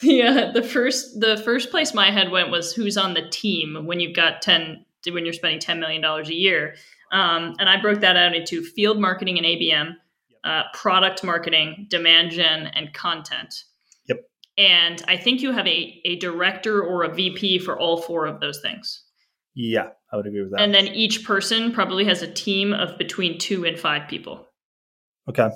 Yeah, 0.00 0.50
the 0.54 0.62
first 0.62 1.20
the 1.20 1.36
first 1.36 1.70
place 1.70 1.92
my 1.92 2.10
head 2.10 2.30
went 2.30 2.50
was 2.50 2.72
who's 2.72 2.96
on 2.96 3.12
the 3.12 3.28
team 3.28 3.84
when 3.84 4.00
you've 4.00 4.16
got 4.16 4.40
ten 4.40 4.86
when 5.10 5.26
you're 5.26 5.34
spending 5.34 5.60
ten 5.60 5.78
million 5.78 6.00
dollars 6.00 6.30
a 6.30 6.34
year, 6.34 6.74
um, 7.12 7.54
and 7.58 7.68
I 7.68 7.78
broke 7.78 8.00
that 8.00 8.16
out 8.16 8.34
into 8.34 8.62
field 8.62 8.98
marketing 8.98 9.36
and 9.36 9.46
ABM, 9.46 9.96
uh, 10.44 10.62
product 10.74 11.22
marketing, 11.22 11.86
demand 11.90 12.30
gen, 12.30 12.66
and 12.68 12.92
content. 12.92 13.54
Yep. 14.08 14.18
And 14.58 15.02
I 15.08 15.16
think 15.16 15.40
you 15.40 15.52
have 15.52 15.66
a, 15.66 16.00
a 16.04 16.16
director 16.16 16.82
or 16.82 17.04
a 17.04 17.14
VP 17.14 17.58
for 17.60 17.78
all 17.78 18.00
four 18.00 18.26
of 18.26 18.40
those 18.40 18.60
things. 18.60 19.04
Yeah, 19.54 19.88
I 20.12 20.16
would 20.16 20.26
agree 20.26 20.42
with 20.42 20.52
that. 20.52 20.60
And 20.60 20.74
then 20.74 20.88
each 20.88 21.24
person 21.24 21.72
probably 21.72 22.04
has 22.04 22.22
a 22.22 22.30
team 22.30 22.72
of 22.72 22.96
between 22.98 23.38
two 23.38 23.64
and 23.64 23.78
five 23.78 24.08
people. 24.08 24.46
Okay. 25.28 25.50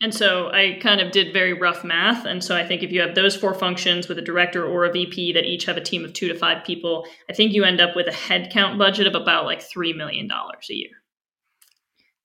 And 0.00 0.14
so 0.14 0.50
I 0.50 0.78
kind 0.82 1.00
of 1.00 1.12
did 1.12 1.32
very 1.32 1.52
rough 1.52 1.84
math. 1.84 2.26
And 2.26 2.42
so 2.42 2.56
I 2.56 2.66
think 2.66 2.82
if 2.82 2.90
you 2.92 3.00
have 3.00 3.14
those 3.14 3.36
four 3.36 3.54
functions 3.54 4.08
with 4.08 4.18
a 4.18 4.22
director 4.22 4.66
or 4.66 4.84
a 4.84 4.92
VP 4.92 5.32
that 5.32 5.44
each 5.44 5.64
have 5.64 5.76
a 5.76 5.80
team 5.80 6.04
of 6.04 6.12
two 6.12 6.28
to 6.28 6.34
five 6.36 6.64
people, 6.64 7.06
I 7.30 7.32
think 7.32 7.52
you 7.52 7.64
end 7.64 7.80
up 7.80 7.96
with 7.96 8.06
a 8.06 8.10
headcount 8.10 8.78
budget 8.78 9.06
of 9.06 9.14
about 9.14 9.46
like 9.46 9.60
$3 9.60 9.96
million 9.96 10.30
a 10.30 10.74
year. 10.74 10.90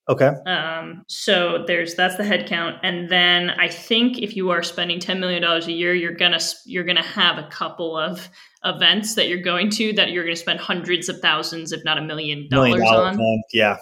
Okay. 0.10 0.28
Um, 0.46 1.04
so 1.08 1.66
there's 1.68 1.96
that's 1.96 2.16
the 2.16 2.24
headcount, 2.24 2.80
and 2.82 3.10
then 3.10 3.50
I 3.50 3.68
think 3.68 4.20
if 4.20 4.38
you 4.38 4.52
are 4.52 4.64
spending 4.64 5.00
ten 5.00 5.20
million 5.20 5.42
dollars 5.42 5.68
a 5.68 5.74
year, 5.74 5.94
you're 5.94 6.16
gonna 6.16 6.40
you're 6.66 6.86
gonna 6.86 7.04
have 7.04 7.38
a 7.38 7.48
couple 7.50 7.98
of 7.98 8.30
events 8.64 9.16
that 9.16 9.28
you're 9.28 9.42
going 9.42 9.70
to 9.72 9.92
that 9.94 10.12
you're 10.12 10.24
gonna 10.24 10.38
spend 10.38 10.62
hundreds 10.62 11.10
of 11.10 11.20
thousands, 11.20 11.74
if 11.74 11.84
not 11.84 11.98
a 11.98 12.02
million 12.02 12.48
dollars 12.50 12.82
on. 12.84 13.20
Yeah. 13.52 13.78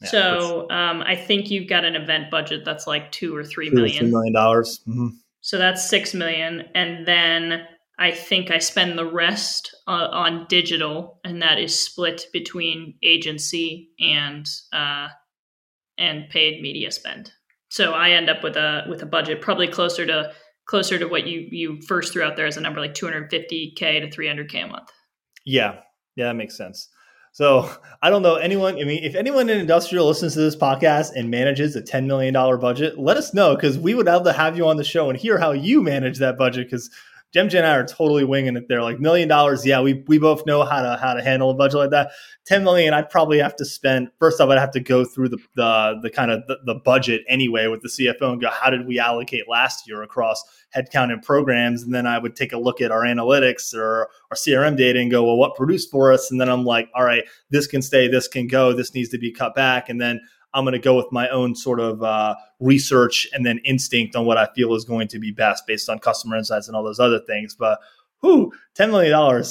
yeah. 0.00 0.08
so 0.08 0.70
um, 0.70 1.02
I 1.02 1.16
think 1.16 1.50
you've 1.50 1.68
got 1.68 1.84
an 1.84 1.96
event 1.96 2.30
budget 2.30 2.64
that's 2.64 2.86
like 2.86 3.10
two 3.10 3.34
or 3.34 3.42
three 3.42 3.68
two 3.68 3.74
million. 3.74 3.96
Or 3.96 4.00
three 4.00 4.10
million 4.10 4.32
dollars. 4.32 4.80
Mm-hmm. 4.86 5.08
So 5.40 5.58
that's 5.58 5.88
six 5.88 6.14
million, 6.14 6.62
and 6.76 7.08
then 7.08 7.66
I 7.98 8.12
think 8.12 8.52
I 8.52 8.58
spend 8.58 8.96
the 8.96 9.10
rest 9.10 9.74
uh, 9.88 10.08
on 10.12 10.46
digital, 10.48 11.18
and 11.24 11.42
that 11.42 11.58
is 11.58 11.76
split 11.76 12.26
between 12.32 12.94
agency 13.02 13.90
and 13.98 14.46
uh, 14.72 15.08
and 15.98 16.28
paid 16.28 16.62
media 16.62 16.90
spend. 16.90 17.32
So 17.68 17.92
I 17.92 18.10
end 18.10 18.30
up 18.30 18.42
with 18.42 18.56
a 18.56 18.84
with 18.88 19.02
a 19.02 19.06
budget 19.06 19.40
probably 19.40 19.68
closer 19.68 20.06
to 20.06 20.32
closer 20.66 20.98
to 20.98 21.06
what 21.06 21.26
you 21.26 21.46
you 21.50 21.80
first 21.82 22.12
threw 22.12 22.22
out 22.22 22.36
there 22.36 22.46
as 22.46 22.56
a 22.56 22.60
number 22.60 22.80
like 22.80 22.94
250k 22.94 23.78
to 23.78 24.08
300k 24.08 24.64
a 24.64 24.66
month. 24.66 24.88
Yeah. 25.44 25.80
Yeah, 26.16 26.26
that 26.26 26.36
makes 26.36 26.56
sense. 26.56 26.88
So 27.32 27.70
I 28.00 28.08
don't 28.08 28.22
know 28.22 28.36
anyone. 28.36 28.76
I 28.76 28.84
mean, 28.84 29.04
if 29.04 29.14
anyone 29.14 29.50
in 29.50 29.60
industrial 29.60 30.06
listens 30.06 30.32
to 30.32 30.40
this 30.40 30.56
podcast 30.56 31.12
and 31.14 31.30
manages 31.30 31.76
a 31.76 31.82
$10 31.82 32.06
million 32.06 32.32
budget, 32.32 32.98
let 32.98 33.18
us 33.18 33.34
know 33.34 33.54
because 33.54 33.78
we 33.78 33.94
would 33.94 34.06
love 34.06 34.24
to 34.24 34.32
have 34.32 34.56
you 34.56 34.66
on 34.66 34.78
the 34.78 34.84
show 34.84 35.10
and 35.10 35.18
hear 35.18 35.38
how 35.38 35.52
you 35.52 35.82
manage 35.82 36.18
that 36.18 36.38
budget 36.38 36.66
because 36.66 36.90
MJ 37.34 37.58
and 37.58 37.66
I 37.66 37.76
are 37.76 37.86
totally 37.86 38.24
winging 38.24 38.56
it 38.56 38.68
there. 38.68 38.82
Like 38.82 38.98
million 38.98 39.28
dollars, 39.28 39.66
yeah, 39.66 39.80
we 39.80 40.04
we 40.06 40.18
both 40.18 40.46
know 40.46 40.64
how 40.64 40.82
to 40.82 40.96
how 40.96 41.12
to 41.14 41.22
handle 41.22 41.50
a 41.50 41.54
budget 41.54 41.78
like 41.78 41.90
that. 41.90 42.12
Ten 42.44 42.64
million, 42.64 42.94
I'd 42.94 43.10
probably 43.10 43.38
have 43.38 43.54
to 43.56 43.64
spend. 43.64 44.08
First 44.18 44.40
off, 44.40 44.48
I'd 44.48 44.58
have 44.58 44.70
to 44.72 44.80
go 44.80 45.04
through 45.04 45.30
the 45.30 45.38
the, 45.54 45.98
the 46.02 46.10
kind 46.10 46.30
of 46.30 46.46
the, 46.46 46.58
the 46.64 46.74
budget 46.76 47.22
anyway 47.28 47.66
with 47.66 47.82
the 47.82 47.88
CFO 47.88 48.32
and 48.32 48.40
go, 48.40 48.48
how 48.48 48.70
did 48.70 48.86
we 48.86 48.98
allocate 48.98 49.48
last 49.48 49.86
year 49.86 50.02
across 50.02 50.42
headcount 50.74 51.12
and 51.12 51.22
programs? 51.22 51.82
And 51.82 51.94
then 51.94 52.06
I 52.06 52.18
would 52.18 52.36
take 52.36 52.52
a 52.52 52.58
look 52.58 52.80
at 52.80 52.90
our 52.90 53.02
analytics 53.02 53.74
or 53.74 54.08
our 54.30 54.36
CRM 54.36 54.76
data 54.76 54.98
and 55.00 55.10
go, 55.10 55.24
well, 55.24 55.36
what 55.36 55.56
produced 55.56 55.90
for 55.90 56.12
us? 56.12 56.30
And 56.30 56.40
then 56.40 56.48
I'm 56.48 56.64
like, 56.64 56.88
all 56.94 57.04
right, 57.04 57.24
this 57.50 57.66
can 57.66 57.82
stay, 57.82 58.08
this 58.08 58.28
can 58.28 58.46
go, 58.46 58.72
this 58.72 58.94
needs 58.94 59.10
to 59.10 59.18
be 59.18 59.32
cut 59.32 59.54
back. 59.54 59.88
And 59.88 60.00
then 60.00 60.20
I'm 60.54 60.64
going 60.64 60.72
to 60.72 60.78
go 60.78 60.96
with 60.96 61.10
my 61.12 61.28
own 61.28 61.54
sort 61.54 61.80
of 61.80 62.02
uh, 62.02 62.34
research 62.60 63.28
and 63.32 63.44
then 63.44 63.58
instinct 63.64 64.16
on 64.16 64.24
what 64.24 64.38
I 64.38 64.48
feel 64.54 64.74
is 64.74 64.84
going 64.84 65.08
to 65.08 65.18
be 65.18 65.30
best 65.30 65.66
based 65.66 65.88
on 65.88 65.98
customer 65.98 66.36
insights 66.36 66.66
and 66.66 66.76
all 66.76 66.82
those 66.82 67.00
other 67.00 67.20
things. 67.20 67.54
But 67.54 67.78
who, 68.20 68.52
$10 68.76 68.90
million. 68.90 69.44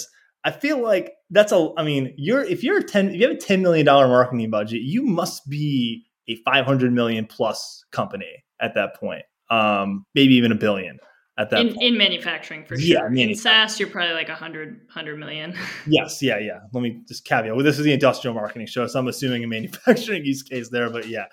I 0.44 0.52
feel 0.52 0.82
like 0.82 1.14
that's 1.30 1.52
a, 1.52 1.70
I 1.78 1.84
mean, 1.84 2.14
you're, 2.18 2.44
if 2.44 2.64
you're 2.64 2.82
10, 2.82 3.10
if 3.10 3.16
you 3.16 3.28
have 3.28 3.38
a 3.38 3.40
$10 3.40 3.62
million 3.62 3.86
marketing 3.86 4.50
budget, 4.50 4.82
you 4.82 5.04
must 5.04 5.48
be 5.50 6.06
a 6.28 6.36
500 6.38 6.92
million 6.92 7.26
plus 7.26 7.86
company 7.92 8.44
at 8.60 8.74
that 8.76 8.96
point. 8.96 9.24
Um, 9.50 10.06
maybe 10.16 10.34
even 10.36 10.52
a 10.52 10.56
billion 10.56 11.00
at 11.38 11.50
that 11.50 11.60
in, 11.60 11.68
point. 11.74 11.84
in 11.84 11.98
manufacturing 11.98 12.66
for 12.66 12.76
Yeah, 12.76 13.00
sure. 13.00 13.14
In. 13.14 13.36
SaaS, 13.36 13.80
you're 13.80 13.90
probably 13.90 14.14
like 14.14 14.30
100, 14.30 14.82
100 14.86 15.20
million. 15.20 15.54
Yes, 15.88 16.22
yeah, 16.22 16.40
yeah. 16.40 16.60
Let 16.74 16.82
me 16.82 17.02
just 17.08 17.26
caveat. 17.26 17.56
Well, 17.56 17.64
this 17.64 17.78
is 17.78 17.86
the 17.86 17.94
industrial 17.94 18.34
marketing 18.34 18.68
show, 18.68 18.88
so 18.88 19.00
I'm 19.00 19.08
assuming 19.08 19.44
a 19.44 19.48
manufacturing 19.48 20.26
use 20.26 20.44
case 20.44 20.70
there, 20.70 20.90
but 20.90 21.08
yeah, 21.08 21.26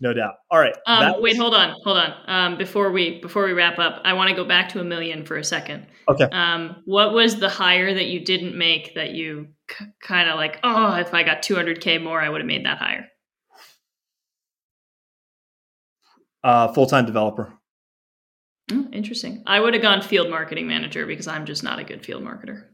no 0.00 0.12
doubt. 0.12 0.34
All 0.50 0.58
right. 0.58 0.76
Um, 0.86 1.22
wait, 1.22 1.36
hold 1.36 1.54
on, 1.54 1.74
hold 1.82 1.96
on. 1.96 2.12
Um, 2.26 2.58
before 2.58 2.92
we 2.92 3.20
before 3.20 3.44
we 3.46 3.52
wrap 3.52 3.78
up, 3.78 4.00
I 4.04 4.12
want 4.12 4.28
to 4.30 4.36
go 4.36 4.44
back 4.44 4.68
to 4.70 4.80
a 4.80 4.84
million 4.84 5.24
for 5.24 5.36
a 5.36 5.44
second. 5.44 5.86
Okay. 6.08 6.28
Um, 6.30 6.82
what 6.84 7.14
was 7.14 7.40
the 7.40 7.48
hire 7.48 7.94
that 7.94 8.06
you 8.06 8.20
didn't 8.24 8.56
make 8.56 8.94
that 8.94 9.12
you 9.12 9.48
k- 9.68 9.86
kind 10.02 10.28
of 10.28 10.36
like? 10.36 10.60
Oh, 10.62 10.94
if 10.94 11.14
I 11.14 11.22
got 11.22 11.42
200k 11.42 12.02
more, 12.02 12.20
I 12.20 12.28
would 12.28 12.40
have 12.42 12.46
made 12.46 12.66
that 12.66 12.78
hire. 12.78 13.08
Uh, 16.44 16.72
full 16.72 16.86
time 16.86 17.06
developer. 17.06 17.52
Oh, 18.72 18.88
interesting. 18.92 19.42
I 19.46 19.60
would 19.60 19.74
have 19.74 19.82
gone 19.82 20.02
field 20.02 20.28
marketing 20.28 20.66
manager 20.66 21.06
because 21.06 21.28
I'm 21.28 21.46
just 21.46 21.62
not 21.62 21.78
a 21.78 21.84
good 21.84 22.04
field 22.04 22.24
marketer. 22.24 22.64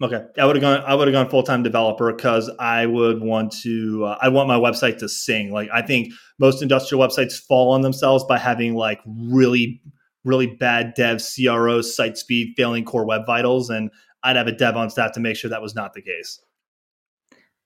Okay, 0.00 0.22
I 0.38 0.44
would 0.44 0.54
have 0.54 0.60
gone. 0.60 0.80
I 0.86 0.94
would 0.94 1.08
have 1.08 1.12
gone 1.12 1.28
full 1.28 1.42
time 1.42 1.64
developer 1.64 2.12
because 2.12 2.48
I 2.60 2.86
would 2.86 3.20
want 3.20 3.52
to. 3.62 4.04
Uh, 4.04 4.18
I 4.20 4.28
want 4.28 4.46
my 4.46 4.58
website 4.58 4.98
to 4.98 5.08
sing. 5.08 5.50
Like 5.50 5.70
I 5.72 5.82
think 5.82 6.12
most 6.38 6.62
industrial 6.62 7.04
websites 7.04 7.34
fall 7.34 7.72
on 7.72 7.80
themselves 7.80 8.24
by 8.24 8.38
having 8.38 8.74
like 8.74 9.00
really, 9.06 9.82
really 10.24 10.46
bad 10.46 10.94
dev 10.94 11.20
CRO 11.20 11.80
site 11.80 12.16
speed, 12.16 12.54
failing 12.56 12.84
core 12.84 13.06
web 13.06 13.22
vitals, 13.26 13.70
and 13.70 13.90
I'd 14.22 14.36
have 14.36 14.46
a 14.46 14.52
dev 14.52 14.76
on 14.76 14.88
staff 14.88 15.12
to 15.12 15.20
make 15.20 15.36
sure 15.36 15.50
that 15.50 15.62
was 15.62 15.74
not 15.74 15.94
the 15.94 16.02
case. 16.02 16.40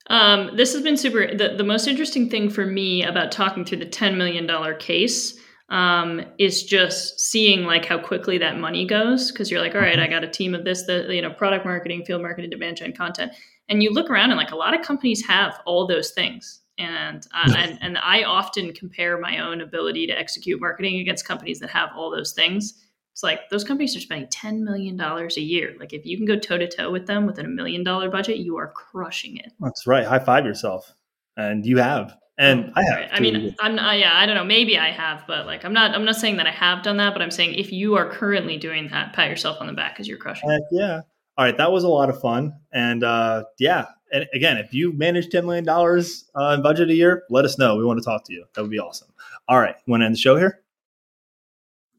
Um, 0.07 0.57
this 0.57 0.73
has 0.73 0.83
been 0.83 0.97
super. 0.97 1.35
The, 1.35 1.55
the 1.57 1.65
most 1.65 1.87
interesting 1.87 2.31
thing 2.31 2.49
for 2.49 2.65
me 2.65 3.05
about 3.05 3.31
talking 3.31 3.65
through 3.65 3.79
the 3.79 3.87
$10 3.87 4.17
million 4.17 4.49
case 4.79 5.39
um, 5.73 6.21
is 6.39 6.63
just 6.63 7.19
seeing 7.19 7.65
like 7.65 7.87
how 7.87 7.99
quickly 7.99 8.37
that 8.37 8.59
money 8.59 8.87
goes. 8.87 9.33
Cause 9.33 9.51
you're 9.51 9.61
like, 9.61 9.75
all 9.75 9.81
right, 9.81 9.99
I 9.99 10.07
got 10.07 10.23
a 10.23 10.29
team 10.29 10.55
of 10.55 10.65
this, 10.65 10.85
the, 10.85 11.07
you 11.09 11.23
know, 11.23 11.33
product 11.33 11.65
marketing, 11.65 12.05
field 12.05 12.21
marketing, 12.21 12.51
demand 12.51 12.77
gen 12.77 12.93
content. 12.93 13.33
And 13.71 13.83
you 13.83 13.91
look 13.91 14.11
around 14.11 14.31
and 14.31 14.37
like 14.37 14.51
a 14.51 14.57
lot 14.57 14.79
of 14.79 14.85
companies 14.85 15.27
have 15.27 15.59
all 15.65 15.87
those 15.87 16.11
things. 16.11 16.61
And, 16.79 17.27
uh, 17.35 17.55
and, 17.57 17.79
and 17.81 17.99
I 17.99 18.23
often 18.25 18.75
compare 18.75 19.19
my 19.19 19.39
own 19.39 19.63
ability 19.63 20.07
to 20.09 20.13
execute 20.13 20.61
marketing 20.61 21.01
against 21.01 21.27
companies 21.27 21.59
that 21.61 21.71
have 21.71 21.89
all 21.97 22.11
those 22.11 22.33
things. 22.33 22.75
It's 23.13 23.23
like 23.23 23.49
those 23.49 23.65
companies 23.65 23.97
are 23.97 24.01
spending 24.01 24.29
$10 24.29 24.61
million 24.61 25.01
a 25.01 25.41
year. 25.41 25.75
Like 25.81 25.95
if 25.95 26.05
you 26.05 26.19
can 26.19 26.27
go 26.27 26.39
toe 26.39 26.59
to 26.59 26.69
toe 26.69 26.91
with 26.91 27.07
them 27.07 27.25
within 27.25 27.47
a 27.47 27.51
million 27.51 27.83
dollar 27.83 28.11
budget, 28.11 28.39
you 28.39 28.59
are 28.59 28.69
crushing 28.73 29.39
it. 29.39 29.53
That's 29.59 29.87
right. 29.87 30.05
High 30.05 30.19
five 30.19 30.45
yourself, 30.45 30.93
and 31.37 31.65
you 31.65 31.79
have, 31.79 32.15
and 32.39 32.73
I 32.75 32.83
have. 32.83 32.99
Right. 32.99 33.09
I 33.13 33.21
mean, 33.21 33.55
I'm 33.61 33.75
not, 33.75 33.99
yeah, 33.99 34.13
I 34.15 34.27
don't 34.27 34.35
know. 34.35 34.45
Maybe 34.45 34.79
I 34.79 34.91
have, 34.91 35.25
but 35.27 35.47
like, 35.47 35.65
I'm 35.65 35.73
not, 35.73 35.95
I'm 35.95 36.05
not 36.05 36.17
saying 36.17 36.37
that 36.39 36.47
I 36.47 36.51
have 36.51 36.83
done 36.83 36.97
that, 36.97 37.13
but 37.13 37.23
I'm 37.23 37.31
saying 37.31 37.55
if 37.55 37.73
you 37.73 37.95
are 37.97 38.09
currently 38.09 38.57
doing 38.57 38.89
that, 38.89 39.13
pat 39.13 39.29
yourself 39.29 39.61
on 39.61 39.67
the 39.67 39.73
back 39.73 39.95
because 39.95 40.09
you're 40.09 40.19
crushing. 40.19 40.51
it. 40.51 40.53
Heck 40.55 40.63
yeah. 40.71 41.01
All 41.39 41.47
right, 41.47 41.57
that 41.57 41.73
was 41.73 41.83
a 41.85 41.89
lot 41.89 42.11
of 42.11 42.21
fun, 42.21 42.53
and 42.73 43.03
uh, 43.03 43.45
yeah. 43.59 43.87
And 44.13 44.27
again, 44.35 44.59
if 44.59 44.75
you 44.75 44.93
manage 44.93 45.31
ten 45.31 45.47
million 45.47 45.65
dollars 45.65 46.29
uh, 46.35 46.55
in 46.55 46.63
budget 46.63 46.91
a 46.91 46.95
year, 46.95 47.23
let 47.31 47.47
us 47.47 47.59
know. 47.59 47.77
We 47.77 47.85
want 47.87 47.99
to 47.99 48.05
talk 48.05 48.25
to 48.27 48.35
you. 48.35 48.45
That 48.55 48.61
would 48.61 48.71
be 48.71 48.79
awesome. 48.79 49.09
All 49.49 49.59
right, 49.59 49.75
want 49.87 50.03
to 50.03 50.05
end 50.05 50.15
the 50.15 50.19
show 50.19 50.37
here? 50.37 50.61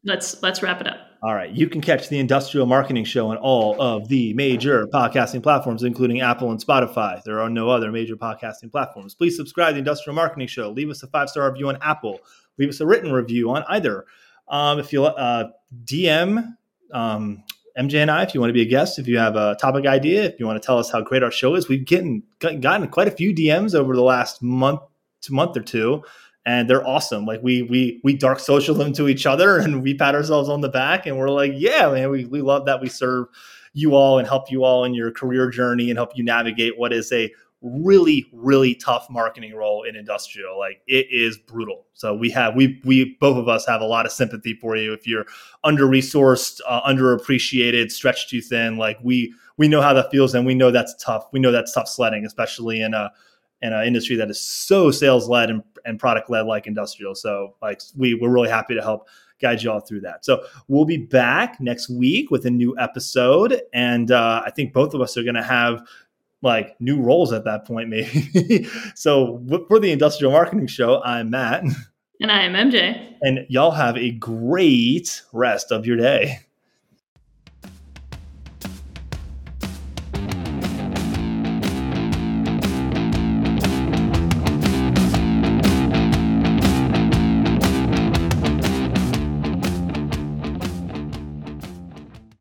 Let's, 0.04 0.40
let's 0.40 0.62
wrap 0.62 0.80
it 0.80 0.86
up. 0.86 1.03
All 1.24 1.34
right, 1.34 1.50
you 1.50 1.68
can 1.70 1.80
catch 1.80 2.10
the 2.10 2.18
Industrial 2.18 2.66
Marketing 2.66 3.02
Show 3.02 3.30
on 3.30 3.38
all 3.38 3.80
of 3.80 4.08
the 4.08 4.34
major 4.34 4.86
podcasting 4.88 5.42
platforms, 5.42 5.82
including 5.82 6.20
Apple 6.20 6.50
and 6.50 6.62
Spotify. 6.62 7.22
There 7.22 7.40
are 7.40 7.48
no 7.48 7.70
other 7.70 7.90
major 7.90 8.14
podcasting 8.14 8.70
platforms. 8.70 9.14
Please 9.14 9.34
subscribe 9.34 9.70
to 9.70 9.72
the 9.72 9.78
Industrial 9.78 10.14
Marketing 10.14 10.46
Show. 10.46 10.68
Leave 10.68 10.90
us 10.90 11.02
a 11.02 11.06
five 11.06 11.30
star 11.30 11.50
review 11.50 11.70
on 11.70 11.78
Apple. 11.80 12.20
Leave 12.58 12.68
us 12.68 12.78
a 12.80 12.86
written 12.86 13.10
review 13.10 13.48
on 13.48 13.64
either. 13.70 14.04
Um, 14.48 14.78
if 14.78 14.92
you 14.92 15.06
uh, 15.06 15.48
DM 15.86 16.56
um, 16.92 17.42
MJ 17.78 18.02
and 18.02 18.10
I, 18.10 18.24
if 18.24 18.34
you 18.34 18.40
want 18.40 18.50
to 18.50 18.54
be 18.54 18.60
a 18.60 18.68
guest, 18.68 18.98
if 18.98 19.08
you 19.08 19.16
have 19.16 19.34
a 19.34 19.56
topic 19.58 19.86
idea, 19.86 20.24
if 20.24 20.38
you 20.38 20.44
want 20.44 20.60
to 20.60 20.66
tell 20.66 20.78
us 20.78 20.90
how 20.90 21.00
great 21.00 21.22
our 21.22 21.30
show 21.30 21.54
is, 21.54 21.70
we've 21.70 21.86
getting, 21.86 22.22
gotten 22.38 22.86
quite 22.88 23.08
a 23.08 23.10
few 23.10 23.34
DMs 23.34 23.74
over 23.74 23.96
the 23.96 24.02
last 24.02 24.42
month 24.42 24.80
month 25.30 25.56
or 25.56 25.62
two 25.62 26.02
and 26.46 26.68
they're 26.68 26.86
awesome. 26.86 27.24
Like 27.24 27.42
we 27.42 27.62
we 27.62 28.00
we 28.04 28.14
dark 28.14 28.38
social 28.38 28.74
them 28.74 28.92
to 28.94 29.08
each 29.08 29.26
other, 29.26 29.58
and 29.60 29.82
we 29.82 29.94
pat 29.94 30.14
ourselves 30.14 30.48
on 30.48 30.60
the 30.60 30.68
back, 30.68 31.06
and 31.06 31.18
we're 31.18 31.30
like, 31.30 31.52
yeah, 31.54 31.90
man, 31.90 32.10
we 32.10 32.24
we 32.24 32.40
love 32.40 32.66
that 32.66 32.80
we 32.80 32.88
serve 32.88 33.26
you 33.72 33.94
all 33.94 34.18
and 34.18 34.28
help 34.28 34.50
you 34.50 34.64
all 34.64 34.84
in 34.84 34.94
your 34.94 35.10
career 35.10 35.50
journey 35.50 35.90
and 35.90 35.98
help 35.98 36.16
you 36.16 36.22
navigate 36.22 36.78
what 36.78 36.92
is 36.92 37.10
a 37.12 37.32
really 37.60 38.26
really 38.32 38.74
tough 38.74 39.06
marketing 39.08 39.54
role 39.54 39.82
in 39.84 39.96
industrial. 39.96 40.58
Like 40.58 40.82
it 40.86 41.06
is 41.10 41.38
brutal. 41.38 41.86
So 41.94 42.14
we 42.14 42.30
have 42.30 42.54
we 42.54 42.80
we 42.84 43.16
both 43.20 43.38
of 43.38 43.48
us 43.48 43.66
have 43.66 43.80
a 43.80 43.86
lot 43.86 44.04
of 44.04 44.12
sympathy 44.12 44.54
for 44.54 44.76
you 44.76 44.92
if 44.92 45.06
you're 45.06 45.24
under 45.64 45.86
resourced 45.86 46.60
uh, 46.68 46.82
underappreciated 46.82 47.90
stretched 47.90 48.28
too 48.28 48.42
thin. 48.42 48.76
Like 48.76 48.98
we 49.02 49.34
we 49.56 49.66
know 49.66 49.80
how 49.80 49.94
that 49.94 50.10
feels 50.10 50.34
and 50.34 50.44
we 50.44 50.54
know 50.54 50.70
that's 50.70 50.94
tough. 51.02 51.26
We 51.32 51.40
know 51.40 51.52
that's 51.52 51.72
tough 51.72 51.88
sledding 51.88 52.26
especially 52.26 52.82
in 52.82 52.92
a 52.92 53.10
in 53.64 53.72
an 53.72 53.86
industry 53.86 54.14
that 54.16 54.30
is 54.30 54.38
so 54.38 54.90
sales 54.90 55.26
led 55.28 55.48
and, 55.48 55.62
and 55.86 55.98
product 55.98 56.28
led 56.28 56.42
like 56.42 56.66
industrial. 56.66 57.14
So 57.14 57.54
like 57.62 57.80
we 57.96 58.14
we're 58.14 58.30
really 58.30 58.50
happy 58.50 58.74
to 58.74 58.82
help 58.82 59.08
guide 59.40 59.62
you 59.62 59.70
all 59.70 59.80
through 59.80 60.02
that. 60.02 60.24
So 60.24 60.44
we'll 60.68 60.84
be 60.84 60.98
back 60.98 61.60
next 61.60 61.88
week 61.88 62.30
with 62.30 62.44
a 62.46 62.50
new 62.50 62.78
episode, 62.78 63.60
and 63.72 64.10
uh, 64.10 64.42
I 64.44 64.50
think 64.50 64.72
both 64.74 64.92
of 64.94 65.00
us 65.00 65.16
are 65.16 65.22
going 65.22 65.34
to 65.34 65.42
have 65.42 65.82
like 66.42 66.78
new 66.78 67.00
roles 67.00 67.32
at 67.32 67.44
that 67.44 67.64
point, 67.66 67.88
maybe. 67.94 68.68
so 68.94 69.42
for 69.66 69.80
the 69.80 69.90
industrial 69.92 70.30
marketing 70.30 70.66
show, 70.66 71.02
I'm 71.02 71.30
Matt, 71.30 71.64
And 72.20 72.30
I 72.30 72.44
am 72.44 72.52
MJ. 72.52 73.14
and 73.22 73.46
y'all 73.48 73.70
have 73.70 73.96
a 73.96 74.10
great 74.12 75.22
rest 75.32 75.72
of 75.72 75.86
your 75.86 75.96
day. 75.96 76.40